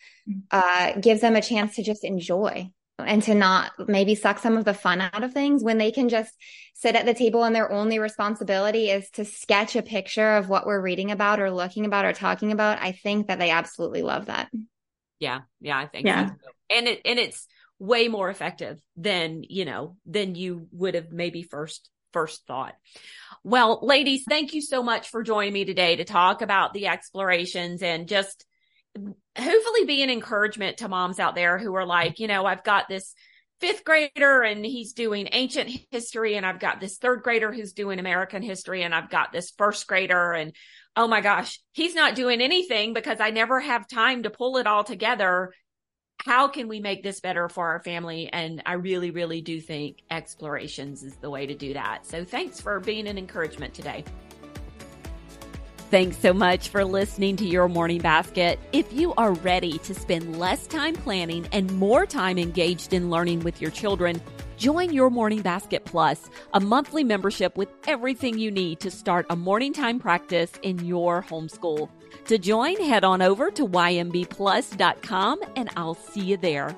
uh, 0.51 0.99
gives 0.99 1.21
them 1.21 1.35
a 1.35 1.41
chance 1.41 1.75
to 1.75 1.83
just 1.83 2.03
enjoy 2.03 2.69
and 2.99 3.23
to 3.23 3.35
not 3.35 3.71
maybe 3.87 4.15
suck 4.15 4.39
some 4.39 4.55
of 4.55 4.65
the 4.65 4.73
fun 4.73 5.01
out 5.01 5.23
of 5.23 5.33
things 5.33 5.63
when 5.63 5.77
they 5.77 5.91
can 5.91 6.09
just 6.09 6.31
sit 6.75 6.95
at 6.95 7.05
the 7.05 7.13
table 7.13 7.43
and 7.43 7.55
their 7.55 7.71
only 7.71 7.99
responsibility 7.99 8.89
is 8.89 9.09
to 9.11 9.25
sketch 9.25 9.75
a 9.75 9.81
picture 9.81 10.35
of 10.35 10.49
what 10.49 10.65
we're 10.65 10.81
reading 10.81 11.11
about 11.11 11.39
or 11.39 11.49
looking 11.49 11.85
about 11.85 12.05
or 12.05 12.13
talking 12.13 12.51
about. 12.51 12.81
I 12.81 12.91
think 12.91 13.27
that 13.27 13.39
they 13.39 13.49
absolutely 13.49 14.01
love 14.01 14.27
that. 14.27 14.49
Yeah. 15.19 15.41
Yeah. 15.61 15.77
I 15.77 15.87
think 15.87 16.05
yeah. 16.05 16.27
So. 16.27 16.35
And 16.69 16.87
it, 16.87 17.01
and 17.05 17.19
it's 17.19 17.47
way 17.79 18.07
more 18.07 18.29
effective 18.29 18.79
than, 18.95 19.43
you 19.47 19.65
know, 19.65 19.97
than 20.05 20.35
you 20.35 20.67
would 20.71 20.95
have 20.95 21.11
maybe 21.11 21.43
first, 21.43 21.89
first 22.13 22.45
thought. 22.47 22.75
Well, 23.43 23.79
ladies, 23.81 24.23
thank 24.27 24.53
you 24.53 24.61
so 24.61 24.81
much 24.81 25.09
for 25.09 25.23
joining 25.23 25.53
me 25.53 25.65
today 25.65 25.97
to 25.97 26.05
talk 26.05 26.41
about 26.41 26.73
the 26.73 26.87
explorations 26.87 27.81
and 27.81 28.07
just 28.07 28.45
hopefully 29.37 29.85
be 29.85 30.03
an 30.03 30.09
encouragement 30.09 30.77
to 30.77 30.87
moms 30.87 31.19
out 31.19 31.35
there 31.35 31.57
who 31.57 31.73
are 31.75 31.85
like, 31.85 32.19
you 32.19 32.27
know, 32.27 32.45
I've 32.45 32.63
got 32.63 32.87
this 32.87 33.13
fifth 33.59 33.83
grader 33.83 34.41
and 34.41 34.65
he's 34.65 34.93
doing 34.93 35.29
ancient 35.31 35.71
history 35.91 36.35
and 36.35 36.45
I've 36.45 36.59
got 36.59 36.79
this 36.79 36.97
third 36.97 37.23
grader 37.23 37.51
who's 37.51 37.73
doing 37.73 37.99
American 37.99 38.41
history 38.41 38.83
and 38.83 38.93
I've 38.93 39.09
got 39.09 39.31
this 39.31 39.51
first 39.57 39.87
grader 39.87 40.33
and 40.33 40.53
oh 40.95 41.07
my 41.07 41.21
gosh, 41.21 41.59
he's 41.71 41.95
not 41.95 42.15
doing 42.15 42.41
anything 42.41 42.93
because 42.93 43.19
I 43.19 43.31
never 43.31 43.59
have 43.59 43.87
time 43.87 44.23
to 44.23 44.29
pull 44.29 44.57
it 44.57 44.67
all 44.67 44.83
together. 44.83 45.53
How 46.19 46.47
can 46.47 46.67
we 46.67 46.79
make 46.79 47.03
this 47.03 47.19
better 47.19 47.49
for 47.49 47.67
our 47.67 47.79
family? 47.79 48.29
And 48.31 48.63
I 48.65 48.73
really, 48.73 49.11
really 49.11 49.41
do 49.41 49.59
think 49.59 50.03
explorations 50.09 51.03
is 51.03 51.15
the 51.17 51.29
way 51.29 51.45
to 51.45 51.53
do 51.53 51.73
that. 51.73 52.05
So 52.05 52.23
thanks 52.23 52.61
for 52.61 52.79
being 52.79 53.07
an 53.07 53.17
encouragement 53.17 53.73
today. 53.73 54.05
Thanks 55.91 56.17
so 56.17 56.33
much 56.33 56.69
for 56.69 56.83
listening 56.83 57.35
to 57.35 57.45
Your 57.45 57.67
Morning 57.67 58.01
Basket. 58.01 58.59
If 58.71 58.91
you 58.91 59.13
are 59.13 59.33
ready 59.33 59.77
to 59.77 59.93
spend 59.93 60.39
less 60.39 60.65
time 60.65 60.95
planning 60.95 61.47
and 61.51 61.71
more 61.73 62.07
time 62.07 62.39
engaged 62.39 62.93
in 62.93 63.11
learning 63.11 63.41
with 63.41 63.61
your 63.61 63.69
children, 63.69 64.19
join 64.63 64.93
Your 64.93 65.09
Morning 65.09 65.41
Basket 65.41 65.83
Plus, 65.83 66.29
a 66.53 66.59
monthly 66.61 67.03
membership 67.03 67.57
with 67.57 67.67
everything 67.85 68.37
you 68.37 68.49
need 68.49 68.79
to 68.79 68.89
start 68.89 69.25
a 69.29 69.35
morning 69.35 69.73
time 69.73 69.99
practice 69.99 70.53
in 70.61 70.85
your 70.85 71.21
homeschool. 71.21 71.89
To 72.27 72.37
join, 72.37 72.77
head 72.77 73.03
on 73.03 73.21
over 73.21 73.51
to 73.51 73.67
ymbplus.com 73.67 75.41
and 75.57 75.69
I'll 75.75 75.95
see 75.95 76.21
you 76.21 76.37
there. 76.37 76.73